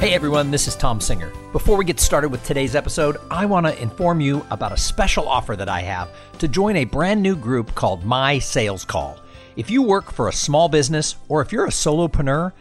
Hey 0.00 0.14
everyone, 0.14 0.50
this 0.50 0.66
is 0.66 0.76
Tom 0.76 0.98
Singer. 0.98 1.30
Before 1.52 1.76
we 1.76 1.84
get 1.84 2.00
started 2.00 2.30
with 2.30 2.42
today's 2.42 2.74
episode, 2.74 3.18
I 3.30 3.44
want 3.44 3.66
to 3.66 3.82
inform 3.82 4.18
you 4.18 4.46
about 4.50 4.72
a 4.72 4.76
special 4.78 5.28
offer 5.28 5.56
that 5.56 5.68
I 5.68 5.82
have 5.82 6.08
to 6.38 6.48
join 6.48 6.76
a 6.76 6.86
brand 6.86 7.20
new 7.20 7.36
group 7.36 7.74
called 7.74 8.02
My 8.02 8.38
Sales 8.38 8.82
Call. 8.82 9.20
If 9.56 9.70
you 9.70 9.82
work 9.82 10.10
for 10.10 10.28
a 10.28 10.32
small 10.32 10.70
business 10.70 11.16
or 11.28 11.42
if 11.42 11.52
you're 11.52 11.66
a 11.66 11.68
solopreneur, 11.68 12.52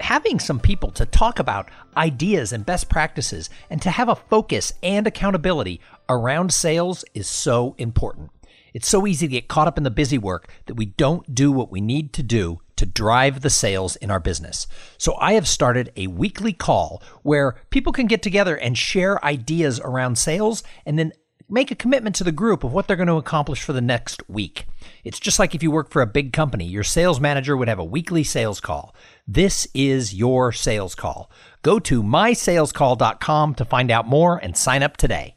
having 0.00 0.38
some 0.38 0.60
people 0.60 0.90
to 0.90 1.06
talk 1.06 1.38
about 1.38 1.70
ideas 1.96 2.52
and 2.52 2.66
best 2.66 2.90
practices 2.90 3.48
and 3.70 3.80
to 3.80 3.90
have 3.90 4.10
a 4.10 4.16
focus 4.16 4.74
and 4.82 5.06
accountability 5.06 5.80
around 6.10 6.52
sales 6.52 7.06
is 7.14 7.26
so 7.26 7.74
important. 7.78 8.28
It's 8.74 8.88
so 8.88 9.06
easy 9.06 9.26
to 9.28 9.32
get 9.32 9.48
caught 9.48 9.66
up 9.66 9.78
in 9.78 9.84
the 9.84 9.90
busy 9.90 10.18
work 10.18 10.52
that 10.66 10.74
we 10.74 10.84
don't 10.84 11.34
do 11.34 11.52
what 11.52 11.72
we 11.72 11.80
need 11.80 12.12
to 12.12 12.22
do 12.22 12.60
to 12.82 12.86
drive 12.86 13.42
the 13.42 13.50
sales 13.50 13.94
in 13.94 14.10
our 14.10 14.18
business. 14.18 14.66
So 14.98 15.14
I 15.20 15.34
have 15.34 15.46
started 15.46 15.92
a 15.96 16.08
weekly 16.08 16.52
call 16.52 17.00
where 17.22 17.54
people 17.70 17.92
can 17.92 18.08
get 18.08 18.22
together 18.22 18.56
and 18.56 18.76
share 18.76 19.24
ideas 19.24 19.78
around 19.78 20.18
sales 20.18 20.64
and 20.84 20.98
then 20.98 21.12
make 21.48 21.70
a 21.70 21.76
commitment 21.76 22.16
to 22.16 22.24
the 22.24 22.32
group 22.32 22.64
of 22.64 22.72
what 22.72 22.88
they're 22.88 22.96
going 22.96 23.06
to 23.06 23.14
accomplish 23.14 23.62
for 23.62 23.72
the 23.72 23.80
next 23.80 24.28
week. 24.28 24.66
It's 25.04 25.20
just 25.20 25.38
like 25.38 25.54
if 25.54 25.62
you 25.62 25.70
work 25.70 25.90
for 25.92 26.02
a 26.02 26.06
big 26.08 26.32
company, 26.32 26.64
your 26.64 26.82
sales 26.82 27.20
manager 27.20 27.56
would 27.56 27.68
have 27.68 27.78
a 27.78 27.84
weekly 27.84 28.24
sales 28.24 28.58
call. 28.58 28.96
This 29.28 29.68
is 29.74 30.12
your 30.12 30.50
sales 30.50 30.96
call. 30.96 31.30
Go 31.62 31.78
to 31.78 32.02
mysalescall.com 32.02 33.54
to 33.54 33.64
find 33.64 33.92
out 33.92 34.08
more 34.08 34.38
and 34.38 34.56
sign 34.56 34.82
up 34.82 34.96
today. 34.96 35.36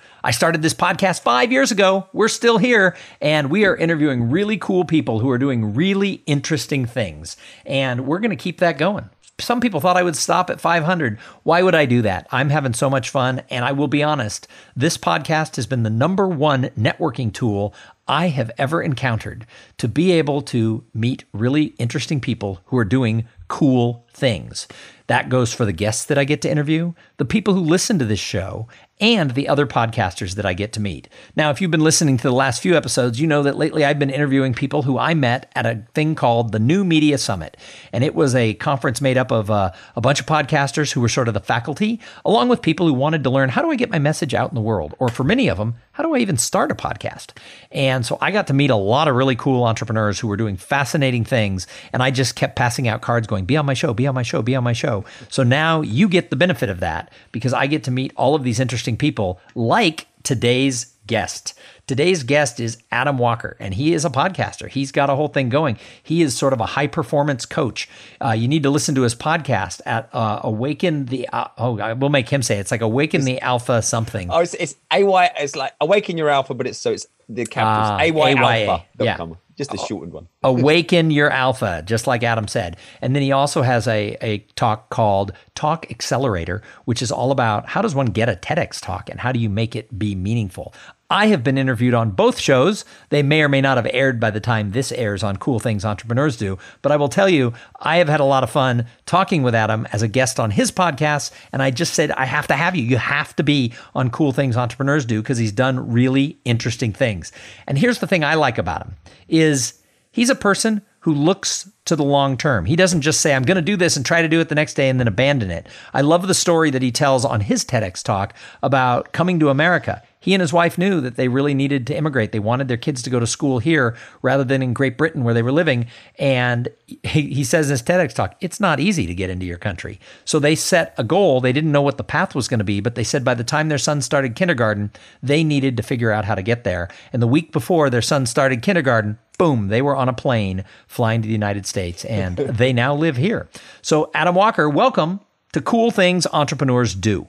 I 0.23 0.31
started 0.31 0.61
this 0.61 0.73
podcast 0.73 1.21
five 1.21 1.51
years 1.51 1.71
ago. 1.71 2.07
We're 2.13 2.27
still 2.27 2.59
here, 2.59 2.95
and 3.19 3.49
we 3.49 3.65
are 3.65 3.75
interviewing 3.75 4.29
really 4.29 4.57
cool 4.57 4.85
people 4.85 5.19
who 5.19 5.29
are 5.31 5.39
doing 5.39 5.73
really 5.73 6.21
interesting 6.25 6.85
things. 6.85 7.37
And 7.65 8.05
we're 8.05 8.19
going 8.19 8.29
to 8.29 8.35
keep 8.35 8.59
that 8.59 8.77
going. 8.77 9.09
Some 9.39 9.59
people 9.59 9.79
thought 9.79 9.97
I 9.97 10.03
would 10.03 10.15
stop 10.15 10.51
at 10.51 10.61
500. 10.61 11.17
Why 11.41 11.63
would 11.63 11.73
I 11.73 11.85
do 11.85 12.03
that? 12.03 12.27
I'm 12.31 12.49
having 12.49 12.73
so 12.73 12.91
much 12.91 13.09
fun. 13.09 13.41
And 13.49 13.65
I 13.65 13.71
will 13.71 13.87
be 13.87 14.03
honest, 14.03 14.47
this 14.75 14.97
podcast 14.97 15.55
has 15.55 15.65
been 15.65 15.81
the 15.81 15.89
number 15.89 16.27
one 16.27 16.65
networking 16.77 17.33
tool 17.33 17.73
I 18.07 18.27
have 18.27 18.51
ever 18.59 18.83
encountered 18.83 19.47
to 19.79 19.87
be 19.87 20.11
able 20.11 20.43
to 20.43 20.83
meet 20.93 21.23
really 21.33 21.73
interesting 21.79 22.21
people 22.21 22.61
who 22.65 22.77
are 22.77 22.85
doing 22.85 23.27
cool 23.51 24.07
things. 24.13 24.65
That 25.07 25.27
goes 25.27 25.53
for 25.53 25.65
the 25.65 25.73
guests 25.73 26.05
that 26.05 26.17
I 26.17 26.23
get 26.23 26.41
to 26.43 26.49
interview, 26.49 26.93
the 27.17 27.25
people 27.25 27.53
who 27.53 27.59
listen 27.59 27.99
to 27.99 28.05
this 28.05 28.19
show, 28.19 28.69
and 29.01 29.31
the 29.31 29.49
other 29.49 29.65
podcasters 29.65 30.35
that 30.35 30.45
I 30.45 30.53
get 30.53 30.73
to 30.73 30.79
meet. 30.79 31.09
Now, 31.35 31.49
if 31.49 31.59
you've 31.59 31.71
been 31.71 31.83
listening 31.83 32.17
to 32.17 32.23
the 32.23 32.31
last 32.31 32.61
few 32.61 32.77
episodes, 32.77 33.19
you 33.19 33.25
know 33.25 33.41
that 33.43 33.57
lately 33.57 33.83
I've 33.83 33.97
been 33.97 34.11
interviewing 34.11 34.53
people 34.53 34.83
who 34.83 34.99
I 34.99 35.15
met 35.15 35.51
at 35.55 35.65
a 35.65 35.83
thing 35.95 36.13
called 36.13 36.51
the 36.51 36.59
New 36.59 36.85
Media 36.85 37.17
Summit. 37.17 37.57
And 37.91 38.03
it 38.03 38.13
was 38.13 38.35
a 38.35 38.53
conference 38.53 39.01
made 39.01 39.17
up 39.17 39.31
of 39.31 39.49
uh, 39.49 39.71
a 39.95 40.01
bunch 40.01 40.19
of 40.19 40.27
podcasters 40.27 40.93
who 40.93 41.01
were 41.01 41.09
sort 41.09 41.27
of 41.27 41.33
the 41.33 41.39
faculty, 41.39 41.99
along 42.23 42.49
with 42.49 42.61
people 42.61 42.85
who 42.85 42.93
wanted 42.93 43.23
to 43.23 43.31
learn 43.31 43.49
how 43.49 43.63
do 43.63 43.71
I 43.71 43.75
get 43.75 43.89
my 43.89 43.99
message 43.99 44.35
out 44.35 44.51
in 44.51 44.55
the 44.55 44.61
world? 44.61 44.93
Or 44.99 45.09
for 45.09 45.23
many 45.23 45.49
of 45.49 45.57
them, 45.57 45.75
how 45.93 46.03
do 46.03 46.13
I 46.13 46.19
even 46.19 46.37
start 46.37 46.71
a 46.71 46.75
podcast? 46.75 47.35
And 47.71 48.05
so 48.05 48.19
I 48.21 48.29
got 48.29 48.47
to 48.47 48.53
meet 48.53 48.69
a 48.69 48.75
lot 48.75 49.07
of 49.07 49.15
really 49.15 49.35
cool 49.35 49.63
entrepreneurs 49.63 50.19
who 50.19 50.27
were 50.27 50.37
doing 50.37 50.57
fascinating 50.57 51.25
things. 51.25 51.65
And 51.91 52.03
I 52.03 52.11
just 52.11 52.35
kept 52.35 52.55
passing 52.55 52.87
out 52.87 53.01
cards 53.01 53.25
going, 53.25 53.40
be 53.45 53.57
on 53.57 53.65
my 53.65 53.73
show, 53.73 53.93
be 53.93 54.07
on 54.07 54.15
my 54.15 54.23
show, 54.23 54.41
be 54.41 54.55
on 54.55 54.63
my 54.63 54.73
show. 54.73 55.05
So 55.29 55.43
now 55.43 55.81
you 55.81 56.07
get 56.07 56.29
the 56.29 56.35
benefit 56.35 56.69
of 56.69 56.79
that 56.79 57.11
because 57.31 57.53
I 57.53 57.67
get 57.67 57.83
to 57.85 57.91
meet 57.91 58.11
all 58.15 58.35
of 58.35 58.43
these 58.43 58.59
interesting 58.59 58.97
people 58.97 59.39
like 59.55 60.07
today's 60.23 60.93
guest. 61.07 61.53
Today's 61.87 62.23
guest 62.23 62.61
is 62.61 62.77
Adam 62.91 63.17
Walker, 63.17 63.57
and 63.59 63.73
he 63.73 63.93
is 63.93 64.05
a 64.05 64.09
podcaster. 64.09 64.69
He's 64.69 64.93
got 64.93 65.09
a 65.09 65.15
whole 65.15 65.27
thing 65.27 65.49
going. 65.49 65.77
He 66.01 66.21
is 66.21 66.37
sort 66.37 66.53
of 66.53 66.61
a 66.61 66.65
high 66.65 66.87
performance 66.87 67.45
coach. 67.45 67.89
Uh, 68.23 68.31
you 68.31 68.47
need 68.47 68.63
to 68.63 68.69
listen 68.69 68.95
to 68.95 69.01
his 69.01 69.13
podcast 69.13 69.81
at 69.85 70.09
uh, 70.13 70.39
Awaken 70.43 71.05
the. 71.07 71.27
Uh, 71.27 71.47
oh, 71.57 71.95
we'll 71.95 72.09
make 72.09 72.29
him 72.29 72.41
say 72.41 72.57
it. 72.57 72.61
it's 72.61 72.71
like 72.71 72.81
Awaken 72.81 73.25
the 73.25 73.41
Alpha 73.41 73.81
something. 73.81 74.29
Oh, 74.31 74.39
it's, 74.39 74.53
it's 74.53 74.75
AY. 74.91 75.31
It's 75.37 75.55
like 75.57 75.73
Awaken 75.81 76.17
Your 76.17 76.29
Alpha, 76.29 76.53
but 76.53 76.65
it's 76.65 76.77
so 76.77 76.91
it's 76.91 77.07
the 77.27 77.45
capitals 77.45 77.99
AY 77.99 78.35
Alpha. 78.35 78.85
Yeah. 78.99 79.17
Just 79.61 79.75
a 79.75 79.77
shortened 79.77 80.13
one. 80.13 80.27
Awaken 80.43 81.11
your 81.11 81.29
alpha, 81.29 81.83
just 81.85 82.07
like 82.07 82.23
Adam 82.23 82.47
said. 82.47 82.77
And 82.99 83.15
then 83.15 83.21
he 83.21 83.31
also 83.31 83.61
has 83.61 83.87
a, 83.87 84.17
a 84.19 84.39
talk 84.55 84.89
called 84.89 85.33
Talk 85.53 85.91
Accelerator, 85.91 86.63
which 86.85 87.03
is 87.03 87.11
all 87.11 87.31
about 87.31 87.69
how 87.69 87.83
does 87.83 87.93
one 87.93 88.07
get 88.07 88.27
a 88.27 88.33
TEDx 88.33 88.81
talk 88.81 89.07
and 89.07 89.19
how 89.19 89.31
do 89.31 89.39
you 89.39 89.49
make 89.49 89.75
it 89.75 89.99
be 89.99 90.15
meaningful. 90.15 90.73
I 91.11 91.27
have 91.27 91.43
been 91.43 91.57
interviewed 91.57 91.93
on 91.93 92.11
both 92.11 92.39
shows. 92.39 92.85
They 93.09 93.21
may 93.21 93.41
or 93.41 93.49
may 93.49 93.59
not 93.59 93.75
have 93.75 93.87
aired 93.91 94.17
by 94.17 94.31
the 94.31 94.39
time 94.39 94.71
this 94.71 94.93
airs 94.93 95.23
on 95.23 95.35
Cool 95.35 95.59
Things 95.59 95.83
Entrepreneurs 95.83 96.37
Do. 96.37 96.57
But 96.81 96.93
I 96.93 96.95
will 96.95 97.09
tell 97.09 97.27
you, 97.27 97.51
I 97.81 97.97
have 97.97 98.07
had 98.07 98.21
a 98.21 98.25
lot 98.25 98.43
of 98.43 98.49
fun 98.49 98.85
talking 99.05 99.43
with 99.43 99.53
Adam 99.53 99.85
as 99.91 100.01
a 100.01 100.07
guest 100.07 100.39
on 100.39 100.51
his 100.51 100.71
podcast. 100.71 101.31
And 101.51 101.61
I 101.61 101.69
just 101.69 101.95
said, 101.95 102.11
I 102.11 102.23
have 102.23 102.47
to 102.47 102.55
have 102.55 102.77
you. 102.77 102.83
You 102.83 102.95
have 102.95 103.35
to 103.35 103.43
be 103.43 103.73
on 103.93 104.09
Cool 104.09 104.31
Things 104.31 104.55
Entrepreneurs 104.55 105.05
Do 105.05 105.21
because 105.21 105.37
he's 105.37 105.51
done 105.51 105.91
really 105.91 106.39
interesting 106.45 106.93
things. 106.93 107.33
And 107.67 107.77
here's 107.77 107.99
the 107.99 108.07
thing 108.07 108.23
I 108.23 108.35
like 108.35 108.57
about 108.57 108.85
him 108.85 108.95
is 109.27 109.81
he's 110.13 110.29
a 110.29 110.35
person 110.35 110.81
who 111.01 111.13
looks 111.13 111.69
to 111.85 111.95
the 111.95 112.03
long 112.03 112.37
term. 112.37 112.65
He 112.65 112.75
doesn't 112.75 113.01
just 113.01 113.21
say, 113.21 113.33
I'm 113.33 113.43
going 113.43 113.55
to 113.55 113.61
do 113.61 113.75
this 113.75 113.95
and 113.95 114.05
try 114.05 114.21
to 114.21 114.27
do 114.27 114.39
it 114.39 114.49
the 114.49 114.55
next 114.55 114.75
day 114.75 114.89
and 114.89 114.99
then 114.99 115.07
abandon 115.07 115.51
it. 115.51 115.67
I 115.93 116.01
love 116.01 116.27
the 116.27 116.33
story 116.33 116.69
that 116.71 116.81
he 116.81 116.91
tells 116.91 117.25
on 117.25 117.41
his 117.41 117.65
TEDx 117.65 118.03
talk 118.03 118.33
about 118.61 119.11
coming 119.11 119.39
to 119.39 119.49
America 119.49 120.01
he 120.21 120.35
and 120.35 120.41
his 120.41 120.53
wife 120.53 120.77
knew 120.77 121.01
that 121.01 121.15
they 121.15 121.27
really 121.27 121.55
needed 121.55 121.87
to 121.87 121.97
immigrate. 121.97 122.31
They 122.31 122.39
wanted 122.39 122.67
their 122.67 122.77
kids 122.77 123.01
to 123.01 123.09
go 123.09 123.19
to 123.19 123.25
school 123.25 123.57
here 123.57 123.97
rather 124.21 124.43
than 124.43 124.61
in 124.61 124.71
Great 124.71 124.95
Britain 124.95 125.23
where 125.23 125.33
they 125.33 125.41
were 125.41 125.51
living. 125.51 125.87
And 126.19 126.69
he, 127.03 127.33
he 127.33 127.43
says 127.43 127.67
in 127.67 127.71
his 127.71 127.81
TEDx 127.81 128.13
talk, 128.13 128.35
it's 128.39 128.59
not 128.59 128.79
easy 128.79 129.07
to 129.07 129.15
get 129.15 129.31
into 129.31 129.47
your 129.47 129.57
country. 129.57 129.99
So 130.23 130.37
they 130.37 130.53
set 130.53 130.93
a 130.97 131.03
goal. 131.03 131.41
They 131.41 131.51
didn't 131.51 131.71
know 131.71 131.81
what 131.81 131.97
the 131.97 132.03
path 132.03 132.35
was 132.35 132.47
going 132.47 132.59
to 132.59 132.63
be, 132.63 132.81
but 132.81 132.93
they 132.93 133.03
said 133.03 133.25
by 133.25 133.33
the 133.33 133.43
time 133.43 133.69
their 133.69 133.79
son 133.79 133.99
started 133.99 134.35
kindergarten, 134.35 134.91
they 135.23 135.43
needed 135.43 135.75
to 135.77 135.83
figure 135.83 136.11
out 136.11 136.25
how 136.25 136.35
to 136.35 136.43
get 136.43 136.63
there. 136.63 136.87
And 137.11 137.21
the 137.21 137.27
week 137.27 137.51
before 137.51 137.89
their 137.89 138.03
son 138.03 138.27
started 138.27 138.61
kindergarten, 138.61 139.17
boom, 139.41 139.69
they 139.69 139.81
were 139.81 139.95
on 139.95 140.07
a 140.07 140.13
plane 140.13 140.63
flying 140.85 141.19
to 141.19 141.27
the 141.27 141.33
United 141.33 141.65
States 141.65 142.05
and 142.05 142.37
they 142.61 142.71
now 142.71 142.93
live 142.93 143.17
here. 143.17 143.49
So, 143.81 144.11
Adam 144.13 144.35
Walker, 144.35 144.69
welcome 144.69 145.19
to 145.53 145.59
Cool 145.59 145.89
Things 145.89 146.27
Entrepreneurs 146.31 146.93
Do. 146.93 147.27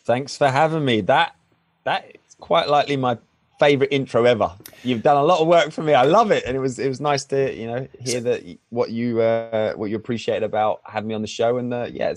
Thanks 0.00 0.36
for 0.36 0.48
having 0.48 0.84
me. 0.84 1.02
That 1.02 1.36
that's 1.84 2.34
quite 2.40 2.68
likely 2.68 2.96
my 2.96 3.16
favorite 3.60 3.92
intro 3.92 4.24
ever. 4.24 4.50
You've 4.82 5.04
done 5.04 5.18
a 5.18 5.22
lot 5.22 5.40
of 5.40 5.46
work 5.46 5.70
for 5.70 5.84
me. 5.84 5.94
I 5.94 6.02
love 6.02 6.32
it, 6.32 6.42
and 6.46 6.56
it 6.56 6.60
was 6.60 6.80
it 6.80 6.88
was 6.88 7.00
nice 7.00 7.24
to 7.26 7.54
you 7.54 7.68
know 7.68 7.86
hear 8.00 8.20
that 8.22 8.58
what 8.70 8.90
you 8.90 9.20
uh, 9.20 9.74
what 9.74 9.88
you 9.88 9.94
appreciate 9.94 10.42
about 10.42 10.80
having 10.84 11.06
me 11.06 11.14
on 11.14 11.22
the 11.22 11.28
show. 11.28 11.58
And 11.58 11.72
uh, 11.72 11.86
yeah, 11.92 12.12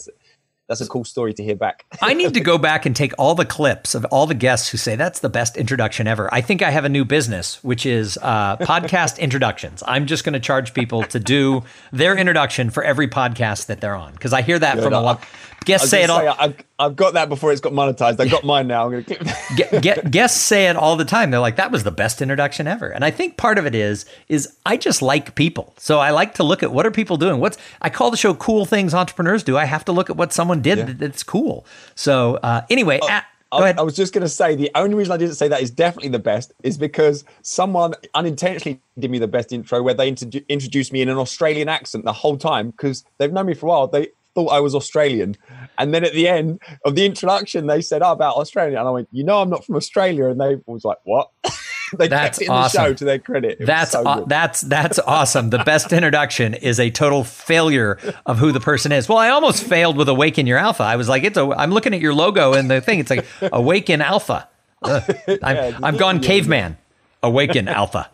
that's 0.69 0.81
a 0.81 0.87
cool 0.87 1.03
story 1.03 1.33
to 1.33 1.43
hear 1.43 1.55
back. 1.55 1.83
I 2.01 2.13
need 2.13 2.35
to 2.35 2.39
go 2.39 2.57
back 2.57 2.85
and 2.85 2.95
take 2.95 3.11
all 3.17 3.33
the 3.33 3.43
clips 3.45 3.95
of 3.95 4.05
all 4.05 4.27
the 4.27 4.35
guests 4.35 4.69
who 4.69 4.77
say 4.77 4.95
that's 4.95 5.19
the 5.19 5.29
best 5.29 5.57
introduction 5.57 6.07
ever. 6.07 6.31
I 6.31 6.41
think 6.41 6.61
I 6.61 6.69
have 6.69 6.85
a 6.85 6.89
new 6.89 7.03
business, 7.03 7.61
which 7.63 7.85
is 7.85 8.17
uh, 8.21 8.55
podcast 8.61 9.17
introductions. 9.19 9.83
I'm 9.85 10.05
just 10.05 10.23
going 10.23 10.33
to 10.33 10.39
charge 10.39 10.73
people 10.75 11.03
to 11.03 11.19
do 11.19 11.63
their 11.91 12.15
introduction 12.15 12.69
for 12.69 12.83
every 12.83 13.07
podcast 13.07 13.65
that 13.65 13.81
they're 13.81 13.95
on 13.95 14.13
because 14.13 14.31
I 14.31 14.43
hear 14.43 14.59
that 14.59 14.75
Good. 14.75 14.83
from 14.83 14.93
a 14.93 15.01
lot. 15.01 15.23
Guests 15.65 15.89
say 15.89 16.03
it 16.03 16.09
all. 16.09 16.19
Say, 16.19 16.27
I've, 16.27 16.63
I've, 16.77 16.95
got 16.95 17.13
that 17.13 17.29
before 17.29 17.51
it's 17.51 17.61
got 17.61 17.73
monetized. 17.73 18.19
I 18.19 18.27
got 18.27 18.43
mine 18.43 18.67
now. 18.67 18.85
I'm 18.85 18.91
going 18.91 19.03
to 19.03 19.79
get, 19.81 20.09
guests 20.11 20.39
say 20.39 20.67
it 20.67 20.75
all 20.75 20.95
the 20.95 21.05
time. 21.05 21.31
They're 21.31 21.39
like, 21.39 21.57
"That 21.57 21.71
was 21.71 21.83
the 21.83 21.91
best 21.91 22.21
introduction 22.21 22.67
ever." 22.67 22.89
And 22.89 23.03
I 23.03 23.11
think 23.11 23.37
part 23.37 23.57
of 23.57 23.65
it 23.65 23.75
is 23.75 24.05
is 24.27 24.55
I 24.65 24.77
just 24.77 25.01
like 25.01 25.35
people, 25.35 25.73
so 25.77 25.99
I 25.99 26.11
like 26.11 26.35
to 26.35 26.43
look 26.43 26.63
at 26.63 26.71
what 26.71 26.85
are 26.85 26.91
people 26.91 27.17
doing. 27.17 27.39
What's 27.39 27.57
I 27.81 27.89
call 27.89 28.11
the 28.11 28.17
show 28.17 28.33
"Cool 28.33 28.65
Things 28.65 28.93
Entrepreneurs 28.93 29.43
Do." 29.43 29.57
I 29.57 29.65
have 29.65 29.85
to 29.85 29.91
look 29.91 30.09
at 30.09 30.15
what 30.15 30.33
someone 30.33 30.61
did 30.61 30.77
yeah. 30.77 30.93
that's 30.97 31.23
cool. 31.23 31.65
So 31.95 32.35
uh, 32.35 32.61
anyway. 32.69 32.99
Uh, 33.01 33.21
I, 33.51 33.73
I, 33.79 33.81
was 33.81 33.95
just 33.95 34.13
going 34.13 34.21
to 34.21 34.29
say 34.29 34.55
the 34.55 34.69
only 34.75 34.95
reason 34.95 35.11
I 35.11 35.17
didn't 35.17 35.33
say 35.33 35.47
that 35.47 35.61
is 35.61 35.71
definitely 35.71 36.09
the 36.09 36.19
best 36.19 36.53
is 36.61 36.77
because 36.77 37.23
someone 37.41 37.95
unintentionally 38.13 38.79
did 38.99 39.09
me 39.09 39.17
the 39.17 39.27
best 39.27 39.51
intro 39.51 39.81
where 39.81 39.95
they 39.95 40.09
introduced 40.09 40.93
me 40.93 41.01
in 41.01 41.09
an 41.09 41.17
Australian 41.17 41.67
accent 41.67 42.05
the 42.05 42.13
whole 42.13 42.37
time 42.37 42.69
because 42.69 43.03
they've 43.17 43.33
known 43.33 43.47
me 43.47 43.55
for 43.55 43.65
a 43.65 43.69
while. 43.69 43.87
They 43.87 44.09
thought 44.35 44.47
I 44.47 44.59
was 44.59 44.75
Australian. 44.75 45.35
And 45.77 45.93
then 45.93 46.03
at 46.03 46.13
the 46.13 46.27
end 46.27 46.61
of 46.85 46.95
the 46.95 47.05
introduction, 47.05 47.67
they 47.67 47.81
said, 47.81 48.01
oh, 48.01 48.11
about 48.11 48.35
Australia. 48.35 48.79
And 48.79 48.87
I 48.87 48.91
went, 48.91 49.09
you 49.11 49.23
know, 49.23 49.41
I'm 49.41 49.49
not 49.49 49.65
from 49.65 49.75
Australia. 49.75 50.27
And 50.27 50.39
they 50.39 50.57
was 50.65 50.83
like, 50.83 50.97
what? 51.03 51.29
they 51.97 52.07
that's 52.07 52.37
kept 52.37 52.41
it 52.41 52.45
in 52.45 52.51
awesome. 52.51 52.83
the 52.83 52.87
show 52.89 52.93
to 52.93 53.05
their 53.05 53.19
credit. 53.19 53.57
It 53.59 53.65
that's 53.65 53.91
so 53.91 54.25
that's 54.27 54.61
that's 54.61 54.99
awesome. 54.99 55.49
The 55.49 55.63
best 55.63 55.91
introduction 55.91 56.53
is 56.53 56.79
a 56.79 56.89
total 56.89 57.23
failure 57.23 57.97
of 58.25 58.37
who 58.37 58.51
the 58.51 58.59
person 58.59 58.91
is. 58.91 59.09
Well, 59.09 59.17
I 59.17 59.29
almost 59.29 59.63
failed 59.63 59.97
with 59.97 60.09
Awaken 60.09 60.45
Your 60.45 60.57
Alpha. 60.57 60.83
I 60.83 60.95
was 60.95 61.09
like, 61.09 61.23
it's 61.23 61.37
a. 61.37 61.49
I'm 61.49 61.71
looking 61.71 61.93
at 61.93 62.01
your 62.01 62.13
logo 62.13 62.53
and 62.53 62.69
the 62.69 62.81
thing. 62.81 62.99
It's 62.99 63.09
like 63.09 63.25
Awaken 63.41 64.01
Alpha. 64.01 64.47
I'm, 64.83 65.03
yeah, 65.27 65.79
I'm 65.81 65.97
gone 65.97 66.19
caveman. 66.19 66.77
Awaken 67.21 67.67
alpha. 67.67 68.09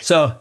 So 0.00 0.38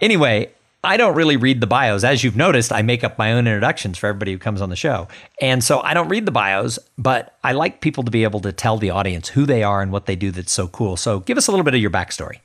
anyway, 0.00 0.52
I 0.86 0.96
don't 0.96 1.16
really 1.16 1.36
read 1.36 1.60
the 1.60 1.66
bios. 1.66 2.04
As 2.04 2.22
you've 2.22 2.36
noticed, 2.36 2.72
I 2.72 2.82
make 2.82 3.02
up 3.02 3.18
my 3.18 3.32
own 3.32 3.48
introductions 3.48 3.98
for 3.98 4.06
everybody 4.06 4.30
who 4.30 4.38
comes 4.38 4.62
on 4.62 4.70
the 4.70 4.76
show. 4.76 5.08
And 5.40 5.62
so 5.64 5.80
I 5.80 5.94
don't 5.94 6.08
read 6.08 6.26
the 6.26 6.30
bios, 6.30 6.78
but 6.96 7.36
I 7.42 7.52
like 7.52 7.80
people 7.80 8.04
to 8.04 8.10
be 8.12 8.22
able 8.22 8.38
to 8.42 8.52
tell 8.52 8.78
the 8.78 8.90
audience 8.90 9.30
who 9.30 9.46
they 9.46 9.64
are 9.64 9.82
and 9.82 9.90
what 9.90 10.06
they 10.06 10.14
do 10.14 10.30
that's 10.30 10.52
so 10.52 10.68
cool. 10.68 10.96
So 10.96 11.18
give 11.18 11.36
us 11.36 11.48
a 11.48 11.50
little 11.50 11.64
bit 11.64 11.74
of 11.74 11.80
your 11.80 11.90
backstory. 11.90 12.38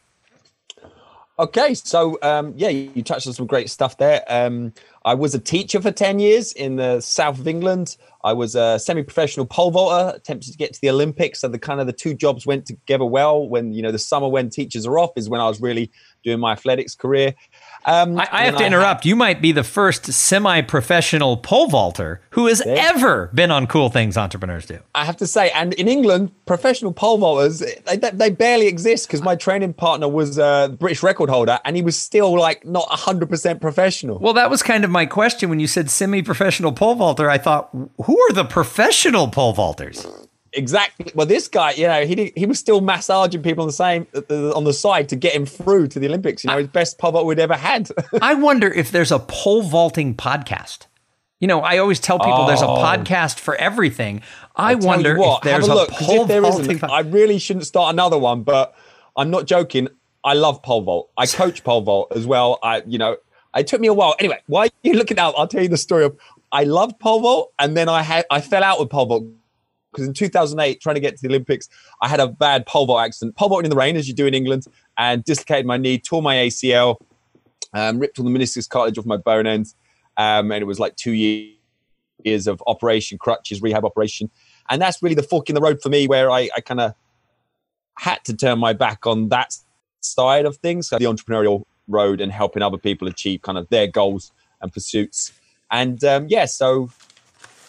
Okay, 1.37 1.73
so 1.73 2.19
um, 2.21 2.53
yeah, 2.55 2.69
you 2.69 3.01
touched 3.03 3.25
on 3.25 3.33
some 3.33 3.47
great 3.47 3.69
stuff 3.69 3.97
there. 3.97 4.23
Um, 4.27 4.73
I 5.05 5.15
was 5.15 5.33
a 5.33 5.39
teacher 5.39 5.81
for 5.81 5.91
10 5.91 6.19
years 6.19 6.51
in 6.53 6.75
the 6.75 7.01
south 7.01 7.39
of 7.39 7.47
England. 7.47 7.97
I 8.23 8.33
was 8.33 8.53
a 8.53 8.77
semi 8.77 9.01
professional 9.01 9.47
pole 9.47 9.71
vaulter, 9.71 10.15
attempted 10.15 10.51
to 10.51 10.57
get 10.57 10.73
to 10.73 10.81
the 10.81 10.89
Olympics. 10.91 11.41
So 11.41 11.47
the 11.47 11.57
kind 11.57 11.79
of 11.79 11.87
the 11.87 11.93
two 11.93 12.13
jobs 12.13 12.45
went 12.45 12.67
together 12.67 13.05
well. 13.05 13.47
When, 13.47 13.73
you 13.73 13.81
know, 13.81 13.91
the 13.91 13.97
summer 13.97 14.27
when 14.27 14.49
teachers 14.51 14.85
are 14.85 14.99
off 14.99 15.11
is 15.15 15.29
when 15.29 15.41
I 15.41 15.47
was 15.47 15.59
really 15.59 15.91
doing 16.23 16.39
my 16.39 16.51
athletics 16.51 16.93
career. 16.93 17.33
Um, 17.85 18.19
I, 18.19 18.27
I 18.31 18.43
have 18.43 18.57
to 18.57 18.63
I 18.63 18.67
interrupt. 18.67 19.03
Had, 19.03 19.09
you 19.09 19.15
might 19.15 19.41
be 19.41 19.51
the 19.51 19.63
first 19.63 20.05
semi-professional 20.05 21.37
pole 21.37 21.67
vaulter 21.67 22.21
who 22.31 22.47
has 22.47 22.61
yeah. 22.65 22.73
ever 22.77 23.29
been 23.33 23.49
on 23.49 23.65
Cool 23.67 23.89
Things 23.89 24.17
Entrepreneurs 24.17 24.65
Do. 24.65 24.79
I 24.93 25.05
have 25.05 25.17
to 25.17 25.27
say, 25.27 25.49
and 25.51 25.73
in 25.73 25.87
England, 25.87 26.31
professional 26.45 26.93
pole 26.93 27.17
vaulters 27.17 27.63
they, 27.85 27.97
they 27.97 28.29
barely 28.29 28.67
exist 28.67 29.07
because 29.07 29.21
my 29.21 29.35
training 29.35 29.73
partner 29.73 30.07
was 30.07 30.37
a 30.37 30.75
British 30.79 31.01
record 31.01 31.29
holder, 31.29 31.59
and 31.65 31.75
he 31.75 31.81
was 31.81 31.97
still 31.97 32.37
like 32.37 32.65
not 32.65 32.87
hundred 32.89 33.29
percent 33.29 33.61
professional. 33.61 34.19
Well, 34.19 34.33
that 34.33 34.49
was 34.49 34.61
kind 34.61 34.83
of 34.83 34.91
my 34.91 35.05
question 35.05 35.49
when 35.49 35.59
you 35.59 35.67
said 35.67 35.89
semi-professional 35.89 36.73
pole 36.73 36.95
vaulter. 36.95 37.29
I 37.29 37.37
thought, 37.37 37.69
who 38.05 38.19
are 38.19 38.33
the 38.33 38.45
professional 38.45 39.27
pole 39.27 39.53
vaulters? 39.55 40.20
Exactly. 40.53 41.11
Well, 41.15 41.25
this 41.25 41.47
guy, 41.47 41.71
you 41.71 41.87
know, 41.87 42.05
he 42.05 42.15
did, 42.15 42.33
he 42.35 42.45
was 42.45 42.59
still 42.59 42.81
massaging 42.81 43.41
people 43.41 43.63
on 43.63 43.67
the 43.67 43.73
same 43.73 44.05
uh, 44.13 44.51
on 44.51 44.65
the 44.65 44.73
side 44.73 45.07
to 45.09 45.15
get 45.15 45.33
him 45.33 45.45
through 45.45 45.87
to 45.89 45.99
the 45.99 46.07
Olympics. 46.07 46.43
You 46.43 46.49
know, 46.49 46.57
his 46.57 46.67
best 46.67 46.97
pole 46.97 47.13
vault 47.13 47.25
we'd 47.25 47.39
ever 47.39 47.55
had. 47.55 47.89
I 48.21 48.33
wonder 48.33 48.67
if 48.67 48.91
there's 48.91 49.11
a 49.11 49.19
pole 49.19 49.61
vaulting 49.61 50.15
podcast. 50.15 50.87
You 51.39 51.47
know, 51.47 51.61
I 51.61 51.77
always 51.77 51.99
tell 51.99 52.19
people 52.19 52.41
oh. 52.41 52.47
there's 52.47 52.61
a 52.61 52.67
oh. 52.67 52.77
podcast 52.77 53.39
for 53.39 53.55
everything. 53.55 54.21
I 54.55 54.75
wonder 54.75 55.17
what, 55.17 55.37
if 55.37 55.43
there's 55.43 55.67
a, 55.67 55.73
look, 55.73 55.89
pole 55.89 56.25
there 56.25 56.41
vaulting. 56.41 56.83
I 56.83 56.99
really 56.99 57.39
shouldn't 57.39 57.65
start 57.65 57.93
another 57.93 58.17
one, 58.17 58.43
but 58.43 58.75
I'm 59.15 59.31
not 59.31 59.45
joking. 59.45 59.87
I 60.23 60.33
love 60.33 60.61
pole 60.61 60.81
vault. 60.81 61.11
I 61.17 61.25
coach 61.27 61.63
pole 61.63 61.81
vault 61.81 62.11
as 62.15 62.27
well. 62.27 62.59
I, 62.61 62.83
you 62.85 62.97
know, 62.97 63.17
it 63.55 63.67
took 63.67 63.81
me 63.81 63.87
a 63.87 63.93
while. 63.93 64.15
Anyway, 64.19 64.39
why 64.47 64.65
are 64.65 64.69
you 64.83 64.93
looking 64.93 65.17
out? 65.17 65.33
I'll 65.37 65.47
tell 65.47 65.63
you 65.63 65.69
the 65.69 65.77
story 65.77 66.03
of 66.05 66.17
I 66.51 66.65
loved 66.65 66.99
pole 66.99 67.21
vault, 67.21 67.53
and 67.57 67.77
then 67.77 67.87
I 67.87 68.03
had 68.03 68.25
I 68.29 68.41
fell 68.41 68.63
out 68.63 68.79
with 68.79 68.89
pole 68.89 69.05
vault 69.05 69.23
because 69.91 70.07
in 70.07 70.13
2008, 70.13 70.79
trying 70.81 70.95
to 70.95 71.01
get 71.01 71.15
to 71.17 71.21
the 71.21 71.27
Olympics, 71.27 71.69
I 72.01 72.07
had 72.07 72.19
a 72.19 72.27
bad 72.27 72.65
pole 72.65 72.85
vault 72.85 73.01
accident, 73.01 73.35
pole 73.35 73.49
vaulting 73.49 73.65
in 73.65 73.69
the 73.69 73.75
rain, 73.75 73.95
as 73.95 74.07
you 74.07 74.13
do 74.13 74.25
in 74.25 74.33
England, 74.33 74.65
and 74.97 75.23
dislocated 75.23 75.65
my 75.65 75.77
knee, 75.77 75.97
tore 75.97 76.21
my 76.21 76.35
ACL, 76.35 76.97
um, 77.73 77.99
ripped 77.99 78.19
all 78.19 78.25
the 78.25 78.31
meniscus 78.31 78.67
cartilage 78.69 78.97
off 78.97 79.05
my 79.05 79.17
bone 79.17 79.47
ends, 79.47 79.75
um, 80.17 80.51
and 80.51 80.61
it 80.61 80.65
was 80.65 80.79
like 80.79 80.95
two 80.95 81.13
years 81.13 82.47
of 82.47 82.63
operation, 82.67 83.17
crutches, 83.17 83.61
rehab 83.61 83.85
operation, 83.85 84.29
and 84.69 84.81
that's 84.81 85.01
really 85.01 85.15
the 85.15 85.23
fork 85.23 85.49
in 85.49 85.55
the 85.55 85.61
road 85.61 85.81
for 85.81 85.89
me, 85.89 86.07
where 86.07 86.31
I, 86.31 86.49
I 86.55 86.61
kind 86.61 86.79
of 86.79 86.93
had 87.97 88.23
to 88.25 88.35
turn 88.35 88.59
my 88.59 88.73
back 88.73 89.05
on 89.05 89.29
that 89.29 89.55
side 89.99 90.45
of 90.45 90.57
things, 90.57 90.89
the 90.89 90.97
entrepreneurial 90.99 91.63
road 91.87 92.21
and 92.21 92.31
helping 92.31 92.63
other 92.63 92.77
people 92.77 93.07
achieve 93.07 93.41
kind 93.41 93.57
of 93.57 93.67
their 93.69 93.87
goals 93.87 94.31
and 94.61 94.71
pursuits. 94.71 95.31
And 95.69 96.03
um, 96.03 96.27
yeah, 96.29 96.45
so 96.45 96.89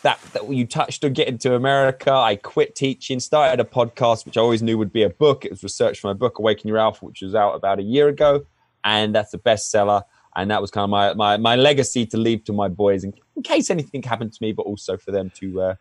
that, 0.03 0.21
that 0.33 0.49
you 0.53 0.67
touched 0.67 1.05
on 1.05 1.13
getting 1.13 1.39
to 1.39 1.55
America. 1.55 2.13
I 2.13 2.37
quit 2.37 2.75
teaching, 2.75 3.21
started 3.21 3.61
a 3.61 3.65
podcast, 3.65 4.27
which 4.27 4.37
I 4.37 4.41
always 4.41 4.63
knew 4.63 4.79
would 4.79 4.93
be 4.93 5.03
a 5.03 5.11
book. 5.11 5.45
It 5.45 5.51
was 5.51 5.63
research 5.63 6.01
for 6.01 6.09
my 6.09 6.13
book, 6.13 6.39
Awaken 6.39 6.69
Your 6.69 6.79
Alpha, 6.79 7.05
which 7.05 7.23
was 7.23 7.35
out 7.35 7.55
about 7.55 7.79
a 7.79 7.83
year 7.83 8.09
ago. 8.09 8.45
And 8.85 9.15
that's 9.15 9.33
a 9.33 9.39
bestseller. 9.39 10.03
And 10.35 10.51
that 10.51 10.61
was 10.61 10.71
kind 10.71 10.85
of 10.85 10.91
my, 10.91 11.15
my, 11.15 11.37
my 11.37 11.57
legacy 11.57 12.07
to 12.07 12.17
leave 12.17 12.45
to 12.45 12.53
my 12.53 12.69
boys 12.69 13.05
in, 13.05 13.15
in 13.37 13.43
case 13.43 13.71
anything 13.71 14.03
happened 14.03 14.33
to 14.33 14.39
me, 14.43 14.53
but 14.53 14.63
also 14.63 14.97
for 14.97 15.13
them 15.13 15.31
to, 15.37 15.61
uh, 15.61 15.75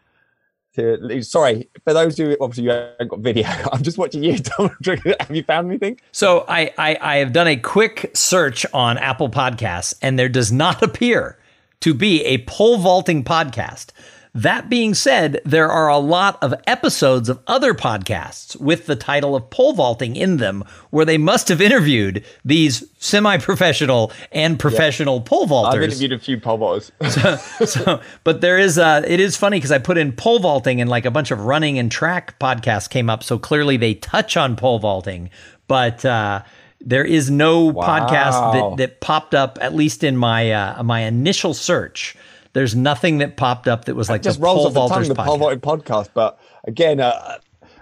to 0.75 1.21
sorry 1.21 1.69
for 1.83 1.93
those 1.93 2.17
who 2.17 2.37
obviously 2.39 2.63
you 2.63 2.69
haven't 2.69 3.09
got 3.09 3.19
video 3.19 3.45
i'm 3.73 3.83
just 3.83 3.97
watching 3.97 4.23
you 4.23 4.37
have 5.19 5.35
you 5.35 5.43
found 5.43 5.67
anything 5.67 5.99
so 6.13 6.45
I, 6.47 6.71
I 6.77 6.97
i 7.01 7.17
have 7.17 7.33
done 7.33 7.47
a 7.47 7.57
quick 7.57 8.11
search 8.13 8.65
on 8.73 8.97
apple 8.97 9.29
podcasts 9.29 9.93
and 10.01 10.17
there 10.17 10.29
does 10.29 10.49
not 10.49 10.81
appear 10.81 11.37
to 11.81 11.93
be 11.93 12.23
a 12.23 12.39
pole 12.39 12.77
vaulting 12.77 13.23
podcast. 13.23 13.87
That 14.33 14.69
being 14.69 14.93
said, 14.93 15.41
there 15.43 15.69
are 15.69 15.89
a 15.89 15.97
lot 15.97 16.41
of 16.41 16.53
episodes 16.65 17.27
of 17.27 17.41
other 17.47 17.73
podcasts 17.73 18.55
with 18.55 18.85
the 18.85 18.95
title 18.95 19.35
of 19.35 19.49
pole 19.49 19.73
vaulting 19.73 20.15
in 20.15 20.37
them 20.37 20.63
where 20.89 21.03
they 21.03 21.17
must 21.17 21.49
have 21.49 21.59
interviewed 21.59 22.23
these 22.45 22.85
semi 22.97 23.37
professional 23.37 24.13
and 24.31 24.57
professional 24.57 25.17
yeah. 25.17 25.23
pole 25.25 25.47
vaulters. 25.47 25.73
I've 25.73 25.83
interviewed 25.83 26.13
a 26.13 26.19
few 26.19 26.39
pole 26.39 26.59
vaulters. 26.59 26.91
so, 27.59 27.65
so, 27.65 28.01
but 28.23 28.39
there 28.39 28.57
is, 28.57 28.77
uh, 28.77 29.01
it 29.05 29.19
is 29.19 29.35
funny 29.35 29.57
because 29.57 29.71
I 29.71 29.79
put 29.79 29.97
in 29.97 30.13
pole 30.13 30.39
vaulting 30.39 30.79
and 30.79 30.89
like 30.89 31.03
a 31.03 31.11
bunch 31.11 31.31
of 31.31 31.43
running 31.43 31.77
and 31.77 31.91
track 31.91 32.39
podcasts 32.39 32.89
came 32.89 33.09
up. 33.09 33.23
So 33.23 33.37
clearly 33.37 33.75
they 33.75 33.95
touch 33.95 34.37
on 34.37 34.55
pole 34.55 34.79
vaulting. 34.79 35.29
But, 35.67 36.05
uh, 36.05 36.43
there 36.83 37.05
is 37.05 37.29
no 37.29 37.65
wow. 37.65 37.85
podcast 37.87 38.53
that, 38.53 38.77
that 38.77 39.01
popped 39.01 39.35
up, 39.35 39.57
at 39.61 39.73
least 39.73 40.03
in 40.03 40.17
my 40.17 40.51
uh, 40.51 40.83
my 40.83 41.01
initial 41.01 41.53
search. 41.53 42.15
There's 42.53 42.75
nothing 42.75 43.19
that 43.19 43.37
popped 43.37 43.67
up 43.67 43.85
that 43.85 43.95
was 43.95 44.09
like 44.09 44.21
just 44.21 44.39
rolls 44.39 44.65
off 44.65 44.89
the 44.89 44.95
tongue, 44.95 45.07
the 45.07 45.15
Pole 45.15 45.37
Vaulting 45.37 45.61
podcast. 45.61 46.09
But 46.13 46.39
again, 46.65 46.99
uh, 46.99 47.37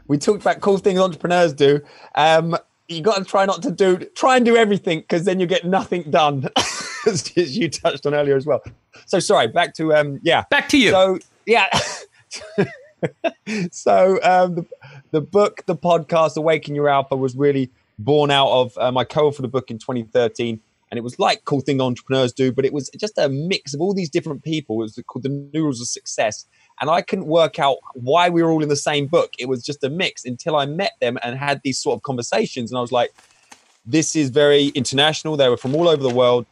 we 0.08 0.18
talked 0.18 0.42
about 0.42 0.62
cool 0.62 0.78
things 0.78 1.00
entrepreneurs 1.00 1.54
do. 1.54 1.82
Um, 2.16 2.56
you 2.88 3.02
got 3.02 3.18
to 3.18 3.24
try 3.24 3.46
not 3.46 3.62
to 3.64 3.72
do 3.72 3.98
try 4.16 4.36
and 4.36 4.46
do 4.46 4.56
everything 4.56 5.00
because 5.00 5.26
then 5.26 5.40
you 5.40 5.46
get 5.46 5.66
nothing 5.66 6.04
done, 6.10 6.50
as 7.08 7.38
you 7.38 7.70
touched 7.70 8.06
on 8.06 8.14
earlier 8.14 8.36
as 8.36 8.46
well. 8.46 8.62
So 9.06 9.20
sorry, 9.20 9.48
back 9.48 9.74
to 9.76 9.94
um, 9.94 10.20
yeah, 10.24 10.44
back 10.50 10.70
to 10.70 10.78
you. 10.78 10.92
So 10.92 11.20
yeah. 11.46 11.68
so 13.72 14.20
um, 14.24 14.56
the, 14.56 14.66
the 15.12 15.22
book, 15.22 15.64
the 15.66 15.76
podcast, 15.76 16.36
Awaken 16.36 16.76
Your 16.76 16.90
Alpha 16.90 17.16
was 17.16 17.36
really 17.36 17.72
born 18.00 18.32
out 18.32 18.50
of 18.50 18.94
my 18.94 19.04
co 19.04 19.32
for 19.32 19.44
the 19.44 19.48
book 19.48 19.70
in 19.70 19.78
2013. 19.78 20.60
And 20.92 20.98
it 20.98 21.02
was 21.04 21.20
like 21.20 21.46
Cool 21.46 21.62
Thing 21.62 21.80
Entrepreneurs 21.80 22.34
Do, 22.34 22.52
but 22.52 22.66
it 22.66 22.74
was 22.74 22.90
just 23.00 23.18
a 23.20 23.30
mix 23.30 23.76
of 23.76 23.82
all 23.82 23.94
these 23.94 24.10
different 24.10 24.44
people. 24.44 24.78
It 24.78 24.86
was 24.86 25.04
called 25.06 25.22
The 25.22 25.30
New 25.30 25.64
Rules 25.64 25.80
of 25.80 25.88
Success. 25.88 26.48
And 26.82 26.90
I 26.90 27.02
couldn't 27.02 27.28
work 27.28 27.60
out 27.60 27.78
why 27.94 28.30
we 28.30 28.42
were 28.42 28.50
all 28.50 28.64
in 28.64 28.70
the 28.70 28.76
same 28.76 29.06
book. 29.06 29.34
It 29.38 29.48
was 29.48 29.64
just 29.64 29.84
a 29.84 29.90
mix 29.90 30.26
until 30.26 30.56
I 30.56 30.66
met 30.66 30.94
them 31.00 31.20
and 31.22 31.38
had 31.38 31.62
these 31.64 31.78
sort 31.78 31.96
of 31.96 32.02
conversations. 32.02 32.72
And 32.72 32.78
I 32.78 32.82
was 32.82 32.92
like, 32.92 33.14
this 33.86 34.16
is 34.16 34.30
very 34.30 34.68
international. 34.70 35.38
They 35.38 35.50
were 35.50 35.58
from 35.58 35.76
all 35.76 35.88
over 35.88 36.02
the 36.02 36.14
world. 36.14 36.46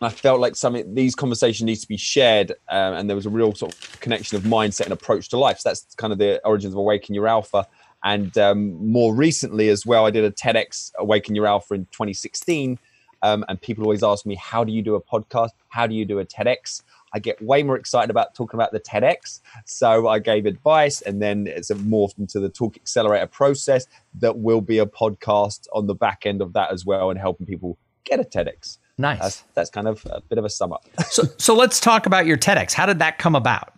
And 0.00 0.06
I 0.06 0.10
felt 0.10 0.40
like 0.40 0.54
some 0.54 0.80
these 0.94 1.14
conversations 1.14 1.66
need 1.66 1.76
to 1.76 1.88
be 1.88 1.96
shared, 1.96 2.52
um, 2.68 2.94
and 2.94 3.10
there 3.10 3.16
was 3.16 3.26
a 3.26 3.30
real 3.30 3.52
sort 3.54 3.74
of 3.74 4.00
connection 4.00 4.36
of 4.36 4.44
mindset 4.44 4.82
and 4.82 4.92
approach 4.92 5.28
to 5.30 5.38
life. 5.38 5.58
So 5.58 5.70
that's 5.70 5.92
kind 5.96 6.12
of 6.12 6.20
the 6.20 6.40
origins 6.46 6.72
of 6.72 6.78
Awaken 6.78 7.16
Your 7.16 7.26
Alpha. 7.26 7.66
And 8.04 8.36
um, 8.38 8.86
more 8.86 9.14
recently 9.14 9.68
as 9.68 9.84
well, 9.84 10.06
I 10.06 10.10
did 10.10 10.24
a 10.24 10.30
TEDx 10.30 10.92
Awaken 10.98 11.34
Your 11.34 11.46
Alpha 11.46 11.74
in 11.74 11.84
2016. 11.86 12.78
Um, 13.22 13.44
and 13.48 13.60
people 13.60 13.84
always 13.84 14.02
ask 14.02 14.24
me, 14.24 14.36
how 14.36 14.62
do 14.62 14.72
you 14.72 14.82
do 14.82 14.94
a 14.94 15.02
podcast? 15.02 15.50
How 15.68 15.86
do 15.86 15.94
you 15.94 16.04
do 16.04 16.20
a 16.20 16.24
TEDx? 16.24 16.82
I 17.12 17.18
get 17.18 17.40
way 17.42 17.62
more 17.62 17.76
excited 17.76 18.10
about 18.10 18.34
talking 18.34 18.58
about 18.58 18.72
the 18.72 18.80
TEDx. 18.80 19.40
So 19.64 20.08
I 20.08 20.18
gave 20.18 20.46
advice 20.46 21.00
and 21.00 21.20
then 21.20 21.46
it's 21.46 21.70
morphed 21.70 22.18
into 22.18 22.38
the 22.38 22.48
Talk 22.48 22.76
Accelerator 22.76 23.26
process 23.26 23.86
that 24.20 24.38
will 24.38 24.60
be 24.60 24.78
a 24.78 24.86
podcast 24.86 25.66
on 25.72 25.86
the 25.86 25.94
back 25.94 26.26
end 26.26 26.42
of 26.42 26.52
that 26.52 26.70
as 26.70 26.84
well 26.84 27.10
and 27.10 27.18
helping 27.18 27.46
people 27.46 27.78
get 28.04 28.20
a 28.20 28.24
TEDx. 28.24 28.78
Nice. 28.98 29.18
That's, 29.20 29.44
that's 29.54 29.70
kind 29.70 29.88
of 29.88 30.06
a 30.10 30.20
bit 30.20 30.38
of 30.38 30.44
a 30.44 30.50
sum 30.50 30.72
up. 30.72 30.84
so, 31.08 31.24
so 31.38 31.54
let's 31.54 31.80
talk 31.80 32.06
about 32.06 32.26
your 32.26 32.36
TEDx. 32.36 32.72
How 32.72 32.86
did 32.86 32.98
that 32.98 33.18
come 33.18 33.34
about? 33.34 33.72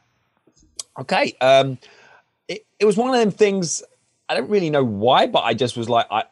Okay. 0.99 1.35
Um, 1.41 1.79
it, 2.49 2.67
it 2.79 2.85
was 2.85 2.97
one 2.97 3.11
of 3.11 3.17
them 3.17 3.31
things 3.31 3.83
I 4.31 4.35
don't 4.35 4.49
really 4.49 4.71
know 4.71 4.85
why, 4.85 5.27
but 5.27 5.41
I 5.41 5.55
just 5.55 5.77
was 5.77 5.89
like, 5.89 6.07
I, 6.11 6.23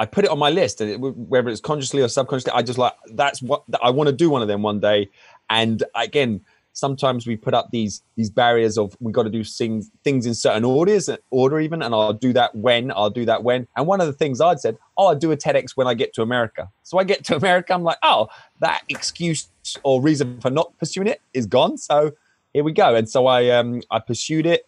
I 0.00 0.06
put 0.06 0.24
it 0.24 0.30
on 0.30 0.38
my 0.38 0.50
list, 0.50 0.80
and 0.80 0.90
it, 0.90 0.96
whether 0.98 1.48
it's 1.48 1.60
consciously 1.60 2.02
or 2.02 2.08
subconsciously, 2.08 2.52
I 2.52 2.62
just 2.62 2.78
like 2.78 2.92
that's 3.12 3.40
what 3.40 3.62
I 3.80 3.90
want 3.90 4.08
to 4.08 4.12
do 4.12 4.28
one 4.28 4.42
of 4.42 4.48
them 4.48 4.62
one 4.62 4.80
day. 4.80 5.10
And 5.48 5.84
again, 5.94 6.40
sometimes 6.72 7.24
we 7.24 7.36
put 7.36 7.54
up 7.54 7.70
these 7.70 8.02
these 8.16 8.28
barriers 8.28 8.76
of 8.78 8.96
we 9.00 9.12
got 9.12 9.22
to 9.22 9.30
do 9.30 9.44
things 9.44 9.90
things 10.02 10.26
in 10.26 10.34
certain 10.34 10.64
orders, 10.64 11.08
order 11.30 11.60
even, 11.60 11.82
and 11.82 11.94
I'll 11.94 12.12
do 12.12 12.32
that 12.32 12.54
when 12.56 12.90
I'll 12.90 13.10
do 13.10 13.24
that 13.26 13.44
when. 13.44 13.68
And 13.76 13.86
one 13.86 14.00
of 14.00 14.08
the 14.08 14.12
things 14.12 14.40
I'd 14.40 14.58
said, 14.58 14.76
oh, 14.98 15.06
I'll 15.08 15.14
do 15.14 15.30
a 15.30 15.36
TEDx 15.36 15.76
when 15.76 15.86
I 15.86 15.94
get 15.94 16.14
to 16.14 16.22
America. 16.22 16.68
So 16.82 16.98
I 16.98 17.04
get 17.04 17.24
to 17.26 17.36
America, 17.36 17.72
I'm 17.72 17.84
like, 17.84 17.98
oh, 18.02 18.28
that 18.60 18.82
excuse 18.88 19.48
or 19.84 20.02
reason 20.02 20.40
for 20.40 20.50
not 20.50 20.76
pursuing 20.78 21.06
it 21.06 21.20
is 21.32 21.46
gone. 21.46 21.78
So 21.78 22.12
here 22.52 22.64
we 22.64 22.72
go. 22.72 22.94
And 22.96 23.08
so 23.08 23.26
I 23.26 23.50
um 23.50 23.82
I 23.90 24.00
pursued 24.00 24.46
it, 24.46 24.66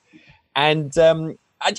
and 0.55 0.97
um 0.99 1.39
I 1.61 1.75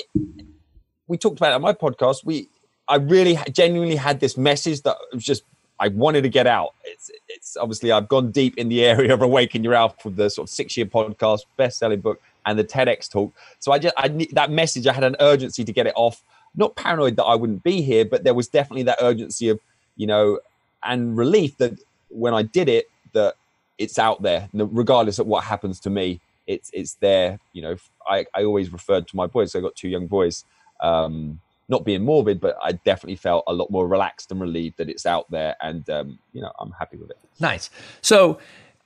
we 1.09 1.17
talked 1.17 1.37
about 1.37 1.51
it 1.51 1.55
on 1.55 1.61
my 1.61 1.73
podcast. 1.73 2.23
We, 2.23 2.47
I 2.87 2.95
really 2.95 3.37
genuinely 3.51 3.97
had 3.97 4.21
this 4.21 4.37
message 4.37 4.83
that 4.83 4.95
was 5.11 5.23
just 5.23 5.43
I 5.81 5.89
wanted 5.89 6.21
to 6.21 6.29
get 6.29 6.45
out. 6.45 6.73
It's, 6.83 7.09
it's 7.27 7.57
obviously 7.57 7.91
I've 7.91 8.07
gone 8.07 8.31
deep 8.31 8.57
in 8.57 8.69
the 8.69 8.85
area 8.85 9.13
of 9.13 9.21
Awaken 9.21 9.63
Your 9.63 9.73
Alpha 9.73 9.95
with 10.05 10.15
the 10.17 10.29
sort 10.29 10.47
of 10.47 10.53
six 10.53 10.77
year 10.77 10.85
podcast, 10.85 11.41
best 11.57 11.79
selling 11.79 12.01
book, 12.01 12.21
and 12.45 12.57
the 12.57 12.63
TEDx 12.63 13.09
talk. 13.09 13.33
So 13.59 13.71
I 13.71 13.79
just 13.79 13.95
I 13.97 14.07
need 14.07 14.31
that 14.33 14.51
message. 14.51 14.87
I 14.87 14.93
had 14.93 15.03
an 15.03 15.15
urgency 15.19 15.63
to 15.63 15.73
get 15.73 15.87
it 15.87 15.93
off. 15.95 16.23
not 16.55 16.75
paranoid 16.75 17.15
that 17.15 17.23
I 17.23 17.35
wouldn't 17.35 17.63
be 17.63 17.81
here, 17.81 18.05
but 18.05 18.23
there 18.23 18.33
was 18.33 18.47
definitely 18.47 18.83
that 18.83 18.97
urgency 19.01 19.49
of, 19.49 19.59
you 19.95 20.07
know, 20.07 20.39
and 20.83 21.17
relief 21.17 21.57
that 21.57 21.79
when 22.09 22.33
I 22.33 22.43
did 22.43 22.69
it, 22.69 22.89
that 23.13 23.35
it's 23.77 23.97
out 23.97 24.21
there, 24.21 24.49
regardless 24.53 25.19
of 25.19 25.27
what 25.27 25.43
happens 25.45 25.79
to 25.81 25.89
me. 25.89 26.19
It's 26.47 26.69
it's 26.73 26.93
there. 26.95 27.39
You 27.53 27.61
know, 27.61 27.75
I, 28.07 28.25
I 28.33 28.43
always 28.43 28.73
referred 28.73 29.07
to 29.09 29.15
my 29.15 29.27
boys. 29.27 29.55
I 29.55 29.61
got 29.61 29.75
two 29.75 29.87
young 29.87 30.07
boys. 30.07 30.43
Um, 30.81 31.39
not 31.67 31.85
being 31.85 32.03
morbid, 32.03 32.41
but 32.41 32.57
I 32.63 32.71
definitely 32.71 33.15
felt 33.15 33.43
a 33.45 33.53
lot 33.53 33.69
more 33.69 33.87
relaxed 33.87 34.31
and 34.31 34.41
relieved 34.41 34.77
that 34.77 34.89
it's 34.89 35.05
out 35.05 35.29
there, 35.29 35.55
and 35.61 35.87
um, 35.89 36.19
you 36.33 36.41
know, 36.41 36.51
I'm 36.59 36.71
happy 36.71 36.97
with 36.97 37.11
it. 37.11 37.17
Nice. 37.39 37.69
So 38.01 38.39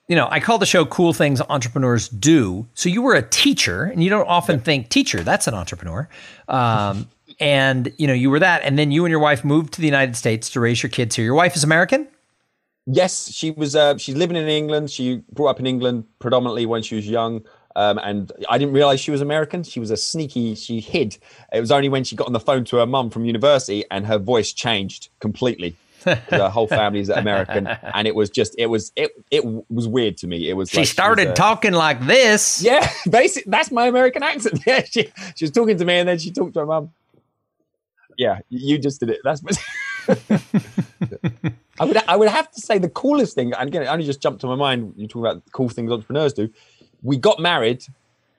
you 0.07 0.15
know, 0.17 0.27
I 0.29 0.39
call 0.39 0.57
the 0.57 0.65
show 0.65 0.85
Cool 0.85 1.13
Things 1.13 1.41
Entrepreneurs 1.49 2.09
Do. 2.09 2.67
So 2.73 2.89
you 2.89 3.01
were 3.01 3.15
a 3.15 3.21
teacher, 3.21 3.85
and 3.85 4.03
you 4.03 4.09
don't 4.09 4.27
often 4.27 4.57
yeah. 4.57 4.63
think 4.63 4.89
teacher, 4.89 5.23
that's 5.23 5.47
an 5.47 5.53
entrepreneur. 5.53 6.09
Um, 6.47 7.07
and, 7.39 7.91
you 7.97 8.07
know, 8.07 8.13
you 8.13 8.29
were 8.29 8.39
that. 8.39 8.63
And 8.63 8.77
then 8.77 8.91
you 8.91 9.05
and 9.05 9.11
your 9.11 9.19
wife 9.19 9.45
moved 9.45 9.73
to 9.73 9.81
the 9.81 9.87
United 9.87 10.15
States 10.15 10.49
to 10.51 10.59
raise 10.59 10.83
your 10.83 10.89
kids 10.89 11.15
here. 11.15 11.25
Your 11.25 11.35
wife 11.35 11.55
is 11.55 11.63
American? 11.63 12.07
Yes, 12.85 13.31
she 13.31 13.51
was. 13.51 13.77
Uh, 13.77 13.97
she's 13.97 14.15
living 14.15 14.35
in 14.35 14.49
England. 14.49 14.91
She 14.91 15.23
grew 15.33 15.47
up 15.47 15.57
in 15.57 15.65
England 15.65 16.03
predominantly 16.19 16.65
when 16.65 16.83
she 16.83 16.95
was 16.95 17.07
young. 17.07 17.45
Um, 17.75 17.97
and 17.97 18.31
I 18.49 18.57
didn't 18.57 18.73
realize 18.73 18.99
she 18.99 19.11
was 19.11 19.21
American. 19.21 19.63
She 19.63 19.79
was 19.79 19.91
a 19.91 19.97
sneaky, 19.97 20.55
she 20.55 20.79
hid. 20.79 21.17
It 21.51 21.59
was 21.59 21.71
only 21.71 21.89
when 21.89 22.03
she 22.03 22.15
got 22.15 22.27
on 22.27 22.33
the 22.33 22.39
phone 22.39 22.65
to 22.65 22.77
her 22.77 22.85
mum 22.85 23.09
from 23.09 23.25
university 23.25 23.83
and 23.89 24.05
her 24.05 24.17
voice 24.17 24.53
changed 24.53 25.09
completely 25.19 25.75
the 26.29 26.49
whole 26.49 26.67
family 26.67 26.99
is 26.99 27.09
American, 27.09 27.67
and 27.67 28.07
it 28.07 28.15
was 28.15 28.29
just 28.29 28.55
it 28.57 28.67
was 28.67 28.91
it 28.95 29.11
it 29.31 29.45
was 29.69 29.87
weird 29.87 30.17
to 30.17 30.27
me. 30.27 30.49
It 30.49 30.53
was 30.53 30.69
she 30.69 30.79
like 30.79 30.87
started 30.87 31.21
she 31.23 31.29
was, 31.29 31.39
uh, 31.39 31.43
talking 31.43 31.71
like 31.71 32.05
this. 32.05 32.61
Yeah, 32.61 32.89
basically 33.09 33.49
that's 33.49 33.71
my 33.71 33.87
American 33.87 34.23
accent. 34.23 34.59
Yeah, 34.67 34.83
she 34.83 35.11
she 35.35 35.45
was 35.45 35.51
talking 35.51 35.77
to 35.77 35.85
me, 35.85 35.99
and 35.99 36.09
then 36.09 36.17
she 36.17 36.31
talked 36.31 36.53
to 36.55 36.61
her 36.61 36.65
mum. 36.65 36.91
Yeah, 38.17 38.39
you 38.49 38.77
just 38.77 38.99
did 38.99 39.09
it. 39.09 39.21
That's. 39.23 39.41
I 41.79 41.85
would 41.85 41.97
I 42.07 42.15
would 42.15 42.29
have 42.29 42.51
to 42.51 42.61
say 42.61 42.77
the 42.77 42.89
coolest 42.89 43.35
thing, 43.35 43.53
and 43.53 43.67
again, 43.67 43.83
it 43.83 43.87
only 43.87 44.05
just 44.05 44.21
jumped 44.21 44.41
to 44.41 44.47
my 44.47 44.55
mind. 44.55 44.93
You 44.97 45.07
talk 45.07 45.21
about 45.21 45.43
cool 45.53 45.69
things 45.69 45.91
entrepreneurs 45.91 46.33
do. 46.33 46.49
We 47.03 47.17
got 47.17 47.39
married, 47.39 47.85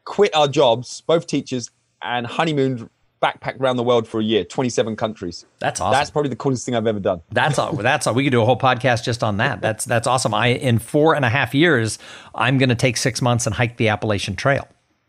quit 0.05 0.35
our 0.35 0.49
jobs, 0.49 1.03
both 1.03 1.27
teachers, 1.27 1.71
and 2.03 2.27
honeymooned 2.27 2.89
backpacked 3.23 3.61
around 3.61 3.77
the 3.77 3.83
world 3.83 4.07
for 4.07 4.21
a 4.21 4.25
year, 4.25 4.45
27 4.45 4.97
countries. 4.97 5.47
That's 5.59 5.81
awesome. 5.81 5.93
That's 5.93 6.11
probably 6.11 6.29
the 6.29 6.37
coolest 6.37 6.67
thing 6.67 6.75
I've 6.75 6.87
ever 6.87 7.01
done. 7.01 7.23
That's 7.31 7.59
all. 7.59 7.73
That's 7.73 8.07
all. 8.07 8.15
We 8.15 8.25
could 8.25 8.31
do 8.31 8.43
a 8.43 8.45
whole 8.45 8.59
podcast 8.59 9.05
just 9.05 9.23
on 9.23 9.39
that. 9.39 9.61
That's 9.61 9.85
that's 9.85 10.07
awesome. 10.07 10.35
I 10.35 10.49
in 10.49 10.79
four 10.79 11.15
and 11.15 11.25
a 11.25 11.31
half 11.31 11.55
years, 11.55 11.99
I'm 12.35 12.59
going 12.59 12.69
to 12.69 12.75
take 12.75 12.97
six 12.97 13.23
months 13.23 13.47
and 13.47 13.55
hike 13.55 13.77
the 13.77 13.89
Appalachian 13.89 14.37
Trail. 14.37 14.69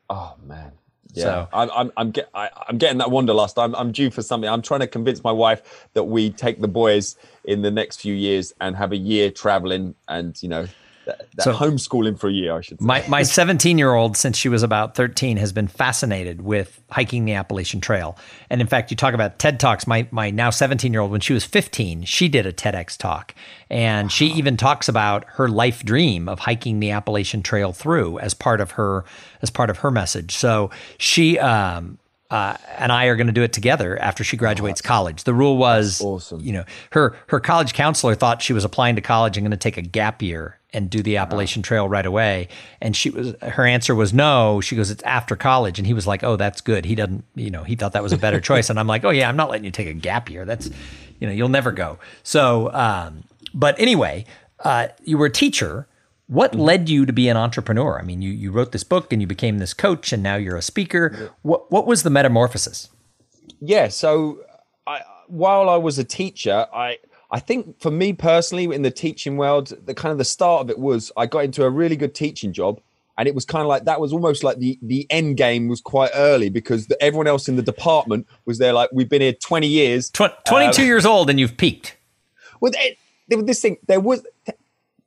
Oh 0.10 0.36
man. 0.46 0.72
Yeah, 1.14 1.24
so, 1.24 1.48
I'm 1.54 1.70
I'm 1.74 1.92
I'm, 1.96 2.12
get, 2.12 2.30
I, 2.34 2.50
am 2.68 2.78
getting 2.78 2.98
that 2.98 3.10
wanderlust. 3.10 3.58
I'm 3.58 3.74
I'm 3.76 3.92
due 3.92 4.10
for 4.12 4.22
something. 4.22 4.50
I'm 4.50 4.62
trying 4.62 4.82
to 4.82 4.88
convince 4.88 5.24
my 5.24 5.32
wife 5.32 5.88
that 5.94 6.04
we 6.04 6.30
take 6.30 6.60
the 6.60 6.68
boys 6.68 7.16
in 7.46 7.62
the 7.62 7.72
next 7.72 8.02
few 8.02 8.14
years 8.14 8.54
and 8.60 8.76
have 8.76 8.92
a 8.92 8.98
year 8.98 9.32
traveling 9.32 9.96
and 10.10 10.42
you 10.44 10.50
know 10.50 10.68
that, 11.06 11.28
that 11.36 11.44
so 11.44 11.54
homeschooling 11.54 12.20
for 12.20 12.28
a 12.28 12.32
year, 12.32 12.56
I 12.56 12.62
should 12.62 12.80
say. 12.80 12.86
My 12.86 13.06
my 13.08 13.24
17 13.24 13.78
year 13.78 13.94
old, 13.94 14.18
since 14.18 14.38
she 14.38 14.50
was 14.50 14.64
about 14.64 14.96
13, 14.96 15.38
has 15.38 15.52
been 15.52 15.68
fascinated 15.68 16.42
with 16.42 16.82
hiking 16.90 17.26
the 17.26 17.34
Appalachian 17.34 17.82
Trail. 17.82 18.18
And 18.50 18.62
in 18.62 18.68
fact, 18.68 18.92
you 18.92 18.98
talk 18.98 19.14
about 19.14 19.40
TED 19.40 19.60
Talks. 19.60 19.88
My 19.88 20.08
my 20.12 20.30
now 20.30 20.50
17 20.50 20.92
year 20.92 21.02
old, 21.02 21.12
when 21.12 21.22
she 21.22 21.34
was 21.34 21.44
15, 21.44 22.04
she 22.04 22.28
did 22.28 22.46
a 22.46 22.54
TEDx 22.54 22.98
talk, 22.98 23.34
and 23.70 24.06
wow. 24.06 24.10
she 24.10 24.28
even 24.28 24.58
talks 24.58 24.88
about 24.88 25.26
her 25.34 25.48
life 25.48 25.84
dream 25.84 26.28
of 26.28 26.40
hiking 26.40 26.80
the 26.80 26.92
Appalachian 26.92 27.42
Trail 27.42 27.72
through 27.72 28.20
as 28.20 28.34
part 28.34 28.62
of 28.62 28.72
her 28.72 29.06
as 29.42 29.50
part 29.50 29.70
of 29.70 29.80
her 29.80 29.92
message. 29.92 30.36
So 30.36 30.72
she 30.98 31.40
um, 31.40 32.00
uh, 32.32 32.58
and 32.78 32.92
I 32.92 33.06
are 33.06 33.16
going 33.16 33.28
to 33.28 33.34
do 33.34 33.44
it 33.44 33.54
together 33.54 34.02
after 34.02 34.24
she 34.24 34.36
graduates 34.36 34.82
oh, 34.84 34.88
college. 34.88 35.24
The 35.24 35.34
rule 35.34 35.58
was, 35.58 36.02
awesome. 36.02 36.42
you 36.42 36.54
know, 36.54 36.66
her 36.92 37.16
her 37.28 37.40
college 37.40 37.74
counselor 37.74 38.16
thought 38.16 38.42
she 38.42 38.54
was 38.54 38.64
applying 38.64 38.96
to 38.96 39.02
college 39.02 39.38
and 39.38 39.46
going 39.46 39.52
to 39.52 39.58
take 39.58 39.78
a 39.78 39.82
gap 39.82 40.22
year 40.22 40.60
and 40.76 40.90
do 40.90 41.02
the 41.02 41.18
Appalachian 41.18 41.62
Trail 41.64 41.88
right 41.90 42.06
away. 42.06 42.50
And 42.82 42.96
she 42.96 43.10
was 43.10 43.34
her 43.42 43.66
answer 43.66 43.96
was 43.96 44.14
no. 44.14 44.62
She 44.62 44.76
goes, 44.76 44.92
it's 44.92 45.04
after 45.04 45.36
college, 45.36 45.80
and 45.80 45.88
he 45.88 45.94
was 45.94 46.06
like, 46.06 46.24
oh, 46.24 46.36
that's 46.36 46.62
good. 46.62 46.86
He 46.86 46.96
doesn't, 46.96 47.24
you 47.36 47.50
know, 47.50 47.64
he 47.64 47.76
thought 47.76 47.94
that 47.94 48.04
was 48.04 48.14
a 48.14 48.18
better 48.18 48.40
choice. 48.50 48.70
And 48.70 48.80
I'm 48.80 48.88
like, 48.88 49.04
oh 49.04 49.10
yeah, 49.10 49.30
I'm 49.30 49.38
not 49.38 49.50
letting 49.50 49.66
you 49.66 49.72
take 49.72 49.88
a 49.88 49.94
gap 49.94 50.30
year. 50.30 50.46
That's, 50.46 50.70
you 51.20 51.28
know, 51.28 51.34
you'll 51.34 51.50
never 51.50 51.72
go. 51.72 51.98
So, 52.24 52.72
um, 52.74 53.24
but 53.54 53.80
anyway, 53.80 54.26
uh, 54.64 54.90
you 55.04 55.18
were 55.18 55.28
a 55.28 55.32
teacher 55.32 55.88
what 56.28 56.52
mm-hmm. 56.52 56.62
led 56.62 56.90
you 56.90 57.06
to 57.06 57.14
be 57.14 57.30
an 57.30 57.38
entrepreneur? 57.38 58.00
I 58.00 58.04
mean, 58.04 58.22
you, 58.22 58.32
you 58.32 58.52
wrote 58.52 58.72
this 58.72 58.84
book 58.84 59.14
and 59.14 59.22
you 59.22 59.28
became 59.28 59.60
this 59.60 59.74
coach 59.74 60.12
and 60.12 60.24
now 60.24 60.36
you're 60.36 60.58
a 60.58 60.62
speaker. 60.62 61.32
What, 61.44 61.72
what 61.72 61.86
was 61.86 62.04
the 62.04 62.10
metamorphosis? 62.10 62.90
Yeah. 63.60 63.90
So 63.90 64.40
I, 64.88 65.02
while 65.28 65.70
I 65.70 65.78
was 65.78 66.00
a 66.00 66.04
teacher, 66.04 66.68
I, 66.74 66.98
I 67.36 67.40
think 67.40 67.82
for 67.82 67.92
me 67.92 68.14
personally 68.14 68.74
in 68.74 68.82
the 68.82 68.92
teaching 68.92 69.36
world, 69.36 69.74
the 69.86 69.94
kind 69.94 70.14
of 70.14 70.18
the 70.18 70.24
start 70.24 70.62
of 70.62 70.70
it 70.70 70.80
was 70.80 71.12
I 71.18 71.26
got 71.26 71.44
into 71.44 71.66
a 71.66 71.70
really 71.70 71.98
good 71.98 72.16
teaching 72.16 72.54
job 72.54 72.80
and 73.18 73.28
it 73.28 73.36
was 73.36 73.44
kind 73.44 73.62
of 73.62 73.68
like 73.68 73.84
that 73.84 74.00
was 74.00 74.14
almost 74.14 74.42
like 74.42 74.60
the 74.60 74.80
the 74.82 75.06
end 75.10 75.36
game 75.36 75.68
was 75.68 75.82
quite 75.82 76.12
early 76.16 76.48
because 76.48 76.88
the, 76.88 77.04
everyone 77.04 77.28
else 77.28 77.50
in 77.50 77.58
the 77.58 77.62
department 77.62 78.26
was 78.46 78.58
there 78.58 78.72
like 78.72 78.90
we've 78.94 79.10
been 79.10 79.22
here 79.22 79.34
20 79.34 79.68
years. 79.68 80.10
Tw- 80.12 80.32
22 80.48 80.82
um, 80.82 80.88
years 80.88 81.06
old 81.06 81.30
and 81.30 81.38
you've 81.38 81.58
peaked. 81.58 81.98
Well 82.62 82.72
it, 82.74 82.98
this 83.28 83.62
thing 83.62 83.80
there 83.86 84.00
was 84.00 84.26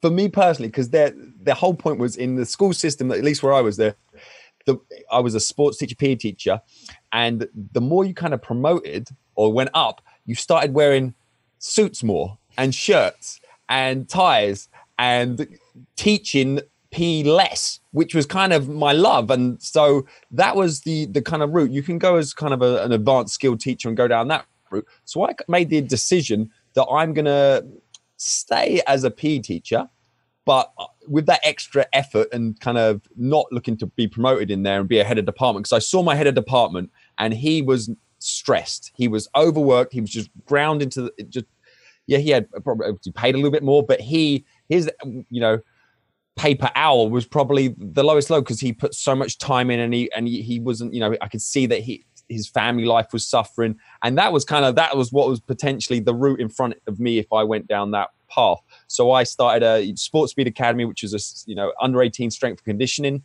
for 0.02 0.10
me 0.10 0.28
personally, 0.28 0.68
because 0.68 0.90
their 0.90 1.14
the 1.42 1.54
whole 1.54 1.72
point 1.72 1.98
was 1.98 2.14
in 2.14 2.36
the 2.36 2.44
school 2.44 2.74
system, 2.74 3.10
at 3.10 3.24
least 3.24 3.42
where 3.42 3.54
I 3.54 3.62
was 3.62 3.78
there, 3.78 3.94
the, 4.66 4.76
I 5.10 5.20
was 5.20 5.34
a 5.34 5.40
sports 5.40 5.78
teacher, 5.78 5.96
PE 5.96 6.16
teacher, 6.16 6.60
and 7.10 7.48
the 7.72 7.80
more 7.80 8.04
you 8.04 8.12
kind 8.12 8.34
of 8.34 8.42
promoted 8.42 9.08
or 9.34 9.50
went 9.50 9.70
up, 9.72 10.02
you 10.26 10.34
started 10.34 10.74
wearing 10.74 11.14
suits 11.58 12.02
more 12.02 12.38
and 12.56 12.74
shirts 12.74 13.40
and 13.68 14.08
ties 14.08 14.68
and 14.98 15.46
teaching 15.96 16.60
PE 16.90 17.24
less, 17.24 17.80
which 17.92 18.14
was 18.14 18.26
kind 18.26 18.52
of 18.52 18.68
my 18.68 18.92
love. 18.92 19.30
And 19.30 19.60
so 19.62 20.06
that 20.30 20.56
was 20.56 20.80
the 20.80 21.06
the 21.06 21.22
kind 21.22 21.42
of 21.42 21.50
route. 21.50 21.70
You 21.70 21.82
can 21.82 21.98
go 21.98 22.16
as 22.16 22.32
kind 22.32 22.54
of 22.54 22.62
a, 22.62 22.82
an 22.82 22.92
advanced 22.92 23.34
skilled 23.34 23.60
teacher 23.60 23.88
and 23.88 23.96
go 23.96 24.08
down 24.08 24.28
that 24.28 24.46
route. 24.70 24.86
So 25.04 25.26
I 25.28 25.34
made 25.48 25.70
the 25.70 25.80
decision 25.80 26.50
that 26.74 26.86
I'm 26.86 27.12
gonna 27.12 27.62
stay 28.16 28.80
as 28.86 29.04
a 29.04 29.10
PE 29.10 29.40
teacher, 29.40 29.88
but 30.44 30.72
uh, 30.78 30.86
with 31.06 31.26
that 31.26 31.40
extra 31.44 31.86
effort 31.92 32.28
and 32.32 32.58
kind 32.60 32.78
of 32.78 33.02
not 33.16 33.46
looking 33.52 33.76
to 33.78 33.86
be 33.86 34.08
promoted 34.08 34.50
in 34.50 34.62
there 34.62 34.80
and 34.80 34.88
be 34.88 34.98
a 34.98 35.04
head 35.04 35.18
of 35.18 35.26
department. 35.26 35.64
Because 35.64 35.76
I 35.76 35.78
saw 35.80 36.02
my 36.02 36.14
head 36.14 36.26
of 36.26 36.34
department 36.34 36.90
and 37.18 37.34
he 37.34 37.62
was 37.62 37.90
stressed. 38.18 38.92
He 38.94 39.08
was 39.08 39.28
overworked. 39.34 39.92
He 39.92 40.00
was 40.00 40.10
just 40.10 40.30
ground 40.46 40.82
into 40.82 41.02
the, 41.02 41.24
just, 41.28 41.46
yeah, 42.06 42.18
he 42.18 42.30
had 42.30 42.48
probably 42.64 42.92
paid 43.14 43.34
a 43.34 43.38
little 43.38 43.50
bit 43.50 43.62
more, 43.62 43.82
but 43.82 44.00
he, 44.00 44.44
his, 44.68 44.90
you 45.04 45.40
know, 45.40 45.60
pay 46.36 46.54
per 46.54 46.70
hour 46.74 47.08
was 47.08 47.26
probably 47.26 47.74
the 47.76 48.04
lowest 48.04 48.30
low 48.30 48.40
because 48.40 48.60
he 48.60 48.72
put 48.72 48.94
so 48.94 49.14
much 49.14 49.38
time 49.38 49.70
in 49.70 49.80
and 49.80 49.92
he, 49.92 50.10
and 50.12 50.28
he, 50.28 50.42
he 50.42 50.60
wasn't, 50.60 50.94
you 50.94 51.00
know, 51.00 51.14
I 51.20 51.28
could 51.28 51.42
see 51.42 51.66
that 51.66 51.80
he, 51.80 52.04
his 52.28 52.48
family 52.48 52.84
life 52.84 53.08
was 53.12 53.26
suffering 53.26 53.76
and 54.02 54.16
that 54.18 54.32
was 54.32 54.44
kind 54.44 54.64
of 54.64 54.74
that 54.74 54.96
was 54.96 55.12
what 55.12 55.28
was 55.28 55.40
potentially 55.40 56.00
the 56.00 56.14
route 56.14 56.40
in 56.40 56.48
front 56.48 56.74
of 56.86 57.00
me 57.00 57.18
if 57.18 57.26
i 57.32 57.42
went 57.42 57.66
down 57.66 57.90
that 57.90 58.10
path 58.28 58.58
so 58.86 59.10
i 59.10 59.22
started 59.22 59.62
a 59.66 59.94
sports 59.96 60.32
speed 60.32 60.46
academy 60.46 60.84
which 60.84 61.02
is 61.02 61.14
a 61.14 61.50
you 61.50 61.56
know 61.56 61.72
under 61.80 62.02
18 62.02 62.30
strength 62.30 62.62
conditioning 62.64 63.22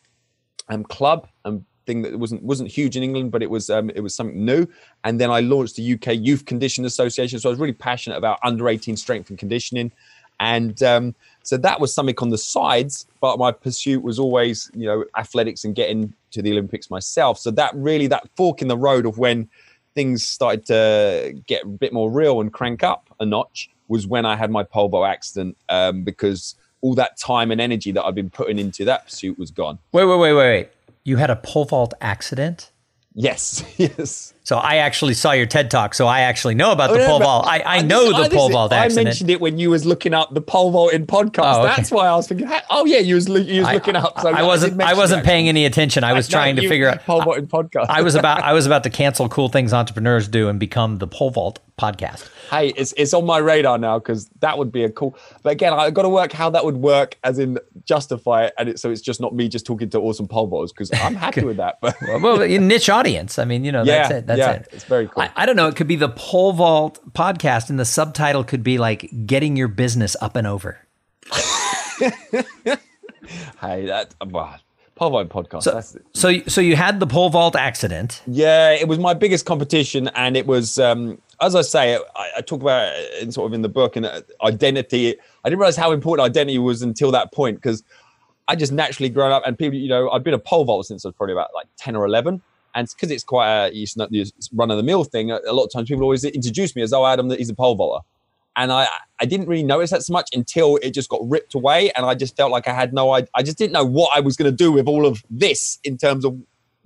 um, 0.69 0.83
club 0.83 1.27
and 1.45 1.65
thing 1.85 2.01
that 2.01 2.17
wasn't 2.17 2.41
wasn't 2.43 2.69
huge 2.69 2.95
in 2.95 3.03
england 3.03 3.31
but 3.31 3.43
it 3.43 3.49
was 3.49 3.69
um, 3.69 3.89
it 3.91 4.01
was 4.01 4.15
something 4.15 4.45
new 4.45 4.65
and 5.03 5.19
then 5.19 5.29
i 5.29 5.39
launched 5.39 5.75
the 5.75 5.93
uk 5.93 6.07
youth 6.07 6.45
conditioning 6.45 6.85
association 6.85 7.39
so 7.39 7.49
i 7.49 7.51
was 7.51 7.59
really 7.59 7.73
passionate 7.73 8.17
about 8.17 8.39
under 8.43 8.69
18 8.69 8.95
strength 8.97 9.29
and 9.29 9.37
conditioning 9.37 9.91
and 10.39 10.81
um, 10.83 11.15
so 11.43 11.57
that 11.57 11.79
was 11.79 11.93
something 11.93 12.15
on 12.19 12.29
the 12.29 12.37
sides, 12.37 13.05
but 13.21 13.37
my 13.37 13.51
pursuit 13.51 14.03
was 14.03 14.19
always, 14.19 14.71
you 14.73 14.85
know, 14.85 15.05
athletics 15.17 15.63
and 15.63 15.75
getting 15.75 16.13
to 16.31 16.41
the 16.41 16.51
Olympics 16.51 16.89
myself. 16.89 17.37
So 17.37 17.51
that 17.51 17.71
really, 17.75 18.07
that 18.07 18.27
fork 18.35 18.61
in 18.61 18.67
the 18.67 18.77
road 18.77 19.05
of 19.05 19.17
when 19.17 19.49
things 19.93 20.25
started 20.25 20.65
to 20.65 21.39
get 21.47 21.63
a 21.63 21.67
bit 21.67 21.93
more 21.93 22.09
real 22.11 22.41
and 22.41 22.51
crank 22.51 22.83
up 22.83 23.13
a 23.19 23.25
notch 23.25 23.69
was 23.87 24.07
when 24.07 24.25
I 24.25 24.35
had 24.35 24.49
my 24.49 24.63
vault 24.63 25.05
accident 25.05 25.55
um, 25.69 26.03
because 26.03 26.55
all 26.81 26.95
that 26.95 27.17
time 27.17 27.51
and 27.51 27.61
energy 27.61 27.91
that 27.91 28.03
I've 28.03 28.15
been 28.15 28.29
putting 28.29 28.57
into 28.57 28.83
that 28.85 29.05
pursuit 29.05 29.37
was 29.37 29.51
gone. 29.51 29.79
Wait, 29.91 30.05
wait, 30.05 30.17
wait, 30.17 30.33
wait, 30.33 30.49
wait. 30.49 30.69
You 31.03 31.17
had 31.17 31.29
a 31.29 31.35
pole 31.35 31.65
vault 31.65 31.93
accident? 31.99 32.71
Yes, 33.13 33.63
yes. 33.77 34.32
So 34.45 34.57
I 34.57 34.77
actually 34.77 35.13
saw 35.13 35.31
your 35.31 35.45
TED 35.45 35.71
talk, 35.71 35.93
so 35.93 36.05
I 36.05 36.21
actually 36.21 36.53
know 36.53 36.73
about 36.73 36.89
oh, 36.89 36.93
the 36.93 36.99
no, 36.99 37.07
pole 37.07 37.19
vault. 37.19 37.45
I, 37.47 37.61
I 37.65 37.81
know 37.81 38.11
this, 38.11 38.27
the 38.27 38.35
pole 38.35 38.49
vault 38.49 38.73
accident. 38.73 39.07
I 39.07 39.09
mentioned 39.09 39.29
it 39.29 39.39
when 39.39 39.57
you 39.57 39.69
was 39.69 39.85
looking 39.85 40.13
up 40.13 40.33
the 40.33 40.41
pole 40.41 40.69
vault 40.69 40.91
in 40.91 41.07
podcast. 41.07 41.55
Oh, 41.55 41.63
okay. 41.63 41.75
That's 41.77 41.91
why 41.91 42.07
I 42.07 42.15
was 42.15 42.27
thinking. 42.27 42.51
Oh 42.69 42.85
yeah, 42.85 42.99
you 42.99 43.15
was 43.15 43.29
you 43.29 43.61
was 43.61 43.71
looking 43.71 43.95
up. 43.95 44.19
So 44.19 44.29
I, 44.29 44.43
wasn't 44.43 44.81
I, 44.81 44.95
wasn't 44.95 45.25
paying 45.25 45.47
any 45.47 45.63
attention. 45.63 46.03
I 46.03 46.11
was 46.11 46.29
no, 46.31 46.35
trying 46.35 46.57
to 46.57 46.67
figure 46.67 46.89
out 46.89 47.05
pole 47.05 47.21
vault 47.21 47.37
in 47.37 47.47
podcast. 47.47 47.85
I 47.87 48.01
was 48.01 48.15
about 48.15 48.43
I 48.43 48.51
was 48.51 48.65
about 48.65 48.83
to 48.83 48.89
cancel 49.03 49.29
cool 49.29 49.47
things 49.47 49.73
entrepreneurs 49.73 50.27
do 50.27 50.49
and 50.49 50.59
become 50.59 50.97
the 50.97 51.07
pole 51.07 51.29
vault 51.29 51.59
podcast. 51.79 52.29
Hey, 52.49 52.69
it's 52.75 52.93
it's 52.97 53.13
on 53.13 53.25
my 53.25 53.37
radar 53.37 53.77
now 53.77 53.99
because 53.99 54.27
that 54.39 54.57
would 54.57 54.71
be 54.71 54.83
a 54.83 54.89
cool. 54.89 55.17
But 55.41 55.53
again, 55.53 55.73
I 55.73 55.89
got 55.89 56.03
to 56.03 56.09
work 56.09 56.31
how 56.31 56.49
that 56.51 56.65
would 56.65 56.77
work, 56.77 57.17
as 57.23 57.39
in 57.39 57.57
justify 57.85 58.45
it, 58.45 58.53
and 58.57 58.69
it, 58.69 58.79
so 58.79 58.91
it's 58.91 59.01
just 59.01 59.19
not 59.19 59.33
me 59.33 59.47
just 59.47 59.65
talking 59.65 59.89
to 59.89 59.99
awesome 59.99 60.27
pole 60.27 60.49
vaulters 60.49 60.69
because 60.69 60.91
I'm 60.93 61.15
happy 61.15 61.43
with 61.43 61.57
that. 61.57 61.79
But 61.81 61.95
well, 62.01 62.19
well, 62.19 62.37
niche 62.59 62.89
audience. 62.89 63.39
I 63.39 63.45
mean, 63.45 63.63
you 63.63 63.71
know, 63.71 63.83
yeah, 63.83 64.03
that's 64.03 64.11
it. 64.11 64.27
That's 64.27 64.32
yeah, 64.37 64.51
it. 64.51 64.67
It's 64.71 64.83
very 64.83 65.07
cool. 65.07 65.23
I, 65.23 65.31
I 65.35 65.45
don't 65.45 65.55
know. 65.55 65.67
It 65.67 65.75
could 65.75 65.87
be 65.87 65.95
the 65.95 66.09
pole 66.09 66.53
vault 66.53 66.99
podcast, 67.13 67.69
and 67.69 67.79
the 67.79 67.85
subtitle 67.85 68.43
could 68.43 68.63
be 68.63 68.77
like 68.77 69.09
"Getting 69.25 69.55
Your 69.55 69.67
Business 69.67 70.15
Up 70.21 70.35
and 70.35 70.47
Over." 70.47 70.79
hey, 73.61 73.85
that 73.85 74.13
well, 74.25 74.59
pole 74.95 75.09
vault 75.09 75.29
podcast. 75.29 75.63
So, 75.63 75.71
that's 75.71 75.97
so, 76.13 76.39
so 76.47 76.61
you 76.61 76.75
had 76.75 76.99
the 76.99 77.07
pole 77.07 77.29
vault 77.29 77.55
accident. 77.55 78.21
Yeah, 78.27 78.71
it 78.71 78.87
was 78.87 78.99
my 78.99 79.13
biggest 79.13 79.45
competition, 79.45 80.09
and 80.09 80.37
it 80.37 80.47
was, 80.47 80.79
um, 80.79 81.21
as 81.41 81.55
I 81.55 81.61
say, 81.61 81.97
I, 82.15 82.31
I 82.37 82.41
talk 82.41 82.61
about 82.61 82.93
it 82.95 83.23
in 83.23 83.31
sort 83.31 83.47
of 83.47 83.53
in 83.53 83.61
the 83.61 83.69
book 83.69 83.95
and 83.95 84.05
uh, 84.05 84.21
identity. 84.43 85.15
I 85.43 85.49
didn't 85.49 85.59
realize 85.59 85.77
how 85.77 85.91
important 85.91 86.25
identity 86.25 86.59
was 86.59 86.81
until 86.81 87.11
that 87.11 87.31
point 87.31 87.57
because 87.57 87.83
I 88.47 88.55
just 88.55 88.71
naturally 88.71 89.09
grown 89.09 89.31
up, 89.31 89.43
and 89.45 89.57
people, 89.57 89.77
you 89.77 89.89
know, 89.89 90.09
I've 90.09 90.23
been 90.23 90.33
a 90.33 90.39
pole 90.39 90.65
vault 90.65 90.85
since 90.85 91.05
I 91.05 91.09
was 91.09 91.15
probably 91.15 91.33
about 91.33 91.49
like 91.55 91.67
ten 91.77 91.95
or 91.95 92.05
eleven, 92.05 92.41
and 92.75 92.87
because 92.89 93.11
it's 93.11 93.23
quite 93.23 93.71
a 93.73 93.85
run 94.53 94.71
of 94.71 94.77
the 94.77 94.83
mill 94.83 95.03
thing, 95.03 95.31
a, 95.31 95.39
a 95.47 95.53
lot 95.53 95.65
of 95.65 95.71
times 95.71 95.87
people 95.87 96.03
always 96.03 96.23
introduce 96.23 96.75
me 96.75 96.81
as, 96.81 96.93
"Oh, 96.93 97.05
Adam, 97.05 97.29
he's 97.29 97.49
a 97.49 97.55
pole 97.55 97.75
vaulter." 97.75 98.03
and 98.55 98.71
I 98.71 98.87
I 99.19 99.25
didn't 99.25 99.47
really 99.47 99.63
notice 99.63 99.91
that 99.91 100.03
so 100.03 100.13
much 100.13 100.29
until 100.33 100.77
it 100.77 100.91
just 100.91 101.09
got 101.09 101.21
ripped 101.23 101.55
away, 101.55 101.91
and 101.91 102.05
I 102.05 102.15
just 102.15 102.35
felt 102.35 102.51
like 102.51 102.67
I 102.67 102.73
had 102.73 102.93
no 102.93 103.11
I 103.11 103.25
I 103.35 103.43
just 103.43 103.57
didn't 103.57 103.73
know 103.73 103.85
what 103.85 104.15
I 104.15 104.19
was 104.19 104.35
going 104.35 104.51
to 104.51 104.55
do 104.55 104.71
with 104.71 104.87
all 104.87 105.05
of 105.05 105.23
this 105.29 105.79
in 105.83 105.97
terms 105.97 106.25
of 106.25 106.39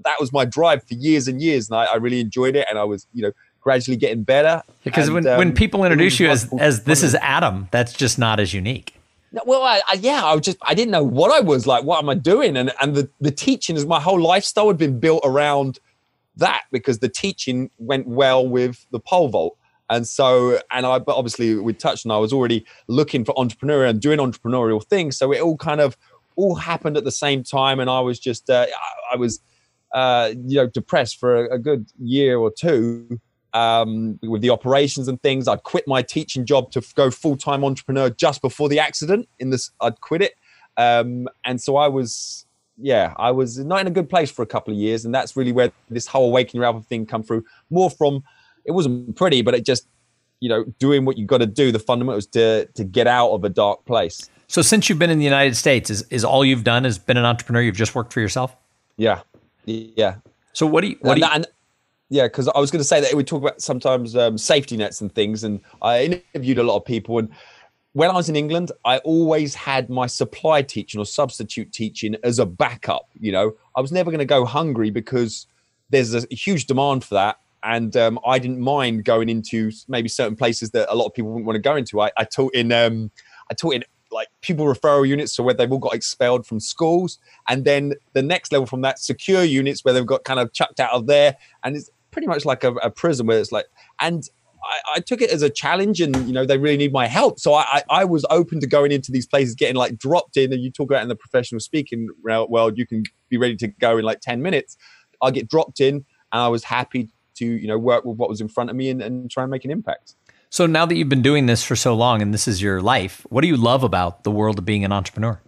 that 0.04 0.20
was 0.20 0.32
my 0.32 0.46
drive 0.46 0.84
for 0.84 0.94
years 0.94 1.28
and 1.28 1.42
years, 1.42 1.70
and 1.70 1.78
I, 1.78 1.86
I 1.86 1.96
really 1.96 2.20
enjoyed 2.20 2.56
it, 2.56 2.68
and 2.70 2.78
I 2.78 2.84
was 2.84 3.08
you 3.14 3.24
know 3.24 3.32
gradually 3.62 3.98
getting 3.98 4.24
better. 4.24 4.62
Because 4.84 5.08
and, 5.08 5.16
when 5.16 5.28
um, 5.28 5.38
when 5.38 5.54
people 5.54 5.84
introduce 5.84 6.20
you 6.20 6.30
as 6.30 6.50
as 6.60 6.84
this 6.84 7.04
is 7.04 7.16
Adam, 7.16 7.68
that's 7.72 7.94
just 7.94 8.18
not 8.20 8.40
as 8.40 8.54
unique. 8.54 8.97
Well, 9.32 9.64
I, 9.64 9.82
I, 9.90 9.96
yeah, 9.96 10.26
I 10.26 10.38
just 10.38 10.58
I 10.62 10.74
didn't 10.74 10.92
know 10.92 11.04
what 11.04 11.32
I 11.32 11.42
was 11.42 11.68
like. 11.68 11.84
What 11.84 12.00
am 12.00 12.10
I 12.10 12.16
doing? 12.16 12.56
And 12.56 12.72
and 12.82 12.96
the 12.96 13.10
the 13.20 13.32
teaching 13.32 13.76
is 13.76 13.86
my 13.86 14.00
whole 14.00 14.20
lifestyle 14.20 14.68
had 14.68 14.78
been 14.78 15.00
built 15.00 15.22
around 15.26 15.80
that 16.38 16.64
because 16.72 17.00
the 17.00 17.10
teaching 17.10 17.70
went 17.78 18.08
well 18.08 18.48
with 18.48 18.86
the 18.92 19.00
pole 19.00 19.28
vault. 19.30 19.58
And 19.90 20.08
so, 20.08 20.60
and 20.72 20.86
I, 20.86 21.00
but 21.00 21.16
obviously 21.16 21.56
we 21.56 21.74
touched 21.74 22.06
on, 22.06 22.12
I 22.12 22.18
was 22.18 22.34
already 22.34 22.66
looking 22.88 23.24
for 23.24 23.34
entrepreneurial 23.36 23.90
and 23.90 24.02
doing 24.02 24.20
entrepreneurial 24.20 24.84
things. 24.84 25.18
So 25.18 25.32
it 25.32 25.42
all 25.42 25.58
kind 25.58 25.80
of 25.80 25.98
all 26.36 26.56
happened 26.56 26.98
at 26.98 27.06
the 27.06 27.12
same 27.12 27.42
time. 27.44 27.80
And 27.80 27.90
I 27.90 28.02
was 28.02 28.20
just, 28.20 28.50
uh, 28.50 28.68
I, 28.70 29.14
I 29.14 29.16
was, 29.16 29.40
uh, 29.94 30.34
you 30.46 30.58
know, 30.58 30.68
depressed 30.68 31.20
for 31.20 31.46
a, 31.46 31.56
a 31.56 31.58
good 31.58 31.88
year 31.98 32.38
or 32.38 32.52
two 32.52 33.20
um, 33.58 34.20
with 34.22 34.42
the 34.42 34.52
operations 34.52 35.08
and 35.08 35.22
things. 35.22 35.48
I'd 35.48 35.64
quit 35.64 35.88
my 35.88 36.02
teaching 36.02 36.46
job 36.46 36.72
to 36.72 36.84
go 36.96 37.10
full 37.10 37.38
time 37.38 37.64
entrepreneur 37.64 38.10
just 38.10 38.42
before 38.42 38.70
the 38.70 38.80
accident. 38.80 39.28
In 39.40 39.50
this, 39.50 39.72
I'd 39.82 40.00
quit 40.02 40.22
it. 40.22 40.34
Um, 40.78 41.28
and 41.44 41.60
so 41.60 41.76
I 41.76 41.88
was, 41.88 42.46
yeah, 42.78 43.14
I 43.18 43.32
was 43.32 43.58
not 43.58 43.82
in 43.82 43.88
a 43.88 43.92
good 43.92 44.10
place 44.10 44.30
for 44.30 44.44
a 44.44 44.46
couple 44.46 44.74
of 44.74 44.80
years. 44.80 45.06
And 45.06 45.16
that's 45.16 45.36
really 45.36 45.52
where 45.52 45.72
this 45.90 46.06
whole 46.06 46.28
awakening 46.28 46.62
Ralph 46.62 46.86
thing 46.86 47.08
come 47.08 47.24
through 47.24 47.44
more 47.72 47.90
from, 47.90 48.24
it 48.66 48.72
wasn't 48.72 49.16
pretty, 49.16 49.42
but 49.42 49.56
it 49.56 49.66
just, 49.66 49.88
you 50.40 50.50
know, 50.50 50.64
doing 50.78 51.04
what 51.06 51.18
you 51.18 51.26
got 51.26 51.40
to 51.40 51.48
do, 51.48 51.72
the 51.72 51.80
fundamentals 51.80 52.28
to 52.28 52.68
to 52.76 52.84
get 52.84 53.08
out 53.08 53.32
of 53.32 53.44
a 53.44 53.50
dark 53.50 53.84
place. 53.86 54.30
So 54.48 54.62
since 54.62 54.88
you've 54.88 55.00
been 55.00 55.10
in 55.10 55.18
the 55.18 55.26
United 55.26 55.56
States, 55.56 55.90
is 55.90 56.04
is 56.12 56.24
all 56.24 56.46
you've 56.46 56.64
done 56.64 56.84
has 56.84 57.00
been 57.00 57.18
an 57.18 57.26
entrepreneur? 57.26 57.62
You've 57.62 57.76
just 57.76 57.96
worked 57.96 58.14
for 58.14 58.20
yourself. 58.20 58.56
Yeah, 58.98 59.22
yeah. 59.66 60.18
So 60.54 60.68
what 60.68 60.82
do 60.82 60.90
you 60.90 60.98
what 61.02 61.14
and, 61.14 61.22
do 61.22 61.26
you, 61.26 61.34
and, 61.34 61.48
yeah, 62.10 62.24
because 62.24 62.48
I 62.48 62.60
was 62.60 62.72
going 62.72 62.80
to 62.80 62.88
say 62.88 63.02
that 63.02 63.14
we 63.14 63.24
talk 63.24 63.42
about 63.42 63.62
sometimes 63.62 64.16
um, 64.16 64.38
safety 64.38 64.78
nets 64.78 65.02
and 65.02 65.14
things, 65.14 65.44
and 65.44 65.60
I 65.82 66.22
interviewed 66.34 66.58
a 66.58 66.64
lot 66.64 66.78
of 66.78 66.86
people. 66.86 67.20
And 67.20 67.30
when 67.94 68.10
I 68.10 68.14
was 68.14 68.30
in 68.30 68.36
England, 68.36 68.72
I 68.86 69.00
always 69.00 69.56
had 69.56 69.90
my 69.90 70.08
supply 70.08 70.62
teaching 70.62 71.02
or 71.02 71.06
substitute 71.06 71.74
teaching 71.74 72.16
as 72.24 72.40
a 72.40 72.46
backup. 72.46 73.10
You 73.20 73.32
know, 73.32 73.56
I 73.76 73.82
was 73.82 73.92
never 73.92 74.10
going 74.10 74.20
to 74.20 74.26
go 74.26 74.46
hungry 74.46 74.90
because 74.90 75.48
there's 75.90 76.14
a 76.14 76.26
huge 76.30 76.66
demand 76.66 77.04
for 77.04 77.16
that. 77.16 77.38
And 77.64 77.98
um, 77.98 78.20
I 78.26 78.40
didn't 78.40 78.60
mind 78.60 79.04
going 79.04 79.30
into 79.30 79.72
maybe 79.88 80.08
certain 80.08 80.36
places 80.36 80.72
that 80.72 80.88
a 80.92 80.96
lot 80.96 81.08
of 81.08 81.14
people 81.14 81.32
wouldn't 81.32 81.46
want 81.46 81.56
to 81.56 81.62
go 81.62 81.76
into. 81.76 82.00
I, 82.00 82.12
I 82.16 82.24
taught 82.24 82.54
in 82.54 82.72
um, 82.72 83.12
I 83.50 83.54
taught 83.54 83.74
in 83.74 83.84
like 84.12 84.28
pupil 84.42 84.66
referral 84.66 85.08
units, 85.08 85.34
so 85.34 85.44
where 85.44 85.54
they've 85.54 85.72
all 85.72 85.80
got 85.80 85.94
expelled 85.94 86.46
from 86.46 86.60
schools, 86.60 87.20
and 87.50 87.66
then 87.66 87.94
the 88.14 88.22
next 88.22 88.52
level 88.52 88.66
from 88.66 88.82
that, 88.82 89.00
secure 89.00 89.44
units 89.44 89.84
where 89.84 89.94
they've 89.94 90.06
got 90.06 90.24
kind 90.24 90.40
of 90.40 90.54
chucked 90.54 90.80
out 90.80 90.92
of 90.94 91.08
there, 91.08 91.36
and 91.64 91.76
it's 91.76 91.90
pretty 92.18 92.26
much 92.26 92.46
like 92.46 92.64
a, 92.64 92.72
a 92.78 92.90
prison 92.90 93.28
where 93.28 93.40
it's 93.40 93.52
like, 93.52 93.68
and 94.02 94.24
I, 94.64 94.96
I, 94.96 95.00
took 95.02 95.22
it 95.22 95.30
as 95.30 95.44
a 95.44 95.52
challenge, 95.52 96.02
and 96.02 96.16
you 96.26 96.34
know 96.34 96.48
they 96.48 96.58
really 96.58 96.76
need 96.76 96.92
my 96.92 97.06
help, 97.06 97.40
so 97.40 97.54
I, 97.54 97.64
I, 97.70 97.84
I 97.92 98.06
was 98.06 98.26
open 98.32 98.60
to 98.62 98.66
going 98.66 98.92
into 98.92 99.12
these 99.12 99.28
places, 99.28 99.54
getting 99.54 99.76
like 99.76 100.00
dropped 100.00 100.36
in, 100.36 100.52
and 100.52 100.64
you 100.64 100.72
talk 100.72 100.90
about 100.90 101.04
in 101.04 101.10
the 101.10 101.16
professional 101.16 101.60
speaking 101.60 102.10
world, 102.24 102.76
you 102.76 102.88
can 102.88 103.04
be 103.30 103.38
ready 103.38 103.56
to 103.58 103.68
go 103.68 104.00
in 104.00 104.04
like 104.04 104.22
ten 104.22 104.42
minutes. 104.42 104.78
I 105.22 105.30
get 105.30 105.48
dropped 105.48 105.80
in, 105.80 105.98
and 105.98 106.06
I 106.42 106.48
was 106.48 106.64
happy 106.64 107.10
to 107.36 107.46
you 107.46 107.68
know 107.68 107.78
work 107.78 108.04
with 108.04 108.18
what 108.18 108.30
was 108.30 108.42
in 108.42 108.48
front 108.48 108.72
of 108.72 108.76
me 108.76 108.90
and, 108.90 109.00
and 109.00 109.30
try 109.30 109.44
and 109.44 109.52
make 109.52 109.64
an 109.64 109.70
impact. 109.70 110.16
So 110.50 110.66
now 110.66 110.88
that 110.88 110.96
you've 110.96 111.10
been 111.10 111.22
doing 111.22 111.46
this 111.46 111.64
for 111.64 111.76
so 111.76 111.94
long 111.94 112.24
and 112.24 112.34
this 112.34 112.48
is 112.48 112.64
your 112.64 112.82
life, 112.82 113.28
what 113.30 113.42
do 113.42 113.48
you 113.48 113.58
love 113.58 113.84
about 113.84 114.24
the 114.24 114.32
world 114.32 114.58
of 114.58 114.66
being 114.66 114.84
an 114.84 114.92
entrepreneur? 114.92 115.40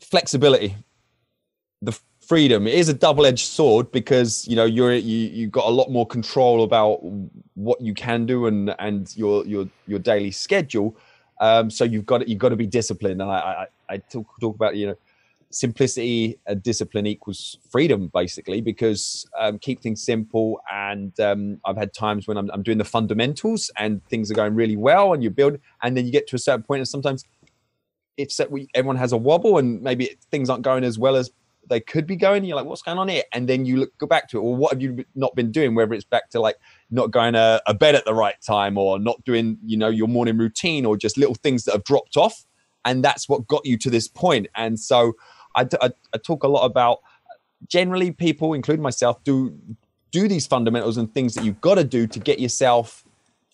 Flexibility, 0.00 0.74
the 1.80 1.96
freedom. 2.26 2.66
It 2.66 2.74
is 2.74 2.88
a 2.88 2.94
double-edged 2.94 3.46
sword 3.46 3.90
because 3.92 4.46
you 4.48 4.56
know 4.56 4.64
you're 4.64 4.94
you 4.94 5.28
you've 5.28 5.52
got 5.52 5.66
a 5.66 5.70
lot 5.70 5.90
more 5.90 6.06
control 6.06 6.64
about 6.64 7.00
what 7.54 7.80
you 7.80 7.94
can 7.94 8.26
do 8.26 8.46
and 8.46 8.74
and 8.78 9.14
your 9.16 9.46
your 9.46 9.68
your 9.86 9.98
daily 9.98 10.30
schedule. 10.30 10.96
Um, 11.40 11.70
so 11.70 11.84
you've 11.84 12.06
got 12.06 12.26
you've 12.28 12.38
got 12.38 12.50
to 12.50 12.56
be 12.56 12.66
disciplined. 12.66 13.22
And 13.22 13.30
I 13.30 13.66
I, 13.88 13.94
I 13.94 13.96
talk 13.98 14.26
talk 14.40 14.54
about 14.54 14.76
you 14.76 14.88
know 14.88 14.96
simplicity 15.50 16.38
and 16.46 16.62
discipline 16.62 17.06
equals 17.06 17.56
freedom 17.70 18.10
basically 18.12 18.60
because 18.60 19.26
um, 19.38 19.58
keep 19.58 19.80
things 19.80 20.02
simple 20.02 20.60
and 20.70 21.18
um, 21.20 21.60
i've 21.64 21.76
had 21.76 21.94
times 21.94 22.26
when 22.26 22.36
I'm, 22.36 22.50
I'm, 22.52 22.64
doing 22.64 22.78
the 22.78 22.84
fundamentals 22.84 23.70
and 23.78 24.04
things 24.08 24.28
are 24.30 24.34
going 24.34 24.54
really 24.56 24.76
well 24.76 25.14
and 25.14 25.22
you 25.22 25.30
build 25.30 25.58
and 25.82 25.96
then 25.96 26.04
you 26.04 26.10
get 26.10 26.26
to 26.28 26.36
a 26.36 26.38
certain 26.38 26.64
point 26.64 26.80
and 26.80 26.88
sometimes 26.88 27.24
it's 28.16 28.36
that 28.38 28.50
we 28.50 28.68
everyone 28.74 28.96
has 28.96 29.12
a 29.12 29.16
wobble 29.16 29.56
and 29.56 29.80
maybe 29.80 30.16
things 30.32 30.50
aren't 30.50 30.64
going 30.64 30.82
as 30.82 30.98
well 30.98 31.14
as 31.14 31.30
they 31.68 31.80
could 31.80 32.06
be 32.06 32.16
going 32.16 32.44
you're 32.44 32.56
like 32.56 32.66
what's 32.66 32.82
going 32.82 32.98
on 32.98 33.08
here 33.08 33.22
and 33.32 33.48
then 33.48 33.64
you 33.64 33.76
look 33.76 33.96
go 33.98 34.06
back 34.06 34.28
to 34.28 34.38
it 34.38 34.42
well 34.42 34.54
what 34.54 34.72
have 34.72 34.80
you 34.80 35.04
not 35.14 35.34
been 35.34 35.50
doing 35.50 35.74
whether 35.74 35.94
it's 35.94 36.04
back 36.04 36.30
to 36.30 36.40
like 36.40 36.56
not 36.90 37.10
going 37.10 37.32
to 37.32 37.62
a 37.66 37.74
bed 37.74 37.94
at 37.94 38.04
the 38.04 38.14
right 38.14 38.40
time 38.40 38.78
or 38.78 38.98
not 38.98 39.22
doing 39.24 39.58
you 39.64 39.76
know 39.76 39.88
your 39.88 40.08
morning 40.08 40.38
routine 40.38 40.84
or 40.84 40.96
just 40.96 41.16
little 41.16 41.34
things 41.34 41.64
that 41.64 41.72
have 41.72 41.84
dropped 41.84 42.16
off 42.16 42.44
and 42.84 43.04
that's 43.04 43.28
what 43.28 43.46
got 43.48 43.66
you 43.66 43.76
to 43.78 43.90
this 43.90 44.08
point. 44.08 44.46
and 44.54 44.78
so 44.78 45.14
I, 45.56 45.66
I, 45.80 45.90
I 46.14 46.18
talk 46.18 46.44
a 46.44 46.48
lot 46.48 46.64
about 46.64 46.98
generally 47.66 48.12
people, 48.12 48.52
including 48.52 48.82
myself, 48.82 49.22
do 49.24 49.58
do 50.12 50.28
these 50.28 50.46
fundamentals 50.46 50.96
and 50.96 51.12
things 51.12 51.34
that 51.34 51.44
you've 51.44 51.60
got 51.60 51.74
to 51.74 51.84
do 51.84 52.06
to 52.06 52.18
get 52.20 52.38
yourself, 52.38 53.04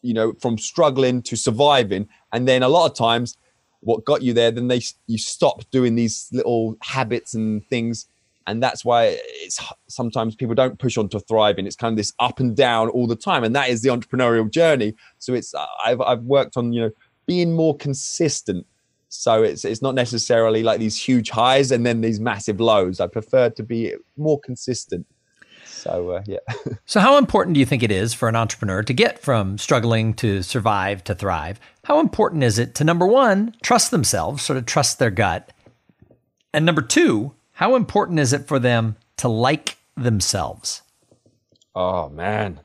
you 0.02 0.12
know, 0.12 0.32
from 0.34 0.58
struggling 0.58 1.22
to 1.22 1.34
surviving. 1.34 2.08
And 2.32 2.46
then 2.46 2.62
a 2.62 2.68
lot 2.68 2.90
of 2.90 2.96
times, 2.96 3.36
what 3.82 4.04
got 4.04 4.22
you 4.22 4.32
there, 4.32 4.50
then 4.50 4.68
they 4.68 4.80
you 5.06 5.18
stop 5.18 5.62
doing 5.70 5.94
these 5.94 6.28
little 6.32 6.76
habits 6.82 7.34
and 7.34 7.66
things, 7.68 8.06
and 8.46 8.62
that's 8.62 8.84
why 8.84 9.18
it's 9.18 9.60
sometimes 9.88 10.34
people 10.34 10.54
don't 10.54 10.78
push 10.78 10.96
on 10.96 11.08
to 11.10 11.20
thriving. 11.20 11.66
It's 11.66 11.76
kind 11.76 11.92
of 11.92 11.96
this 11.96 12.12
up 12.18 12.40
and 12.40 12.56
down 12.56 12.88
all 12.88 13.06
the 13.06 13.16
time, 13.16 13.44
and 13.44 13.54
that 13.54 13.68
is 13.68 13.82
the 13.82 13.90
entrepreneurial 13.90 14.50
journey. 14.50 14.94
So 15.18 15.34
it's 15.34 15.54
uh, 15.54 15.66
I've 15.84 16.00
I've 16.00 16.22
worked 16.22 16.56
on 16.56 16.72
you 16.72 16.82
know 16.82 16.90
being 17.26 17.52
more 17.52 17.76
consistent 17.76 18.66
so 19.14 19.42
it's 19.42 19.66
it's 19.66 19.82
not 19.82 19.94
necessarily 19.94 20.62
like 20.62 20.80
these 20.80 20.96
huge 20.96 21.28
highs 21.28 21.70
and 21.70 21.84
then 21.84 22.00
these 22.00 22.18
massive 22.18 22.60
lows. 22.60 22.98
I 22.98 23.06
prefer 23.08 23.50
to 23.50 23.62
be 23.62 23.94
more 24.16 24.40
consistent. 24.40 25.06
So 25.82 26.10
uh, 26.10 26.22
yeah. 26.26 26.38
so 26.86 27.00
how 27.00 27.18
important 27.18 27.54
do 27.54 27.60
you 27.60 27.66
think 27.66 27.82
it 27.82 27.90
is 27.90 28.14
for 28.14 28.28
an 28.28 28.36
entrepreneur 28.36 28.84
to 28.84 28.92
get 28.94 29.18
from 29.18 29.58
struggling 29.58 30.14
to 30.14 30.42
survive 30.42 31.02
to 31.04 31.14
thrive? 31.14 31.58
How 31.84 31.98
important 31.98 32.44
is 32.44 32.56
it 32.56 32.76
to 32.76 32.84
number 32.84 33.04
one 33.04 33.56
trust 33.64 33.90
themselves, 33.90 34.44
sort 34.44 34.56
of 34.56 34.64
trust 34.64 35.00
their 35.00 35.10
gut, 35.10 35.52
and 36.54 36.64
number 36.64 36.82
two, 36.82 37.34
how 37.54 37.74
important 37.74 38.20
is 38.20 38.32
it 38.32 38.46
for 38.46 38.60
them 38.60 38.94
to 39.16 39.26
like 39.28 39.76
themselves? 39.96 40.82
Oh 41.74 42.08
man, 42.10 42.60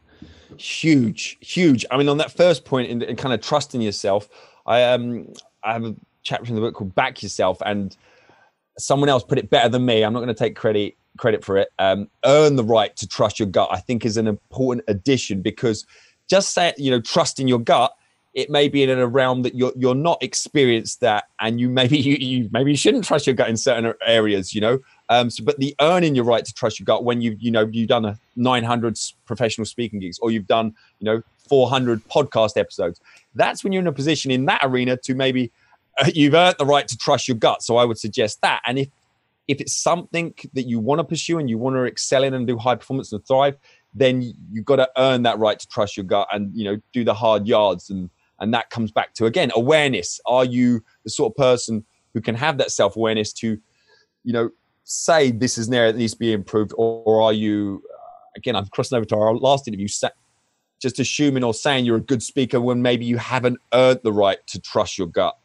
huge, 0.57 1.37
huge. 1.39 1.87
I 1.89 1.97
mean, 1.97 2.09
on 2.09 2.17
that 2.19 2.37
first 2.37 2.65
point 2.65 2.91
in, 2.91 3.01
in 3.01 3.15
kind 3.15 3.33
of 3.33 3.41
trusting 3.41 3.81
yourself, 3.81 4.29
I 4.67 4.83
um 4.83 5.33
I 5.63 5.73
have 5.73 5.85
a 5.85 5.95
chapter 6.21 6.49
in 6.49 6.55
the 6.55 6.61
book 6.61 6.75
called 6.75 6.93
Back 6.93 7.23
Yourself, 7.23 7.63
and 7.65 7.97
someone 8.77 9.09
else 9.09 9.23
put 9.23 9.39
it 9.39 9.49
better 9.49 9.69
than 9.69 9.87
me. 9.87 10.03
I'm 10.03 10.13
not 10.13 10.19
going 10.19 10.27
to 10.27 10.35
take 10.35 10.55
credit 10.55 10.95
credit 11.17 11.43
for 11.43 11.57
it. 11.57 11.69
Um, 11.79 12.09
earn 12.25 12.55
the 12.55 12.63
right 12.63 12.95
to 12.97 13.07
trust 13.07 13.39
your 13.39 13.47
gut. 13.47 13.69
I 13.71 13.79
think 13.79 14.05
is 14.05 14.17
an 14.17 14.27
important 14.27 14.85
addition 14.87 15.41
because 15.41 15.85
just 16.29 16.53
say 16.53 16.73
you 16.77 16.91
know 16.91 17.01
trusting 17.01 17.47
your 17.47 17.59
gut. 17.59 17.93
It 18.33 18.51
may 18.51 18.67
be 18.67 18.83
in 18.83 18.89
a 18.91 19.07
realm 19.07 19.41
that 19.41 19.55
you're 19.55 19.73
you're 19.75 19.95
not 19.95 20.21
experienced 20.21 21.01
that, 21.01 21.25
and 21.39 21.59
you 21.59 21.69
maybe 21.69 21.97
you, 22.09 22.15
you 22.15 22.49
maybe 22.51 22.71
you 22.71 22.77
shouldn't 22.77 23.05
trust 23.05 23.27
your 23.27 23.35
gut 23.35 23.49
in 23.49 23.57
certain 23.57 23.93
areas. 24.05 24.53
You 24.53 24.61
know, 24.61 24.79
Um, 25.09 25.29
so, 25.29 25.43
but 25.43 25.57
the 25.57 25.75
earning 25.81 26.15
your 26.15 26.25
right 26.25 26.45
to 26.45 26.53
trust 26.53 26.79
your 26.79 26.85
gut 26.85 27.03
when 27.03 27.21
you 27.21 27.35
you 27.39 27.51
know 27.51 27.67
you've 27.71 27.87
done 27.87 28.05
a 28.05 28.17
900 28.35 28.99
professional 29.25 29.65
speaking 29.65 29.99
gigs 29.99 30.19
or 30.19 30.31
you've 30.31 30.47
done 30.47 30.75
you 30.99 31.05
know 31.05 31.21
400 31.47 32.03
podcast 32.09 32.57
episodes, 32.57 32.99
that's 33.35 33.63
when 33.63 33.73
you're 33.73 33.81
in 33.81 33.87
a 33.87 33.93
position 33.93 34.31
in 34.31 34.45
that 34.45 34.59
arena 34.63 34.97
to 34.97 35.15
maybe 35.15 35.51
uh, 35.99 36.09
you've 36.13 36.33
earned 36.33 36.55
the 36.59 36.65
right 36.65 36.87
to 36.87 36.97
trust 36.97 37.27
your 37.27 37.37
gut. 37.37 37.63
So 37.63 37.77
I 37.77 37.85
would 37.85 37.97
suggest 37.97 38.41
that. 38.41 38.61
And 38.65 38.79
if 38.79 38.89
if 39.47 39.61
it's 39.61 39.75
something 39.75 40.33
that 40.53 40.63
you 40.63 40.79
want 40.79 40.99
to 40.99 41.03
pursue 41.03 41.39
and 41.39 41.49
you 41.49 41.57
want 41.57 41.75
to 41.75 41.83
excel 41.83 42.23
in 42.23 42.33
and 42.33 42.47
do 42.47 42.57
high 42.57 42.75
performance 42.75 43.11
and 43.13 43.25
thrive, 43.25 43.57
then 43.93 44.21
you've 44.51 44.65
got 44.65 44.75
to 44.77 44.89
earn 44.97 45.23
that 45.23 45.39
right 45.39 45.57
to 45.57 45.67
trust 45.67 45.97
your 45.97 46.03
gut 46.03 46.27
and 46.31 46.55
you 46.55 46.63
know 46.63 46.77
do 46.93 47.03
the 47.03 47.13
hard 47.13 47.47
yards 47.47 47.89
and 47.89 48.09
and 48.39 48.53
that 48.53 48.69
comes 48.69 48.91
back 48.91 49.13
to 49.15 49.25
again 49.25 49.51
awareness. 49.55 50.19
Are 50.25 50.45
you 50.45 50.83
the 51.03 51.09
sort 51.09 51.31
of 51.31 51.37
person 51.37 51.85
who 52.17 52.21
can 52.21 52.35
have 52.35 52.57
that 52.57 52.71
self 52.71 52.95
awareness 52.95 53.31
to, 53.31 53.59
you 54.23 54.33
know, 54.33 54.49
say 54.83 55.29
this 55.29 55.57
is 55.57 55.67
an 55.67 55.75
area 55.75 55.91
that 55.91 55.99
needs 55.99 56.13
to 56.13 56.19
be 56.19 56.33
improved, 56.33 56.73
or, 56.75 57.03
or 57.05 57.21
are 57.21 57.33
you, 57.33 57.83
uh, 57.93 57.97
again, 58.35 58.55
I'm 58.55 58.65
crossing 58.67 58.95
over 58.95 59.05
to 59.05 59.15
our 59.15 59.35
last 59.35 59.67
interview, 59.67 59.87
just 59.87 60.99
assuming 60.99 61.43
or 61.43 61.53
saying 61.53 61.85
you're 61.85 61.97
a 61.97 62.01
good 62.01 62.23
speaker 62.23 62.59
when 62.59 62.81
maybe 62.81 63.05
you 63.05 63.17
haven't 63.17 63.59
earned 63.71 63.99
the 64.03 64.11
right 64.11 64.39
to 64.47 64.59
trust 64.59 64.97
your 64.97 65.07
gut 65.07 65.37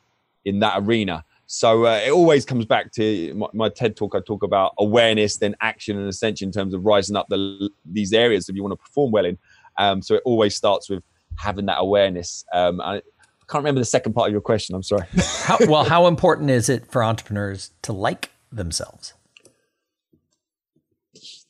in 0.46 0.60
that 0.60 0.74
arena. 0.78 1.24
So 1.54 1.84
uh, 1.84 2.00
it 2.02 2.10
always 2.10 2.46
comes 2.46 2.64
back 2.64 2.92
to 2.92 3.34
my, 3.34 3.46
my, 3.52 3.68
TED 3.68 3.94
talk. 3.94 4.14
I 4.14 4.20
talk 4.20 4.42
about 4.42 4.72
awareness, 4.78 5.36
then 5.36 5.54
action, 5.60 5.98
and 5.98 6.08
ascension 6.08 6.48
in 6.48 6.52
terms 6.52 6.72
of 6.72 6.86
rising 6.86 7.14
up 7.14 7.26
the, 7.28 7.68
these 7.84 8.14
areas 8.14 8.46
that 8.46 8.56
you 8.56 8.62
want 8.62 8.72
to 8.72 8.82
perform 8.82 9.10
well 9.10 9.26
in. 9.26 9.36
Um, 9.76 10.00
so 10.00 10.14
it 10.14 10.22
always 10.24 10.56
starts 10.56 10.88
with 10.88 11.04
having 11.36 11.66
that 11.66 11.76
awareness. 11.78 12.42
Um, 12.54 12.80
I, 12.80 13.02
can't 13.48 13.62
remember 13.64 13.82
the 13.82 13.84
second 13.84 14.14
part 14.14 14.28
of 14.28 14.32
your 14.32 14.40
question. 14.40 14.74
I'm 14.74 14.82
sorry. 14.82 15.06
how, 15.42 15.58
well, 15.68 15.84
how 15.84 16.06
important 16.06 16.48
is 16.48 16.70
it 16.70 16.90
for 16.90 17.04
entrepreneurs 17.04 17.72
to 17.82 17.92
like 17.92 18.30
themselves? 18.50 19.12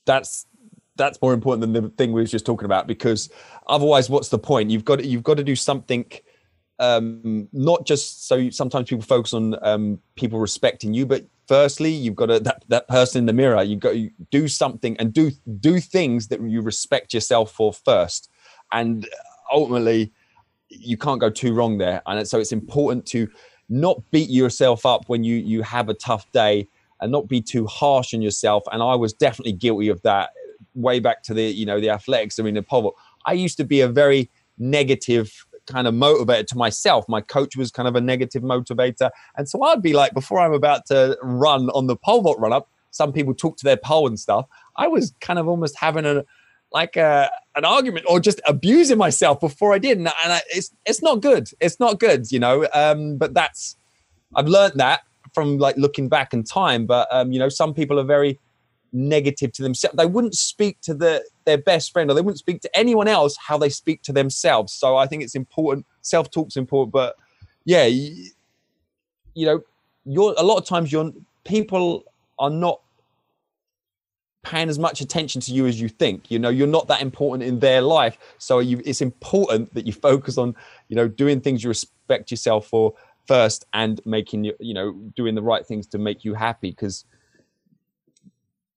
That's 0.05 0.47
that's 0.97 1.23
more 1.23 1.33
important 1.33 1.61
than 1.61 1.81
the 1.81 1.91
thing 1.91 2.13
we 2.13 2.23
were 2.23 2.27
just 2.27 2.45
talking 2.45 2.65
about 2.65 2.89
because 2.89 3.31
otherwise, 3.69 4.11
what's 4.11 4.31
the 4.31 4.39
point? 4.39 4.71
You've 4.71 4.85
got 4.85 5.05
you've 5.05 5.23
got 5.23 5.37
to 5.37 5.45
do 5.45 5.55
something. 5.55 6.07
Um, 6.83 7.49
not 7.53 7.87
just 7.87 8.27
so 8.27 8.51
sometimes 8.51 8.89
people 8.89 9.05
focus 9.05 9.33
on 9.33 9.55
um, 9.63 10.01
people 10.17 10.41
respecting 10.41 10.93
you, 10.93 11.07
but 11.07 11.25
firstly, 11.47 11.91
you've 11.91 12.17
got 12.17 12.27
to 12.27 12.41
that, 12.41 12.65
that 12.69 12.89
person 12.89 13.21
in 13.21 13.27
the 13.27 13.33
mirror. 13.33 13.63
You've 13.63 13.79
got 13.79 13.93
to 13.93 14.11
do 14.33 14.49
something 14.49 14.97
and 14.99 15.13
do 15.13 15.31
do 15.61 15.79
things 15.79 16.27
that 16.29 16.41
you 16.41 16.61
respect 16.61 17.15
yourself 17.15 17.53
for 17.53 17.73
first, 17.73 18.31
and 18.73 19.09
ultimately, 19.53 20.13
you 20.69 20.97
can't 20.97 21.21
go 21.21 21.31
too 21.31 21.55
wrong 21.55 21.79
there. 21.79 22.03
And 22.07 22.27
so 22.27 22.41
it's 22.41 22.51
important 22.51 23.07
to 23.07 23.29
not 23.69 24.03
beat 24.11 24.29
yourself 24.29 24.85
up 24.85 25.09
when 25.09 25.23
you 25.23 25.37
you 25.37 25.63
have 25.63 25.89
a 25.89 25.95
tough 25.95 26.31
day 26.33 26.67
and 27.01 27.13
not 27.13 27.29
be 27.29 27.41
too 27.41 27.67
harsh 27.67 28.13
on 28.13 28.23
yourself. 28.23 28.65
And 28.73 28.83
I 28.83 28.97
was 28.97 29.13
definitely 29.13 29.53
guilty 29.53 29.89
of 29.89 30.03
that 30.03 30.31
way 30.75 30.99
back 30.99 31.23
to 31.25 31.35
the 31.35 31.45
you 31.45 31.65
know 31.65 31.81
the 31.81 31.91
athletics 31.91 32.41
arena 32.41 32.63
pole. 32.63 32.97
I 33.25 33.35
used 33.35 33.57
to 33.59 33.65
be 33.65 33.83
a 33.83 33.89
very 33.89 34.31
negative 34.59 35.47
kind 35.67 35.87
of 35.87 35.95
motivator 35.95 36.47
to 36.49 36.59
myself. 36.59 37.05
My 37.09 37.21
coach 37.21 37.57
was 37.57 37.71
kind 37.71 37.89
of 37.89 37.97
a 37.97 38.01
negative 38.01 38.43
motivator, 38.43 39.11
and 39.37 39.49
so 39.49 39.63
I'd 39.63 39.83
be 39.83 39.93
like, 39.93 40.15
before 40.15 40.41
I'm 40.41 40.53
about 40.53 40.87
to 40.87 41.19
run 41.23 41.71
on 41.71 41.87
the 41.87 41.97
pole 41.97 42.23
vault 42.23 42.39
run 42.39 42.53
up, 42.53 42.69
some 42.91 43.13
people 43.13 43.35
talk 43.35 43.57
to 43.59 43.65
their 43.65 43.77
pole 43.77 44.07
and 44.07 44.19
stuff. 44.19 44.47
I 44.77 44.89
was 44.89 45.15
kind 45.21 45.39
of 45.39 45.49
almost 45.49 45.77
having 45.79 46.07
a 46.07 46.25
like 46.73 46.97
a, 46.97 47.31
an 47.55 47.65
argument 47.65 48.07
or 48.09 48.19
just 48.19 48.41
abusing 48.47 48.99
myself 48.99 49.41
before 49.41 49.75
I 49.75 49.79
did, 49.79 49.99
and, 49.99 50.09
and 50.25 50.33
I, 50.33 50.43
it's 50.51 50.71
it's 50.87 51.03
not 51.03 51.21
good. 51.21 51.49
It's 51.61 51.79
not 51.81 51.99
good, 51.99 52.31
you 52.31 52.39
know. 52.39 52.67
Um, 52.73 53.19
but 53.19 53.35
that's 53.35 53.77
I've 54.35 54.49
learned 54.49 54.75
that 54.77 55.01
from 55.35 55.59
like 55.59 55.77
looking 55.77 56.09
back 56.09 56.33
in 56.33 56.45
time. 56.45 56.87
But 56.87 57.09
um, 57.11 57.33
you 57.33 57.39
know, 57.39 57.49
some 57.49 57.75
people 57.75 57.99
are 57.99 58.05
very 58.05 58.39
negative 58.93 59.53
to 59.53 59.63
themselves. 59.63 59.97
They 59.97 60.07
wouldn't 60.07 60.35
speak 60.35 60.81
to 60.83 60.95
the, 60.95 61.25
their 61.45 61.59
best 61.59 61.93
friend 61.93 62.11
or 62.11 62.15
they 62.15 62.21
wouldn't 62.21 62.39
speak 62.39 62.61
to 62.63 62.79
anyone 62.79 63.09
else 63.09 63.37
how 63.37 63.59
they 63.59 63.69
speak 63.69 64.03
to 64.03 64.13
themselves. 64.13 64.73
So 64.73 64.97
I 64.97 65.07
think 65.07 65.23
it's 65.23 65.35
important. 65.35 65.87
Self 66.03 66.31
talk's 66.31 66.57
important, 66.57 66.93
but 66.93 67.17
yeah, 67.65 67.87
you, 67.87 68.31
you 69.35 69.47
know, 69.47 69.63
you're 70.05 70.35
a 70.37 70.43
lot 70.43 70.59
of 70.59 70.67
times 70.67 70.91
you're 70.93 71.13
people 71.45 72.05
are 72.39 72.51
not 72.51 72.81
paying 74.43 74.69
as 74.69 74.79
much 74.79 75.01
attention 75.01 75.41
to 75.41 75.53
you 75.53 75.67
as 75.67 75.81
you 75.81 75.89
think 75.89 76.29
you 76.29 76.39
know 76.39 76.49
you're 76.49 76.67
not 76.67 76.89
that 76.89 77.01
important 77.01 77.49
in 77.49 77.61
their 77.61 77.81
life 77.81 78.19
so 78.39 78.59
you, 78.59 78.83
it's 78.85 79.01
important 79.01 79.73
that 79.75 79.87
you 79.87 79.93
focus 79.93 80.37
on 80.37 80.55
you 80.89 80.97
know 80.97 81.07
doing 81.07 81.41
things 81.41 81.63
you 81.63 81.69
respect 81.69 82.31
yourself 82.31 82.67
for 82.67 82.93
first 83.27 83.65
and 83.73 84.01
making 84.05 84.43
you 84.43 84.53
you 84.59 84.75
know 84.75 84.93
doing 85.15 85.37
the 85.37 85.43
right 85.43 85.65
things 85.65 85.87
to 85.87 85.99
make 85.99 86.25
you 86.25 86.35
happy 86.35 86.71
because 86.71 87.05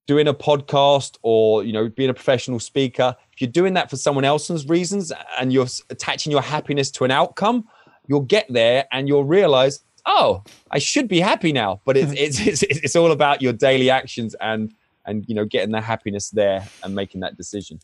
doing 0.07 0.27
a 0.27 0.33
podcast 0.33 1.17
or 1.23 1.63
you 1.63 1.73
know 1.73 1.89
being 1.89 2.09
a 2.09 2.13
professional 2.13 2.59
speaker 2.59 3.15
if 3.33 3.41
you're 3.41 3.49
doing 3.49 3.73
that 3.73 3.89
for 3.89 3.97
someone 3.97 4.23
else's 4.23 4.67
reasons 4.67 5.11
and 5.39 5.51
you're 5.51 5.67
attaching 5.89 6.31
your 6.31 6.41
happiness 6.41 6.91
to 6.91 7.03
an 7.03 7.11
outcome 7.11 7.65
you'll 8.07 8.19
get 8.21 8.45
there 8.49 8.85
and 8.91 9.07
you'll 9.07 9.23
realize 9.23 9.81
oh 10.05 10.43
i 10.71 10.79
should 10.79 11.07
be 11.07 11.19
happy 11.19 11.51
now. 11.51 11.81
But 11.85 11.95
hmm. 11.97 12.13
it's 12.15 12.39
it's 12.39 12.63
it's, 12.63 12.79
it's 12.79 12.95
all 12.95 13.11
about 13.11 13.41
your 13.41 13.53
daily 13.53 13.89
actions 13.89 14.35
and 14.39 14.73
and 15.05 15.25
you 15.27 15.35
know 15.35 15.45
getting 15.45 15.71
the 15.71 15.81
happiness 15.81 16.29
there 16.29 16.67
and 16.83 16.93
making 16.93 17.21
that 17.21 17.37
decision. 17.37 17.79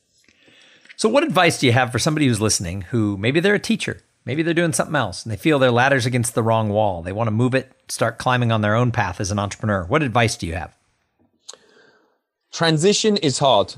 So 0.97 1.09
what 1.09 1.23
advice 1.23 1.59
do 1.59 1.65
you 1.65 1.71
have 1.71 1.91
for 1.91 1.99
somebody 1.99 2.27
who's 2.27 2.41
listening 2.41 2.81
who 2.81 3.17
maybe 3.17 3.39
they're 3.39 3.55
a 3.55 3.59
teacher 3.59 4.01
maybe 4.23 4.43
they're 4.43 4.53
doing 4.53 4.73
something 4.73 4.95
else 4.95 5.23
and 5.23 5.31
they 5.31 5.37
feel 5.37 5.57
their 5.57 5.71
ladder's 5.71 6.05
against 6.05 6.35
the 6.35 6.43
wrong 6.43 6.69
wall 6.69 7.01
they 7.01 7.11
want 7.11 7.27
to 7.27 7.31
move 7.31 7.55
it 7.55 7.71
start 7.87 8.19
climbing 8.19 8.51
on 8.51 8.61
their 8.61 8.75
own 8.75 8.91
path 8.91 9.19
as 9.19 9.31
an 9.31 9.39
entrepreneur? 9.39 9.83
What 9.85 10.03
advice 10.03 10.35
do 10.37 10.45
you 10.45 10.53
have 10.53 10.77
transition 12.51 13.17
is 13.17 13.39
hard. 13.39 13.73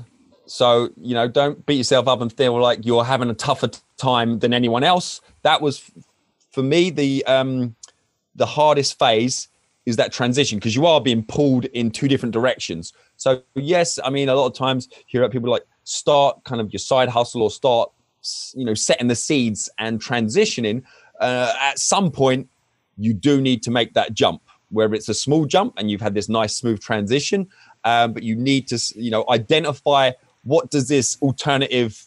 So 0.46 0.90
you 1.00 1.14
know 1.14 1.26
don't 1.28 1.64
beat 1.64 1.76
yourself 1.76 2.06
up 2.06 2.20
and 2.20 2.32
feel 2.32 2.58
like 2.60 2.84
you're 2.84 3.04
having 3.04 3.30
a 3.30 3.34
tougher 3.34 3.70
time 3.96 4.40
than 4.40 4.52
anyone 4.52 4.84
else. 4.84 5.20
That 5.42 5.62
was 5.62 5.90
for 6.52 6.62
me 6.62 6.90
the 6.90 7.24
um 7.26 7.76
the 8.34 8.46
hardest 8.46 8.98
phase 8.98 9.48
is 9.86 9.96
that 9.96 10.12
transition 10.12 10.58
because 10.58 10.74
you 10.74 10.86
are 10.86 11.00
being 11.00 11.24
pulled 11.24 11.66
in 11.66 11.90
two 11.90 12.08
different 12.08 12.32
directions. 12.32 12.92
So 13.16 13.42
yes, 13.54 13.98
I 14.04 14.10
mean 14.10 14.28
a 14.28 14.34
lot 14.34 14.46
of 14.46 14.54
times 14.54 14.88
you 15.08 15.20
hear 15.20 15.28
people 15.28 15.50
like 15.50 15.64
start 15.84 16.42
kind 16.44 16.60
of 16.60 16.72
your 16.72 16.80
side 16.80 17.08
hustle 17.08 17.42
or 17.42 17.50
start 17.50 17.90
you 18.54 18.64
know 18.64 18.74
setting 18.74 19.08
the 19.08 19.16
seeds 19.16 19.70
and 19.78 20.00
transitioning. 20.00 20.82
Uh, 21.20 21.54
at 21.60 21.78
some 21.78 22.10
point, 22.10 22.48
you 22.96 23.14
do 23.14 23.40
need 23.40 23.62
to 23.62 23.70
make 23.70 23.94
that 23.94 24.14
jump, 24.14 24.42
whether 24.70 24.94
it's 24.94 25.08
a 25.08 25.14
small 25.14 25.44
jump 25.44 25.74
and 25.76 25.90
you've 25.90 26.00
had 26.00 26.14
this 26.14 26.28
nice 26.28 26.54
smooth 26.56 26.80
transition, 26.80 27.48
um, 27.84 28.12
but 28.12 28.22
you 28.22 28.34
need 28.34 28.68
to 28.68 28.78
you 28.96 29.10
know 29.10 29.24
identify 29.28 30.12
what 30.44 30.70
does 30.70 30.88
this 30.88 31.16
alternative 31.22 32.06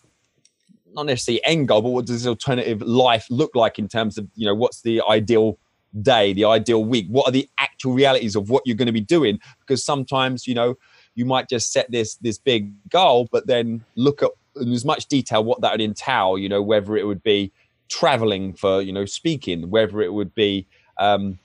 not 0.94 1.06
necessarily 1.06 1.44
end 1.46 1.68
goal, 1.68 1.82
but 1.82 1.90
what 1.90 2.06
does 2.06 2.24
this 2.24 2.28
alternative 2.28 2.82
life 2.82 3.28
look 3.30 3.56
like 3.56 3.78
in 3.78 3.88
terms 3.88 4.18
of 4.18 4.28
you 4.36 4.46
know 4.46 4.56
what's 4.56 4.82
the 4.82 5.02
ideal 5.10 5.58
day, 6.02 6.34
the 6.34 6.46
ideal 6.46 6.84
week? 6.84 7.08
What 7.10 7.28
are 7.28 7.32
the 7.32 7.48
actual 7.58 7.94
realities 7.94 8.36
of 8.36 8.50
what 8.50 8.64
you're 8.66 8.76
going 8.76 8.88
to 8.88 8.92
be 8.92 9.02
doing? 9.02 9.40
Because 9.60 9.84
sometimes 9.84 10.48
you 10.48 10.56
know 10.56 10.76
you 11.16 11.26
might 11.26 11.50
just 11.50 11.72
set 11.72 11.90
this 11.92 12.16
this 12.16 12.38
big 12.38 12.72
goal, 12.90 13.28
but 13.32 13.48
then 13.48 13.84
look 13.96 14.22
at 14.24 14.32
in 14.60 14.72
as 14.72 14.84
much 14.84 15.06
detail 15.06 15.44
what 15.44 15.62
that 15.62 15.72
would 15.72 15.82
entail. 15.82 16.38
You 16.38 16.50
know, 16.50 16.62
whether 16.62 16.98
it 16.98 17.06
would 17.06 17.24
be 17.24 17.52
traveling 17.90 18.54
for 18.54 18.82
you 18.82 18.92
know 18.92 19.06
speaking, 19.06 19.70
whether 19.70 20.02
it 20.02 20.14
would 20.14 20.34
be 20.34 20.68
um, 20.98 21.38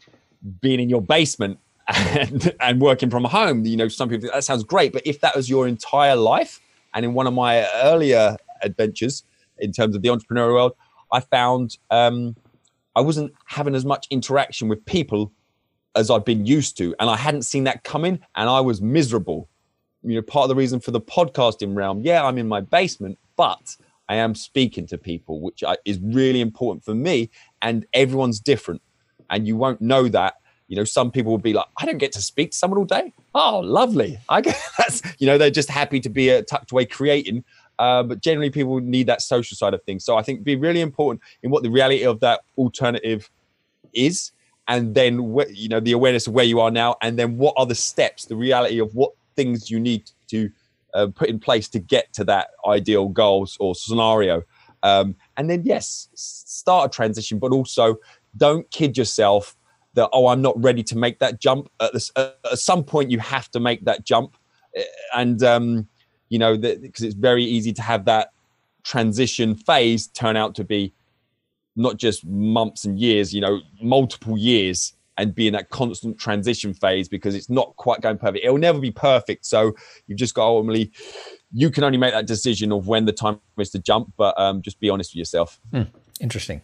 being 0.61 0.81
in 0.81 0.89
your 0.89 1.03
basement 1.03 1.59
and, 1.93 2.55
and 2.61 2.81
working 2.81 3.11
from 3.11 3.25
home. 3.25 3.65
You 3.65 3.77
know, 3.77 3.89
some 3.89 4.09
people 4.09 4.31
that 4.33 4.45
sounds 4.45 4.65
great, 4.65 4.93
but 4.93 5.03
if 5.07 5.21
that 5.21 5.37
was 5.37 5.49
your 5.49 5.67
entire 5.67 6.17
life, 6.17 6.61
and 6.95 7.05
in 7.05 7.15
one 7.15 7.27
of 7.27 7.35
my 7.35 7.67
earlier 7.83 8.37
adventures 8.63 9.25
in 9.59 9.73
terms 9.73 9.97
of 9.97 10.03
the 10.03 10.09
entrepreneurial 10.09 10.55
world, 10.55 10.73
I 11.13 11.21
found 11.21 11.79
um, 11.91 12.37
I 12.97 13.01
wasn't 13.01 13.33
having 13.47 13.75
as 13.75 13.85
much 13.85 14.07
interaction 14.11 14.69
with 14.69 14.85
people 14.85 15.33
as 15.95 16.11
I'd 16.11 16.25
been 16.25 16.47
used 16.47 16.77
to, 16.79 16.95
and 16.99 17.11
I 17.11 17.17
hadn't 17.17 17.43
seen 17.43 17.65
that 17.65 17.85
coming, 17.85 18.21
and 18.35 18.49
I 18.49 18.61
was 18.61 18.81
miserable 18.81 19.49
you 20.05 20.17
know, 20.17 20.23
part 20.23 20.45
of 20.45 20.49
the 20.49 20.55
reason 20.55 20.81
for 20.81 20.91
the 20.91 21.01
podcasting 21.01 21.77
realm, 21.77 22.01
yeah, 22.01 22.25
I'm 22.25 22.39
in 22.39 22.49
my 22.49 22.61
basement, 22.61 23.19
but 23.37 23.77
I 24.09 24.17
am 24.17 24.35
speaking 24.35 24.87
to 24.89 24.99
people, 24.99 25.41
which 25.41 25.63
I, 25.63 25.77
is 25.85 25.99
really 26.01 26.41
important 26.41 26.85
for 26.85 26.95
me. 26.95 27.31
And 27.61 27.87
everyone's 27.95 28.41
different, 28.41 28.83
and 29.31 29.47
you 29.47 29.57
won't 29.57 29.81
know 29.81 30.09
that. 30.09 30.35
You 30.73 30.77
know, 30.77 30.85
some 30.85 31.11
people 31.11 31.31
will 31.31 31.37
be 31.37 31.53
like, 31.53 31.67
I 31.77 31.85
don't 31.85 31.99
get 31.99 32.13
to 32.13 32.23
speak 32.23 32.53
to 32.53 32.57
someone 32.57 32.79
all 32.79 32.87
day. 32.87 33.13
Oh, 33.35 33.61
lovely. 33.63 34.19
I 34.31 34.41
guess 34.41 35.03
you 35.19 35.27
know, 35.27 35.37
they're 35.37 35.51
just 35.51 35.69
happy 35.69 36.01
to 36.01 36.09
be 36.09 36.33
uh, 36.33 36.41
tucked 36.49 36.73
away 36.73 36.87
creating. 36.87 37.45
Uh, 37.79 38.03
but 38.03 38.23
generally, 38.23 38.49
people 38.49 38.81
need 38.81 39.07
that 39.09 39.21
social 39.21 39.55
side 39.55 39.75
of 39.75 39.83
things. 39.83 40.03
So 40.03 40.17
I 40.17 40.23
think 40.23 40.45
be 40.45 40.57
really 40.57 40.81
important 40.81 41.21
in 41.43 41.51
what 41.51 41.63
the 41.63 41.69
reality 41.69 42.05
of 42.07 42.21
that 42.21 42.41
alternative 42.57 43.31
is, 43.93 44.33
and 44.67 44.95
then 44.95 45.37
you 45.51 45.69
know 45.69 45.79
the 45.79 45.93
awareness 45.93 46.27
of 46.27 46.33
where 46.33 46.47
you 46.47 46.59
are 46.59 46.71
now, 46.71 46.97
and 47.03 47.19
then 47.19 47.37
what 47.37 47.53
are 47.59 47.67
the 47.67 47.75
steps, 47.75 48.25
the 48.25 48.37
reality 48.37 48.79
of 48.79 48.95
what 48.95 49.11
things 49.37 49.71
you 49.71 49.79
need 49.79 50.11
to 50.29 50.51
uh, 50.95 51.09
put 51.15 51.29
in 51.29 51.39
place 51.39 51.69
to 51.69 51.81
get 51.81 52.11
to 52.15 52.25
that 52.25 52.49
ideal 52.67 53.09
goals 53.09 53.59
or 53.61 53.75
scenario. 53.75 54.43
Um, 54.83 55.17
and 55.37 55.51
then, 55.51 55.65
yes, 55.67 56.09
start 56.15 56.87
a 56.87 56.89
transition, 56.89 57.39
but 57.39 57.53
also 57.53 57.97
don't 58.39 58.71
kid 58.71 58.97
yourself 58.97 59.55
that 59.95 60.09
oh 60.13 60.29
i'm 60.29 60.43
not 60.43 60.61
ready 60.63 60.83
to 60.83 60.97
make 60.97 61.19
that 61.19 61.41
jump. 61.41 61.71
At, 61.81 61.93
this, 61.93 62.11
at 62.17 62.37
some 62.55 62.85
point 62.85 63.11
you 63.11 63.19
have 63.19 63.51
to 63.53 63.61
make 63.61 63.85
that 63.85 64.05
jump. 64.05 64.37
Eh, 64.77 64.83
and 65.15 65.43
um, 65.43 65.89
you 66.29 66.39
know 66.39 66.57
because 66.57 67.03
it's 67.03 67.15
very 67.15 67.45
easy 67.45 67.73
to 67.73 67.83
have 67.83 68.05
that 68.07 68.33
transition 68.85 69.55
phase 69.55 70.09
turn 70.09 70.37
out 70.37 70.55
to 70.57 70.65
be 70.65 70.93
not 71.77 71.97
just 71.97 72.27
months 72.27 72.85
and 72.85 72.99
years 72.99 73.33
you 73.33 73.41
know 73.41 73.61
multiple 73.81 74.37
years 74.37 74.95
and 75.19 75.35
be 75.35 75.47
in 75.47 75.53
that 75.53 75.71
constant 75.71 76.19
transition 76.19 76.73
phase 76.73 77.09
because 77.09 77.35
it's 77.35 77.51
not 77.51 77.77
quite 77.77 78.01
going 78.01 78.19
perfect. 78.19 78.45
It'll 78.45 78.59
never 78.59 78.79
be 78.79 78.91
perfect. 78.91 79.45
So 79.45 79.75
you've 80.07 80.19
just 80.19 80.35
got 80.35 80.47
ultimately 80.47 80.91
you 81.53 81.71
can 81.71 81.85
only 81.85 81.99
make 81.99 82.15
that 82.15 82.27
decision 82.27 82.73
of 82.73 82.89
when 82.89 83.05
the 83.05 83.13
time 83.13 83.39
is 83.59 83.71
to 83.71 83.79
jump 83.79 84.13
but 84.17 84.39
um, 84.41 84.63
just 84.63 84.81
be 84.81 84.89
honest 84.89 85.13
with 85.13 85.19
yourself. 85.19 85.61
Hmm. 85.71 85.83
interesting. 86.21 86.63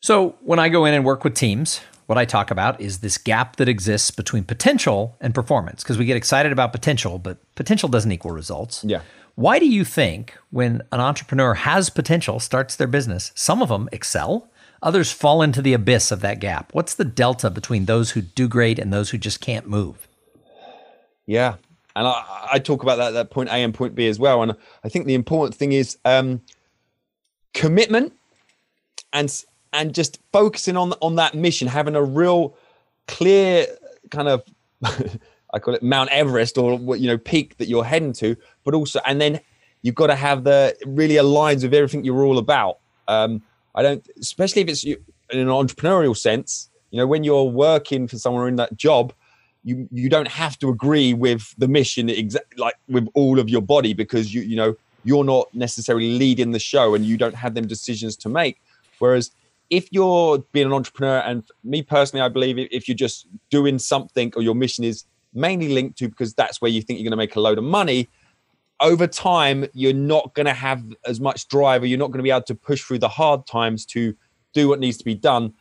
So 0.00 0.36
when 0.40 0.58
i 0.58 0.68
go 0.68 0.84
in 0.84 0.94
and 0.94 1.04
work 1.04 1.24
with 1.24 1.34
teams 1.34 1.80
what 2.12 2.18
I 2.18 2.26
talk 2.26 2.50
about 2.50 2.78
is 2.78 2.98
this 2.98 3.16
gap 3.16 3.56
that 3.56 3.70
exists 3.70 4.10
between 4.10 4.44
potential 4.44 5.16
and 5.18 5.34
performance 5.34 5.82
because 5.82 5.96
we 5.96 6.04
get 6.04 6.14
excited 6.14 6.52
about 6.52 6.70
potential, 6.70 7.18
but 7.18 7.38
potential 7.54 7.88
doesn't 7.88 8.12
equal 8.12 8.32
results. 8.32 8.84
Yeah. 8.84 9.00
Why 9.34 9.58
do 9.58 9.66
you 9.66 9.82
think 9.82 10.36
when 10.50 10.82
an 10.92 11.00
entrepreneur 11.00 11.54
has 11.54 11.88
potential, 11.88 12.38
starts 12.38 12.76
their 12.76 12.86
business, 12.86 13.32
some 13.34 13.62
of 13.62 13.70
them 13.70 13.88
excel, 13.92 14.50
others 14.82 15.10
fall 15.10 15.40
into 15.40 15.62
the 15.62 15.72
abyss 15.72 16.12
of 16.12 16.20
that 16.20 16.38
gap? 16.38 16.74
What's 16.74 16.94
the 16.96 17.06
delta 17.06 17.48
between 17.48 17.86
those 17.86 18.10
who 18.10 18.20
do 18.20 18.46
great 18.46 18.78
and 18.78 18.92
those 18.92 19.08
who 19.08 19.16
just 19.16 19.40
can't 19.40 19.66
move? 19.66 20.06
Yeah. 21.24 21.54
And 21.96 22.06
I, 22.06 22.48
I 22.52 22.58
talk 22.58 22.82
about 22.82 22.96
that, 22.96 23.12
that 23.12 23.30
point 23.30 23.48
A 23.48 23.54
and 23.54 23.72
point 23.72 23.94
B 23.94 24.06
as 24.06 24.18
well. 24.18 24.42
And 24.42 24.54
I 24.84 24.90
think 24.90 25.06
the 25.06 25.14
important 25.14 25.54
thing 25.54 25.72
is 25.72 25.96
um, 26.04 26.42
commitment 27.54 28.12
and 29.14 29.30
and 29.72 29.94
just 29.94 30.18
focusing 30.32 30.76
on 30.76 30.92
on 31.00 31.16
that 31.16 31.34
mission, 31.34 31.68
having 31.68 31.96
a 31.96 32.02
real 32.02 32.54
clear 33.08 33.66
kind 34.10 34.28
of 34.28 34.44
I 35.54 35.58
call 35.58 35.74
it 35.74 35.82
Mount 35.82 36.10
Everest 36.10 36.56
or 36.58 36.96
you 36.96 37.06
know 37.06 37.18
peak 37.18 37.58
that 37.58 37.68
you're 37.68 37.84
heading 37.84 38.12
to, 38.14 38.36
but 38.64 38.74
also 38.74 39.00
and 39.06 39.20
then 39.20 39.40
you've 39.82 39.94
got 39.94 40.06
to 40.06 40.14
have 40.14 40.44
the 40.44 40.76
really 40.86 41.14
aligns 41.14 41.62
with 41.62 41.74
everything 41.74 42.04
you're 42.04 42.24
all 42.24 42.38
about. 42.38 42.78
Um, 43.08 43.42
I 43.74 43.82
don't, 43.82 44.06
especially 44.20 44.62
if 44.62 44.68
it's 44.68 44.84
in 44.84 44.98
an 45.30 45.48
entrepreneurial 45.48 46.16
sense. 46.16 46.68
You 46.90 46.98
know, 46.98 47.06
when 47.06 47.24
you're 47.24 47.44
working 47.44 48.06
for 48.06 48.18
someone 48.18 48.48
in 48.48 48.56
that 48.56 48.76
job, 48.76 49.12
you 49.64 49.88
you 49.92 50.08
don't 50.08 50.28
have 50.28 50.58
to 50.60 50.68
agree 50.68 51.14
with 51.14 51.54
the 51.58 51.68
mission 51.68 52.08
exact 52.08 52.58
like 52.58 52.74
with 52.88 53.08
all 53.14 53.38
of 53.38 53.48
your 53.48 53.62
body 53.62 53.94
because 53.94 54.34
you 54.34 54.42
you 54.42 54.56
know 54.56 54.74
you're 55.04 55.24
not 55.24 55.52
necessarily 55.54 56.18
leading 56.18 56.52
the 56.52 56.58
show 56.58 56.94
and 56.94 57.04
you 57.04 57.16
don't 57.16 57.34
have 57.34 57.54
them 57.54 57.66
decisions 57.66 58.16
to 58.16 58.28
make. 58.28 58.60
Whereas 58.98 59.32
if 59.72 59.90
you're 59.90 60.38
being 60.52 60.66
an 60.66 60.72
entrepreneur, 60.74 61.20
and 61.20 61.42
me 61.64 61.82
personally, 61.82 62.20
I 62.22 62.28
believe 62.28 62.58
if 62.58 62.86
you're 62.86 62.94
just 62.94 63.26
doing 63.48 63.78
something 63.78 64.30
or 64.36 64.42
your 64.42 64.54
mission 64.54 64.84
is 64.84 65.04
mainly 65.32 65.70
linked 65.72 65.96
to 65.96 66.10
because 66.10 66.34
that's 66.34 66.60
where 66.60 66.70
you 66.70 66.82
think 66.82 66.98
you're 66.98 67.04
going 67.04 67.12
to 67.12 67.16
make 67.16 67.36
a 67.36 67.40
load 67.40 67.56
of 67.56 67.64
money, 67.64 68.10
over 68.80 69.06
time, 69.06 69.64
you're 69.72 69.94
not 69.94 70.34
going 70.34 70.44
to 70.44 70.52
have 70.52 70.84
as 71.06 71.20
much 71.20 71.48
drive 71.48 71.82
or 71.82 71.86
you're 71.86 71.98
not 71.98 72.08
going 72.08 72.18
to 72.18 72.22
be 72.22 72.30
able 72.30 72.42
to 72.42 72.54
push 72.54 72.82
through 72.82 72.98
the 72.98 73.08
hard 73.08 73.46
times 73.46 73.86
to 73.86 74.14
do 74.52 74.68
what 74.68 74.78
needs 74.78 74.98
to 74.98 75.06
be 75.06 75.14
done 75.14 75.54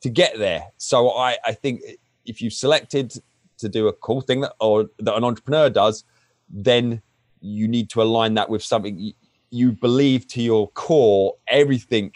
to 0.00 0.10
get 0.10 0.38
there. 0.38 0.62
So 0.76 1.10
I, 1.10 1.36
I 1.44 1.50
think 1.50 1.80
if 2.24 2.40
you've 2.40 2.52
selected 2.52 3.14
to 3.58 3.68
do 3.68 3.88
a 3.88 3.92
cool 3.94 4.20
thing 4.20 4.42
that, 4.42 4.52
or 4.60 4.86
that 5.00 5.16
an 5.16 5.24
entrepreneur 5.24 5.70
does, 5.70 6.04
then 6.48 7.02
you 7.40 7.66
need 7.66 7.90
to 7.90 8.00
align 8.00 8.34
that 8.34 8.48
with 8.48 8.62
something 8.62 8.96
you, 8.96 9.12
you 9.50 9.72
believe 9.72 10.28
to 10.28 10.40
your 10.40 10.70
core, 10.70 11.34
everything 11.48 12.12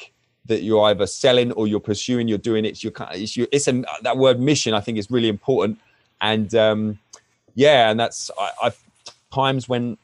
that 0.50 0.62
you're 0.62 0.84
either 0.90 1.06
selling 1.06 1.52
or 1.52 1.66
you're 1.66 1.80
pursuing, 1.92 2.28
you're 2.28 2.38
doing 2.50 2.64
it. 2.64 2.70
It's 2.70 2.84
your, 2.84 2.92
it's 3.12 3.36
your, 3.36 3.46
it's 3.50 3.68
a, 3.68 3.82
that 4.02 4.16
word 4.18 4.38
mission, 4.40 4.74
I 4.74 4.80
think 4.80 4.98
is 4.98 5.10
really 5.10 5.28
important. 5.28 5.78
And 6.20 6.54
um, 6.54 6.98
yeah, 7.54 7.90
and 7.90 7.98
that's, 7.98 8.30
I, 8.38 8.50
I've 8.64 8.78
times 9.32 9.68
when 9.68 9.96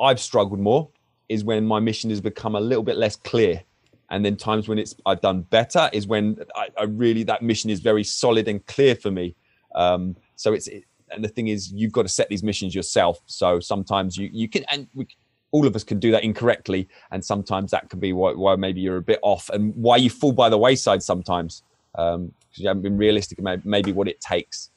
I've 0.00 0.20
struggled 0.20 0.60
more 0.60 0.88
is 1.28 1.44
when 1.44 1.64
my 1.64 1.80
mission 1.80 2.10
has 2.10 2.20
become 2.20 2.54
a 2.56 2.60
little 2.60 2.82
bit 2.82 2.96
less 2.96 3.16
clear. 3.16 3.62
And 4.10 4.24
then 4.24 4.36
times 4.36 4.68
when 4.68 4.78
it's, 4.78 4.94
I've 5.06 5.20
done 5.20 5.42
better 5.42 5.88
is 5.92 6.06
when 6.06 6.38
I, 6.54 6.68
I 6.78 6.84
really, 6.84 7.22
that 7.24 7.40
mission 7.40 7.70
is 7.70 7.80
very 7.80 8.04
solid 8.04 8.48
and 8.48 8.64
clear 8.66 8.94
for 8.94 9.10
me. 9.10 9.34
Um, 9.74 10.16
so 10.36 10.52
it's, 10.52 10.66
it, 10.66 10.84
and 11.10 11.24
the 11.24 11.28
thing 11.28 11.48
is, 11.48 11.72
you've 11.72 11.92
got 11.92 12.02
to 12.02 12.08
set 12.08 12.28
these 12.28 12.42
missions 12.42 12.74
yourself. 12.74 13.20
So 13.26 13.60
sometimes 13.60 14.16
you, 14.16 14.28
you 14.32 14.48
can, 14.48 14.64
and 14.72 14.88
we, 14.94 15.06
all 15.54 15.68
of 15.68 15.76
us 15.76 15.84
can 15.84 16.00
do 16.00 16.10
that 16.10 16.24
incorrectly 16.24 16.88
and 17.12 17.24
sometimes 17.24 17.70
that 17.70 17.88
can 17.88 18.00
be 18.00 18.12
why, 18.12 18.32
why 18.32 18.56
maybe 18.56 18.80
you're 18.80 18.96
a 18.96 19.02
bit 19.02 19.20
off 19.22 19.48
and 19.50 19.72
why 19.76 19.96
you 19.96 20.10
fall 20.10 20.32
by 20.32 20.48
the 20.48 20.58
wayside 20.58 21.00
sometimes 21.00 21.62
because 21.92 22.16
um, 22.16 22.32
you 22.54 22.66
haven't 22.66 22.82
been 22.82 22.96
realistic 22.96 23.38
about 23.38 23.64
maybe 23.64 23.92
what 23.92 24.08
it 24.08 24.20
takes. 24.20 24.70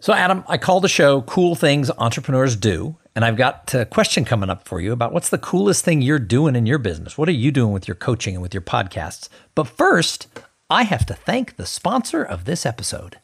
So 0.00 0.14
adam 0.14 0.44
i 0.48 0.56
call 0.56 0.80
the 0.80 0.88
show 0.88 1.20
cool 1.22 1.54
things 1.54 1.90
entrepreneurs 1.98 2.56
do 2.56 2.96
and 3.14 3.24
i've 3.24 3.36
got 3.36 3.72
a 3.74 3.86
question 3.86 4.24
coming 4.24 4.50
up 4.50 4.66
for 4.66 4.80
you 4.80 4.92
about 4.92 5.12
what's 5.12 5.28
the 5.28 5.38
coolest 5.38 5.84
thing 5.84 6.02
you're 6.02 6.18
doing 6.18 6.56
in 6.56 6.64
your 6.64 6.78
business? 6.78 7.18
What 7.18 7.28
are 7.28 7.32
you 7.44 7.52
doing 7.52 7.72
with 7.72 7.86
your 7.86 7.94
coaching 7.94 8.34
and 8.34 8.42
with 8.42 8.54
your 8.54 8.62
podcasts? 8.62 9.28
But 9.54 9.68
first 9.68 10.26
i 10.70 10.84
have 10.84 11.04
to 11.06 11.14
thank 11.14 11.56
the 11.56 11.66
sponsor 11.66 12.22
of 12.24 12.46
this 12.46 12.64
episode. 12.64 13.18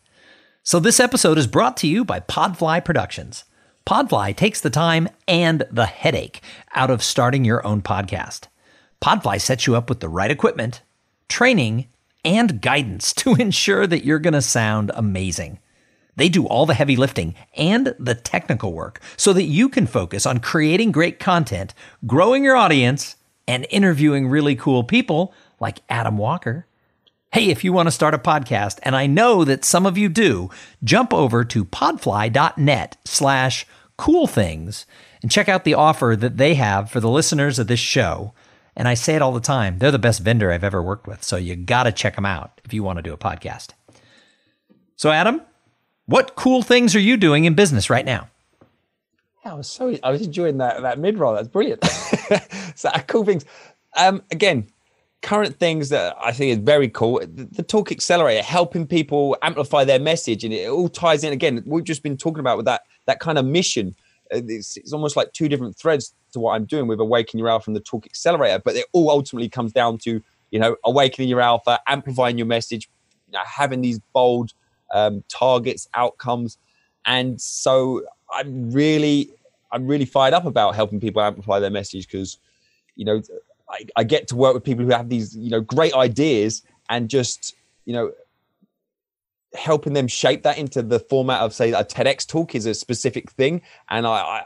So 0.62 0.78
this 0.78 1.00
episode 1.00 1.38
is 1.38 1.46
brought 1.46 1.78
to 1.78 1.86
you 1.86 2.04
by 2.04 2.20
podfly 2.20 2.84
productions 2.84 3.44
Podfly 3.86 4.36
takes 4.36 4.60
the 4.60 4.70
time 4.70 5.08
and 5.26 5.64
the 5.70 5.86
headache 5.86 6.42
out 6.74 6.90
of 6.90 7.02
starting 7.02 7.44
your 7.44 7.66
own 7.66 7.82
podcast. 7.82 8.46
Podfly 9.00 9.40
sets 9.40 9.66
you 9.66 9.74
up 9.74 9.88
with 9.88 10.00
the 10.00 10.08
right 10.08 10.30
equipment, 10.30 10.82
training, 11.28 11.88
and 12.24 12.60
guidance 12.60 13.12
to 13.14 13.34
ensure 13.34 13.86
that 13.86 14.04
you're 14.04 14.18
going 14.18 14.34
to 14.34 14.42
sound 14.42 14.90
amazing. 14.94 15.58
They 16.16 16.28
do 16.28 16.46
all 16.46 16.66
the 16.66 16.74
heavy 16.74 16.96
lifting 16.96 17.34
and 17.56 17.94
the 17.98 18.14
technical 18.14 18.74
work 18.74 19.00
so 19.16 19.32
that 19.32 19.44
you 19.44 19.68
can 19.68 19.86
focus 19.86 20.26
on 20.26 20.38
creating 20.38 20.92
great 20.92 21.18
content, 21.18 21.72
growing 22.06 22.44
your 22.44 22.56
audience, 22.56 23.16
and 23.48 23.66
interviewing 23.70 24.28
really 24.28 24.54
cool 24.54 24.84
people 24.84 25.32
like 25.58 25.80
Adam 25.88 26.18
Walker. 26.18 26.66
Hey, 27.32 27.50
if 27.50 27.62
you 27.62 27.72
want 27.72 27.86
to 27.86 27.92
start 27.92 28.12
a 28.12 28.18
podcast, 28.18 28.80
and 28.82 28.96
I 28.96 29.06
know 29.06 29.44
that 29.44 29.64
some 29.64 29.86
of 29.86 29.96
you 29.96 30.08
do, 30.08 30.50
jump 30.82 31.14
over 31.14 31.44
to 31.44 31.64
podfly.net 31.64 32.96
slash 33.04 33.66
cool 33.96 34.26
things 34.26 34.84
and 35.22 35.30
check 35.30 35.48
out 35.48 35.62
the 35.62 35.74
offer 35.74 36.16
that 36.18 36.38
they 36.38 36.54
have 36.54 36.90
for 36.90 36.98
the 36.98 37.08
listeners 37.08 37.60
of 37.60 37.68
this 37.68 37.78
show. 37.78 38.34
And 38.74 38.88
I 38.88 38.94
say 38.94 39.14
it 39.14 39.22
all 39.22 39.30
the 39.30 39.38
time, 39.38 39.78
they're 39.78 39.92
the 39.92 39.98
best 40.00 40.22
vendor 40.22 40.50
I've 40.50 40.64
ever 40.64 40.82
worked 40.82 41.06
with. 41.06 41.22
So 41.22 41.36
you 41.36 41.54
got 41.54 41.84
to 41.84 41.92
check 41.92 42.16
them 42.16 42.26
out 42.26 42.60
if 42.64 42.74
you 42.74 42.82
want 42.82 42.96
to 42.96 43.02
do 43.02 43.12
a 43.12 43.16
podcast. 43.16 43.74
So, 44.96 45.12
Adam, 45.12 45.40
what 46.06 46.34
cool 46.34 46.62
things 46.62 46.96
are 46.96 47.00
you 47.00 47.16
doing 47.16 47.44
in 47.44 47.54
business 47.54 47.88
right 47.88 48.04
now? 48.04 48.28
Yeah, 49.44 49.52
I 49.52 49.54
was 49.54 49.70
so 49.70 49.96
I 50.02 50.10
was 50.10 50.22
enjoying 50.22 50.58
that 50.58 50.82
that 50.82 50.98
mid 50.98 51.16
roll. 51.16 51.34
That's 51.34 51.46
brilliant. 51.46 51.84
so 52.74 52.90
cool 53.06 53.24
things. 53.24 53.44
Um, 53.96 54.24
again, 54.32 54.66
current 55.22 55.58
things 55.58 55.90
that 55.90 56.16
I 56.22 56.32
think 56.32 56.52
is 56.52 56.58
very 56.58 56.88
cool. 56.88 57.20
The, 57.20 57.44
the, 57.50 57.62
Talk 57.62 57.92
Accelerator, 57.92 58.42
helping 58.42 58.86
people 58.86 59.36
amplify 59.42 59.84
their 59.84 59.98
message, 59.98 60.44
and 60.44 60.52
it 60.52 60.68
all 60.68 60.88
ties 60.88 61.24
in. 61.24 61.32
Again, 61.32 61.62
we've 61.66 61.84
just 61.84 62.02
been 62.02 62.16
talking 62.16 62.40
about 62.40 62.56
with 62.56 62.66
that 62.66 62.82
that 63.06 63.20
kind 63.20 63.38
of 63.38 63.44
mission. 63.44 63.94
Uh, 64.32 64.40
it's, 64.46 64.76
it's, 64.76 64.92
almost 64.92 65.16
like 65.16 65.32
two 65.32 65.48
different 65.48 65.76
threads 65.76 66.14
to 66.32 66.40
what 66.40 66.54
I'm 66.54 66.64
doing 66.64 66.86
with 66.86 67.00
Awaken 67.00 67.38
Your 67.38 67.48
Alpha 67.48 67.68
and 67.68 67.76
the 67.76 67.80
Talk 67.80 68.06
Accelerator, 68.06 68.60
but 68.64 68.76
it 68.76 68.86
all 68.92 69.10
ultimately 69.10 69.48
comes 69.48 69.72
down 69.72 69.98
to 69.98 70.22
you 70.50 70.58
know 70.58 70.76
awakening 70.84 71.28
your 71.28 71.40
alpha, 71.40 71.80
amplifying 71.86 72.38
your 72.38 72.46
message, 72.46 72.88
you 73.26 73.32
know, 73.32 73.42
having 73.44 73.82
these 73.82 73.98
bold 74.12 74.52
um, 74.94 75.22
targets, 75.28 75.88
outcomes, 75.94 76.56
and 77.04 77.40
so 77.40 78.02
I'm 78.32 78.70
really 78.70 79.30
I'm 79.72 79.86
really 79.86 80.06
fired 80.06 80.34
up 80.34 80.46
about 80.46 80.74
helping 80.74 81.00
people 81.00 81.22
amplify 81.22 81.58
their 81.60 81.70
message 81.70 82.06
because 82.06 82.38
you 82.96 83.04
know 83.04 83.20
I, 83.70 83.86
I 83.96 84.04
get 84.04 84.28
to 84.28 84.36
work 84.36 84.54
with 84.54 84.64
people 84.64 84.84
who 84.84 84.90
have 84.90 85.08
these 85.08 85.36
you 85.36 85.50
know 85.50 85.60
great 85.60 85.94
ideas 85.94 86.62
and 86.88 87.08
just 87.08 87.54
you 87.84 87.92
know 87.92 88.12
helping 89.54 89.94
them 89.94 90.06
shape 90.06 90.42
that 90.44 90.58
into 90.58 90.82
the 90.82 91.00
format 91.00 91.40
of 91.40 91.52
say 91.52 91.72
a 91.72 91.84
TEDx 91.84 92.26
talk 92.26 92.54
is 92.54 92.66
a 92.66 92.74
specific 92.74 93.30
thing, 93.32 93.62
and 93.88 94.06
I, 94.06 94.10
I, 94.10 94.44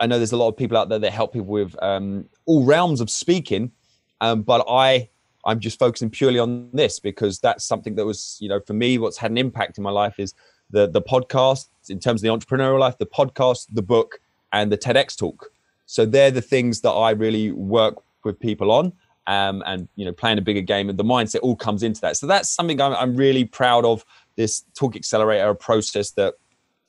I 0.00 0.06
know 0.06 0.18
there's 0.18 0.32
a 0.32 0.36
lot 0.36 0.48
of 0.48 0.56
people 0.56 0.76
out 0.76 0.88
there 0.88 0.98
that 0.98 1.12
help 1.12 1.32
people 1.32 1.48
with 1.48 1.74
um, 1.82 2.28
all 2.46 2.64
realms 2.64 3.00
of 3.00 3.10
speaking, 3.10 3.72
um, 4.20 4.42
but 4.42 4.64
I 4.68 5.08
I'm 5.44 5.60
just 5.60 5.78
focusing 5.78 6.10
purely 6.10 6.38
on 6.38 6.70
this 6.72 7.00
because 7.00 7.38
that's 7.38 7.64
something 7.64 7.94
that 7.96 8.06
was 8.06 8.36
you 8.40 8.48
know 8.48 8.60
for 8.60 8.74
me 8.74 8.98
what's 8.98 9.18
had 9.18 9.30
an 9.30 9.38
impact 9.38 9.78
in 9.78 9.84
my 9.84 9.90
life 9.90 10.18
is 10.18 10.34
the 10.70 10.86
the 10.86 11.02
podcast 11.02 11.68
in 11.88 11.98
terms 11.98 12.22
of 12.22 12.22
the 12.22 12.46
entrepreneurial 12.46 12.78
life, 12.78 12.98
the 12.98 13.06
podcast, 13.06 13.66
the 13.72 13.82
book, 13.82 14.20
and 14.52 14.70
the 14.70 14.78
TEDx 14.78 15.16
talk. 15.16 15.50
So 15.86 16.04
they're 16.04 16.30
the 16.30 16.42
things 16.42 16.82
that 16.82 16.90
I 16.90 17.10
really 17.10 17.50
work 17.50 18.02
with 18.28 18.38
people 18.40 18.70
on 18.70 18.92
um, 19.26 19.62
and 19.66 19.88
you 19.96 20.04
know 20.04 20.12
playing 20.12 20.38
a 20.38 20.42
bigger 20.42 20.60
game 20.60 20.88
and 20.88 20.98
the 20.98 21.04
mindset 21.04 21.40
all 21.42 21.56
comes 21.56 21.82
into 21.82 22.00
that 22.00 22.16
so 22.16 22.26
that's 22.26 22.50
something 22.50 22.80
I'm, 22.80 22.94
I'm 22.94 23.16
really 23.16 23.44
proud 23.44 23.84
of 23.84 24.04
this 24.36 24.64
talk 24.74 24.94
accelerator 24.94 25.54
process 25.54 26.12
that 26.12 26.34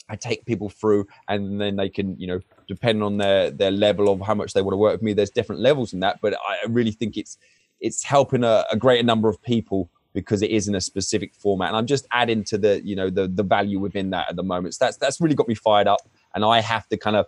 I 0.09 0.15
take 0.15 0.45
people 0.45 0.69
through 0.69 1.07
and 1.27 1.59
then 1.59 1.75
they 1.75 1.89
can 1.89 2.19
you 2.19 2.27
know 2.27 2.39
depending 2.67 3.03
on 3.03 3.17
their 3.17 3.51
their 3.51 3.71
level 3.71 4.09
of 4.09 4.21
how 4.21 4.35
much 4.35 4.53
they 4.53 4.61
want 4.61 4.73
to 4.73 4.77
work 4.77 4.93
with 4.93 5.01
me 5.01 5.13
there's 5.13 5.31
different 5.31 5.61
levels 5.61 5.93
in 5.93 5.99
that 6.01 6.19
but 6.21 6.35
I 6.35 6.65
really 6.67 6.91
think 6.91 7.17
it's 7.17 7.37
it's 7.79 8.03
helping 8.03 8.43
a, 8.43 8.65
a 8.71 8.77
greater 8.77 9.03
number 9.03 9.29
of 9.29 9.41
people 9.41 9.89
because 10.13 10.41
it 10.41 10.49
is 10.49 10.67
in 10.67 10.75
a 10.75 10.81
specific 10.81 11.33
format. 11.33 11.69
And 11.69 11.77
I'm 11.77 11.85
just 11.85 12.07
adding 12.11 12.43
to 12.45 12.57
the, 12.57 12.81
you 12.83 12.95
know, 12.95 13.09
the 13.09 13.27
the 13.27 13.43
value 13.43 13.79
within 13.79 14.09
that 14.11 14.29
at 14.29 14.35
the 14.35 14.43
moment. 14.43 14.75
So 14.75 14.85
that's 14.85 14.97
that's 14.97 15.21
really 15.21 15.35
got 15.35 15.47
me 15.47 15.55
fired 15.55 15.87
up. 15.87 16.01
And 16.33 16.43
I 16.43 16.61
have 16.61 16.87
to 16.89 16.97
kind 16.97 17.15
of 17.15 17.27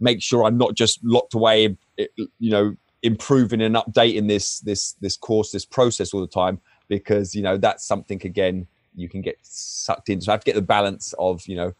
make 0.00 0.22
sure 0.22 0.44
I'm 0.44 0.58
not 0.58 0.74
just 0.74 1.00
locked 1.04 1.34
away, 1.34 1.76
you 1.96 2.50
know, 2.50 2.74
improving 3.02 3.60
and 3.62 3.74
updating 3.74 4.28
this 4.28 4.60
this 4.60 4.92
this 5.00 5.16
course, 5.16 5.50
this 5.50 5.64
process 5.64 6.14
all 6.14 6.20
the 6.20 6.26
time, 6.26 6.60
because 6.88 7.34
you 7.34 7.42
know 7.42 7.56
that's 7.56 7.86
something 7.86 8.20
again 8.24 8.66
you 8.94 9.08
can 9.08 9.22
get 9.22 9.38
sucked 9.42 10.08
into. 10.08 10.26
So 10.26 10.32
I 10.32 10.34
have 10.34 10.40
to 10.40 10.44
get 10.44 10.54
the 10.54 10.62
balance 10.62 11.14
of, 11.18 11.46
you 11.46 11.56
know, 11.56 11.72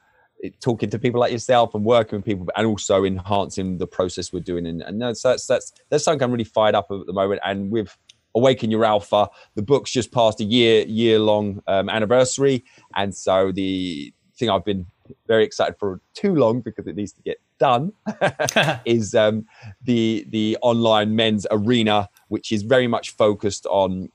talking 0.60 0.90
to 0.90 0.98
people 0.98 1.20
like 1.20 1.32
yourself 1.32 1.74
and 1.74 1.84
working 1.84 2.18
with 2.18 2.24
people 2.24 2.48
and 2.56 2.66
also 2.66 3.04
enhancing 3.04 3.78
the 3.78 3.86
process 3.86 4.32
we're 4.32 4.40
doing. 4.40 4.66
And, 4.66 4.82
and 4.82 5.00
that's 5.00 5.22
that's 5.22 5.46
that's 5.46 5.72
that's 5.88 6.04
something 6.04 6.22
i'm 6.22 6.32
really 6.32 6.44
fired 6.44 6.74
up 6.74 6.90
at 6.90 7.06
the 7.06 7.12
moment. 7.12 7.40
And 7.44 7.70
with 7.70 7.96
awaken 8.34 8.70
your 8.70 8.84
alpha 8.84 9.28
the 9.54 9.62
book's 9.62 9.90
just 9.90 10.10
passed 10.10 10.40
a 10.40 10.44
year 10.44 10.84
year 10.86 11.20
long 11.20 11.62
um, 11.68 11.88
anniversary. 11.88 12.64
And 12.96 13.14
so 13.14 13.52
the 13.52 14.12
thing 14.36 14.50
i've 14.50 14.64
been 14.64 14.86
very 15.28 15.44
excited 15.44 15.76
for 15.78 16.00
too 16.14 16.34
long 16.34 16.60
because 16.60 16.86
it 16.86 16.96
needs 16.96 17.12
to 17.12 17.22
get 17.22 17.40
done 17.62 17.92
is 18.84 19.14
um, 19.14 19.46
the 19.82 20.26
the 20.30 20.58
online 20.62 21.14
men's 21.14 21.46
arena 21.50 22.08
which 22.28 22.50
is 22.50 22.62
very 22.62 22.88
much 22.88 23.10
focused 23.10 23.66
on 23.66 24.10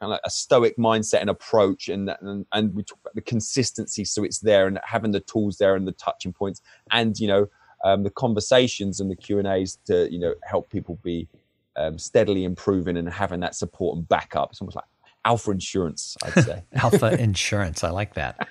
kind 0.00 0.12
of 0.12 0.18
a 0.24 0.30
stoic 0.30 0.76
mindset 0.76 1.20
and 1.20 1.30
approach 1.30 1.88
and, 1.88 2.10
and 2.20 2.44
and 2.52 2.74
we 2.74 2.82
talk 2.82 2.98
about 3.00 3.14
the 3.14 3.20
consistency 3.34 4.04
so 4.04 4.24
it's 4.24 4.40
there 4.40 4.66
and 4.66 4.80
having 4.84 5.12
the 5.12 5.20
tools 5.20 5.56
there 5.58 5.76
and 5.76 5.86
the 5.86 5.92
touching 5.92 6.32
points 6.32 6.60
and 6.90 7.18
you 7.20 7.28
know 7.28 7.46
um, 7.84 8.02
the 8.02 8.10
conversations 8.10 8.98
and 9.00 9.08
the 9.08 9.16
q 9.16 9.38
and 9.38 9.46
a's 9.46 9.78
to 9.86 10.12
you 10.12 10.18
know 10.18 10.34
help 10.42 10.68
people 10.68 10.98
be 11.02 11.28
um, 11.76 11.96
steadily 11.98 12.44
improving 12.44 12.96
and 12.96 13.08
having 13.08 13.40
that 13.40 13.56
support 13.56 13.96
and 13.96 14.08
backup. 14.08 14.50
It's 14.50 14.60
almost 14.60 14.76
like 14.76 14.84
alpha 15.24 15.50
insurance 15.50 16.16
i'd 16.24 16.44
say. 16.44 16.62
Alpha 16.74 17.20
insurance. 17.20 17.82
I 17.82 17.90
like 17.90 18.14
that 18.14 18.46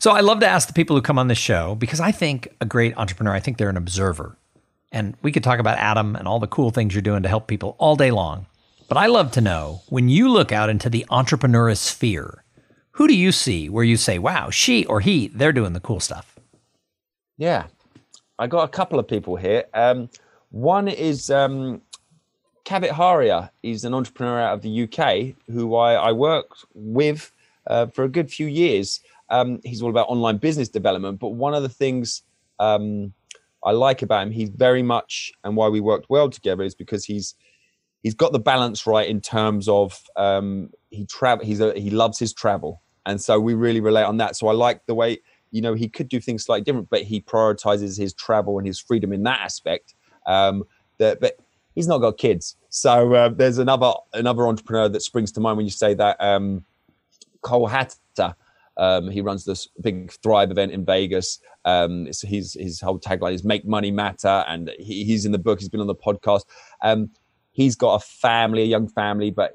so 0.00 0.10
i 0.10 0.20
love 0.20 0.40
to 0.40 0.46
ask 0.46 0.66
the 0.66 0.74
people 0.74 0.96
who 0.96 1.02
come 1.02 1.18
on 1.18 1.28
this 1.28 1.38
show 1.38 1.76
because 1.76 2.00
i 2.00 2.10
think 2.10 2.48
a 2.60 2.66
great 2.66 2.96
entrepreneur 2.96 3.32
i 3.32 3.40
think 3.40 3.56
they're 3.56 3.70
an 3.70 3.76
observer 3.76 4.36
and 4.90 5.14
we 5.22 5.30
could 5.30 5.44
talk 5.44 5.60
about 5.60 5.78
adam 5.78 6.16
and 6.16 6.26
all 6.26 6.40
the 6.40 6.48
cool 6.48 6.70
things 6.72 6.92
you're 6.92 7.02
doing 7.02 7.22
to 7.22 7.28
help 7.28 7.46
people 7.46 7.76
all 7.78 7.94
day 7.94 8.10
long 8.10 8.46
but 8.90 8.96
I 8.96 9.06
love 9.06 9.30
to 9.32 9.40
know 9.40 9.82
when 9.88 10.08
you 10.08 10.28
look 10.28 10.50
out 10.50 10.68
into 10.68 10.90
the 10.90 11.06
entrepreneurial 11.10 11.76
sphere, 11.76 12.42
who 12.90 13.06
do 13.06 13.16
you 13.16 13.30
see 13.30 13.68
where 13.68 13.84
you 13.84 13.96
say, 13.96 14.18
wow, 14.18 14.50
she 14.50 14.84
or 14.86 14.98
he, 14.98 15.28
they're 15.28 15.52
doing 15.52 15.74
the 15.74 15.80
cool 15.80 16.00
stuff? 16.00 16.36
Yeah, 17.38 17.66
I 18.36 18.48
got 18.48 18.64
a 18.64 18.68
couple 18.68 18.98
of 18.98 19.06
people 19.06 19.36
here. 19.36 19.66
Um, 19.74 20.10
one 20.50 20.88
is 20.88 21.30
um, 21.30 21.82
Kavit 22.64 22.90
Haria. 22.90 23.52
He's 23.62 23.84
an 23.84 23.94
entrepreneur 23.94 24.40
out 24.40 24.54
of 24.54 24.62
the 24.62 24.82
UK 24.82 25.36
who 25.46 25.76
I, 25.76 25.94
I 25.94 26.10
worked 26.10 26.64
with 26.74 27.30
uh, 27.68 27.86
for 27.86 28.02
a 28.02 28.08
good 28.08 28.28
few 28.28 28.48
years. 28.48 28.98
Um, 29.30 29.60
he's 29.64 29.82
all 29.82 29.90
about 29.90 30.08
online 30.08 30.38
business 30.38 30.68
development. 30.68 31.20
But 31.20 31.30
one 31.30 31.54
of 31.54 31.62
the 31.62 31.68
things 31.68 32.22
um, 32.58 33.12
I 33.64 33.72
like 33.72 34.02
about 34.02 34.24
him, 34.24 34.32
he's 34.32 34.50
very 34.50 34.82
much, 34.82 35.32
and 35.44 35.56
why 35.56 35.68
we 35.68 35.80
worked 35.80 36.06
well 36.08 36.30
together 36.30 36.62
is 36.62 36.74
because 36.74 37.04
he's 37.04 37.34
he's 38.02 38.14
got 38.14 38.32
the 38.32 38.38
balance 38.38 38.86
right 38.86 39.08
in 39.08 39.20
terms 39.20 39.68
of 39.68 40.02
um, 40.16 40.70
he 40.90 41.04
travel. 41.06 41.44
He's 41.44 41.60
a, 41.60 41.78
he 41.78 41.90
loves 41.90 42.18
his 42.18 42.32
travel, 42.32 42.82
and 43.06 43.20
so 43.20 43.38
we 43.38 43.54
really 43.54 43.80
relate 43.80 44.04
on 44.04 44.16
that. 44.18 44.36
So 44.36 44.48
I 44.48 44.52
like 44.52 44.86
the 44.86 44.94
way 44.94 45.18
you 45.50 45.60
know 45.60 45.74
he 45.74 45.88
could 45.88 46.08
do 46.08 46.20
things 46.20 46.44
slightly 46.44 46.64
different, 46.64 46.90
but 46.90 47.02
he 47.02 47.20
prioritizes 47.20 47.98
his 47.98 48.14
travel 48.14 48.58
and 48.58 48.66
his 48.66 48.78
freedom 48.80 49.12
in 49.12 49.22
that 49.24 49.40
aspect. 49.40 49.94
Um, 50.26 50.64
that, 50.98 51.20
but 51.20 51.38
he's 51.74 51.88
not 51.88 51.98
got 51.98 52.18
kids, 52.18 52.56
so 52.70 53.14
uh, 53.14 53.28
there's 53.28 53.58
another 53.58 53.92
another 54.14 54.46
entrepreneur 54.46 54.88
that 54.88 55.02
springs 55.02 55.32
to 55.32 55.40
mind 55.40 55.56
when 55.56 55.66
you 55.66 55.72
say 55.72 55.94
that. 55.94 56.16
Um, 56.20 56.64
Cole 57.42 57.66
Hatter. 57.66 57.96
Um, 58.80 59.10
he 59.10 59.20
runs 59.20 59.44
this 59.44 59.68
big 59.82 60.10
Thrive 60.22 60.50
event 60.50 60.72
in 60.72 60.86
Vegas. 60.86 61.38
Um, 61.66 62.06
his 62.06 62.56
his 62.58 62.80
whole 62.80 62.98
tagline 62.98 63.34
is 63.34 63.44
"Make 63.44 63.66
Money 63.66 63.90
Matter," 63.90 64.42
and 64.48 64.70
he, 64.78 65.04
he's 65.04 65.26
in 65.26 65.32
the 65.32 65.38
book. 65.38 65.60
He's 65.60 65.68
been 65.68 65.82
on 65.82 65.86
the 65.86 65.94
podcast. 65.94 66.46
Um, 66.82 67.10
he's 67.52 67.76
got 67.76 67.96
a 67.96 68.00
family, 68.00 68.62
a 68.62 68.66
young 68.66 68.88
family, 68.88 69.30
but 69.30 69.52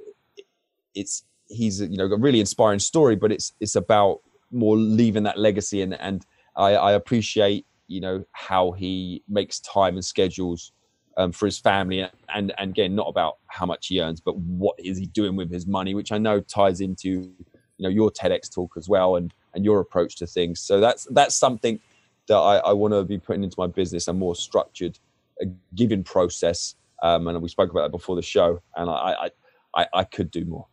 it's 0.93 1.25
he's 1.47 1.81
you 1.81 1.97
know 1.97 2.05
a 2.05 2.19
really 2.19 2.39
inspiring 2.39 2.77
story. 2.77 3.15
But 3.15 3.31
it's 3.31 3.51
it's 3.59 3.75
about 3.75 4.19
more 4.51 4.77
leaving 4.77 5.23
that 5.23 5.39
legacy, 5.39 5.81
and 5.81 5.99
and 5.99 6.23
I, 6.55 6.75
I 6.75 6.91
appreciate 6.91 7.65
you 7.87 8.01
know 8.01 8.23
how 8.33 8.73
he 8.73 9.23
makes 9.27 9.59
time 9.61 9.95
and 9.95 10.05
schedules 10.05 10.71
um, 11.17 11.31
for 11.31 11.47
his 11.47 11.57
family, 11.57 12.07
and 12.35 12.53
and 12.59 12.69
again 12.69 12.93
not 12.93 13.07
about 13.07 13.37
how 13.47 13.65
much 13.65 13.87
he 13.87 14.01
earns, 14.01 14.21
but 14.21 14.37
what 14.37 14.75
is 14.77 14.99
he 14.99 15.07
doing 15.07 15.35
with 15.35 15.51
his 15.51 15.65
money, 15.65 15.95
which 15.95 16.11
I 16.11 16.19
know 16.19 16.41
ties 16.41 16.79
into 16.79 17.33
you 17.77 17.83
know 17.83 17.89
your 17.89 18.11
TEDx 18.11 18.53
talk 18.53 18.73
as 18.77 18.87
well, 18.87 19.15
and 19.15 19.33
and 19.53 19.63
your 19.65 19.79
approach 19.79 20.15
to 20.17 20.27
things. 20.27 20.59
So 20.59 20.79
that's 20.79 21.05
that's 21.11 21.35
something 21.35 21.79
that 22.27 22.37
I, 22.37 22.57
I 22.57 22.73
want 22.73 22.93
to 22.93 23.03
be 23.03 23.17
putting 23.17 23.43
into 23.43 23.55
my 23.57 23.67
business, 23.67 24.07
a 24.07 24.13
more 24.13 24.35
structured, 24.35 24.97
a 25.41 25.45
giving 25.75 26.03
process 26.03 26.75
um, 27.01 27.27
and 27.27 27.41
we 27.41 27.49
spoke 27.49 27.69
about 27.71 27.83
that 27.83 27.91
before 27.91 28.15
the 28.15 28.21
show. 28.21 28.61
And 28.75 28.89
I, 28.89 28.93
I, 28.93 29.29
I, 29.75 29.87
I 29.93 30.03
could 30.03 30.31
do 30.31 30.45
more. 30.45 30.67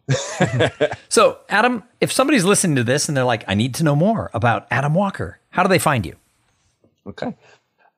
so, 1.09 1.39
Adam, 1.49 1.83
if 2.01 2.13
somebody's 2.13 2.45
listening 2.45 2.77
to 2.77 2.85
this 2.85 3.09
and 3.09 3.17
they're 3.17 3.25
like, 3.25 3.45
I 3.49 3.55
need 3.55 3.75
to 3.77 3.85
know 3.85 3.97
more 3.97 4.31
about 4.33 4.67
Adam 4.71 4.95
Walker, 4.95 5.41
how 5.51 5.63
do 5.63 5.69
they 5.69 5.79
find 5.79 6.07
you? 6.07 6.17
Okay. 7.07 7.37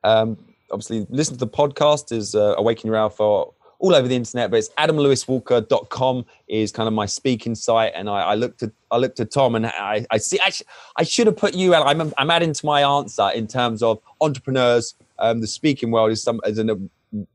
Um, 0.03 0.37
obviously, 0.71 1.05
listen 1.09 1.35
to 1.35 1.39
the 1.39 1.47
podcast 1.47 2.11
is 2.11 2.35
uh, 2.35 2.55
Awaken 2.57 2.87
Your 2.87 2.97
Alpha 2.97 3.45
all 3.79 3.93
over 3.95 4.07
the 4.07 4.15
internet, 4.15 4.51
but 4.51 4.57
it's 4.57 4.69
adamlewiswalker.com 4.77 6.25
is 6.47 6.71
kind 6.71 6.87
of 6.87 6.93
my 6.93 7.05
speaking 7.05 7.55
site. 7.55 7.91
And 7.95 8.09
I, 8.09 8.21
I 8.21 8.35
looked 8.35 8.63
at 8.63 8.71
I 8.91 8.97
looked 8.97 9.19
at 9.19 9.31
Tom 9.31 9.55
and 9.55 9.65
I, 9.65 10.05
I 10.11 10.17
see 10.17 10.39
I, 10.39 10.49
sh- 10.49 10.63
I 10.97 11.03
should 11.03 11.27
have 11.27 11.37
put 11.37 11.53
you 11.53 11.75
out. 11.75 11.85
I'm, 11.85 12.13
I'm 12.17 12.31
adding 12.31 12.53
to 12.53 12.65
my 12.65 12.81
answer 12.81 13.29
in 13.33 13.47
terms 13.47 13.83
of 13.83 13.99
entrepreneurs. 14.21 14.95
Um, 15.19 15.41
the 15.41 15.47
speaking 15.47 15.91
world 15.91 16.11
is 16.11 16.23
some 16.23 16.39
is 16.45 16.57
an 16.57 16.89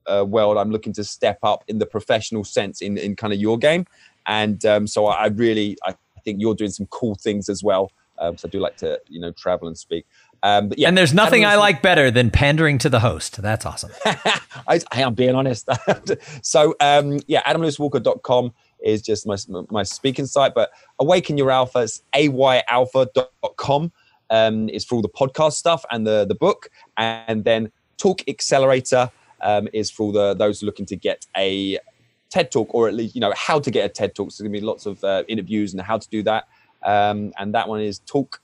uh, 0.07 0.25
world, 0.27 0.59
I'm 0.59 0.71
looking 0.71 0.93
to 0.95 1.05
step 1.05 1.39
up 1.43 1.65
in 1.69 1.79
the 1.79 1.87
professional 1.87 2.45
sense 2.45 2.81
in, 2.81 2.99
in 2.99 3.17
kind 3.17 3.33
of 3.33 3.39
your 3.39 3.59
game. 3.59 3.87
And 4.27 4.65
um, 4.67 4.87
so 4.87 5.07
I, 5.07 5.25
I 5.25 5.27
really, 5.29 5.77
I 5.85 5.95
think 6.25 6.41
you're 6.41 6.55
doing 6.55 6.71
some 6.71 6.87
cool 6.87 7.15
things 7.15 7.49
as 7.49 7.63
well. 7.63 7.91
Um, 8.19 8.37
so 8.37 8.49
I 8.49 8.51
do 8.51 8.61
like 8.61 8.77
to, 8.79 9.01
you 9.09 9.21
know, 9.21 9.33
travel 9.33 9.67
and 9.67 9.79
speak. 9.79 10.07
Um, 10.43 10.71
but 10.71 10.79
yeah, 10.79 10.89
and 10.89 10.97
there's 10.97 11.13
nothing 11.13 11.45
I 11.45 11.57
like 11.57 11.83
better 11.83 12.11
than 12.11 12.31
pandering 12.31 12.79
to 12.79 12.89
the 12.89 13.01
host. 13.01 13.43
That's 13.43 13.67
awesome. 13.67 13.91
I, 14.05 14.81
I, 14.91 15.03
am 15.03 15.15
being 15.15 15.35
honest. 15.35 15.69
so 16.43 16.75
um, 16.81 17.21
yeah, 17.27 17.43
adamlewiswalker.com 17.43 18.55
is 18.83 19.03
just 19.03 19.27
my, 19.27 19.37
my 19.71 19.83
speaking 19.83 20.27
site, 20.27 20.55
but 20.55 20.71
awaken 20.99 21.37
your 21.37 21.51
alpha 21.51 21.81
is 21.81 22.03
ayalpha.com 22.15 23.93
um, 24.31 24.69
is 24.71 24.85
for 24.85 24.95
all 24.95 25.03
the 25.03 25.09
podcast 25.09 25.53
stuff 25.53 25.85
and 25.91 26.07
the, 26.07 26.25
the 26.25 26.35
book. 26.35 26.71
And 26.97 27.45
then 27.45 27.71
talk 27.99 28.27
accelerator 28.29 29.11
um, 29.43 29.69
is 29.73 29.91
for 29.91 30.05
all 30.05 30.13
the 30.13 30.35
those 30.35 30.63
looking 30.63 30.87
to 30.87 30.97
get 30.97 31.27
a 31.37 31.79
TED 32.31 32.51
talk, 32.51 32.75
or 32.75 32.89
at 32.89 32.95
least 32.95 33.15
you 33.15 33.21
know 33.21 33.33
how 33.37 33.59
to 33.59 33.71
get 33.71 33.85
a 33.85 33.89
TED 33.89 34.15
talk. 34.15 34.31
So 34.31 34.43
there's 34.43 34.49
gonna 34.49 34.61
be 34.61 34.65
lots 34.65 34.87
of 34.87 35.03
uh, 35.05 35.25
interviews 35.29 35.75
and 35.75 35.83
how 35.83 35.99
to 35.99 36.09
do 36.09 36.23
that. 36.23 36.45
Um, 36.83 37.33
and 37.39 37.55
that 37.55 37.69
one 37.69 37.81
is 37.81 37.99
talk, 38.01 38.41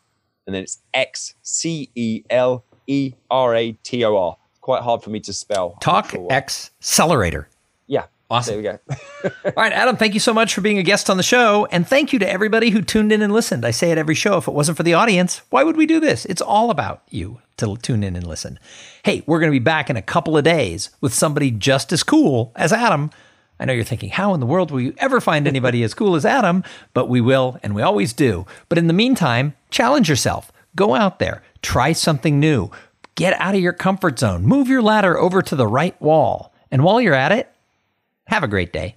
and 0.47 0.55
then 0.55 0.63
it's 0.63 0.79
X 0.95 1.35
C 1.43 1.91
E 1.95 2.23
L 2.31 2.65
E 2.87 3.13
R 3.31 3.55
A 3.55 3.73
T 3.73 4.05
O 4.05 4.17
R. 4.17 4.37
Quite 4.61 4.83
hard 4.83 5.03
for 5.03 5.11
me 5.11 5.21
to 5.21 5.33
spell. 5.33 5.77
Talk 5.81 6.11
sure 6.11 6.31
accelerator. 6.31 7.49
Yeah. 7.87 8.07
Awesome. 8.29 8.61
There 8.61 8.79
we 9.23 9.29
go. 9.29 9.31
All 9.45 9.53
right, 9.57 9.73
Adam, 9.73 9.97
thank 9.97 10.15
you 10.15 10.19
so 10.21 10.35
much 10.35 10.53
for 10.53 10.61
being 10.61 10.79
a 10.79 10.83
guest 10.83 11.09
on 11.09 11.17
the 11.17 11.23
show. 11.23 11.69
And 11.71 11.87
thank 11.87 12.13
you 12.13 12.19
to 12.19 12.29
everybody 12.29 12.71
who 12.71 12.83
tuned 12.83 13.13
in 13.13 13.23
and 13.23 13.33
listened. 13.33 13.65
I 13.65 13.71
say 13.71 13.93
it 13.93 13.99
every 13.99 14.17
show. 14.17 14.39
If 14.39 14.49
it 14.49 14.55
wasn't 14.55 14.77
for 14.77 14.83
the 14.83 14.95
audience, 14.95 15.43
why 15.51 15.63
would 15.63 15.77
we 15.77 15.87
do 15.87 16.01
this? 16.01 16.25
It's 16.25 16.43
all 16.43 16.71
about 16.71 17.03
you 17.09 17.41
to 17.59 17.77
tune 17.77 18.03
in 18.03 18.17
and 18.17 18.27
listen. 18.27 18.59
Hey, 19.05 19.23
we're 19.27 19.39
going 19.39 19.53
to 19.53 19.59
be 19.59 19.63
back 19.63 19.89
in 19.89 19.97
a 19.97 20.03
couple 20.03 20.37
of 20.37 20.43
days 20.43 20.91
with 21.01 21.15
somebody 21.15 21.53
just 21.53 21.93
as 21.93 22.03
cool 22.03 22.53
as 22.57 22.73
Adam. 22.73 23.11
I 23.59 23.65
know 23.65 23.73
you're 23.73 23.85
thinking, 23.85 24.11
how 24.11 24.35
in 24.35 24.41
the 24.41 24.47
world 24.47 24.71
will 24.71 24.81
you 24.81 24.95
ever 24.99 25.21
find 25.21 25.49
anybody 25.49 25.83
as 25.83 25.95
cool 25.95 26.15
as 26.15 26.27
Adam? 26.27 26.63
But 26.93 27.09
we 27.09 27.21
will, 27.21 27.59
and 27.63 27.75
we 27.75 27.83
always 27.83 28.13
do. 28.13 28.47
But 28.69 28.79
in 28.79 28.87
the 28.87 28.93
meantime, 28.93 29.55
challenge 29.71 30.09
yourself. 30.09 30.53
Go 30.75 30.95
out 30.95 31.19
there, 31.19 31.43
try 31.63 31.93
something 31.93 32.39
new, 32.39 32.71
get 33.15 33.41
out 33.41 33.55
of 33.55 33.61
your 33.61 33.73
comfort 33.73 34.19
zone, 34.19 34.45
move 34.45 34.69
your 34.69 34.83
ladder 34.83 35.19
over 35.19 35.41
to 35.41 35.57
the 35.57 35.67
right 35.67 36.01
wall. 36.03 36.53
And 36.71 36.85
while 36.85 37.01
you're 37.01 37.15
at 37.15 37.33
it, 37.33 37.51
have 38.27 38.43
a 38.43 38.49
great 38.49 38.73
day. 38.73 38.97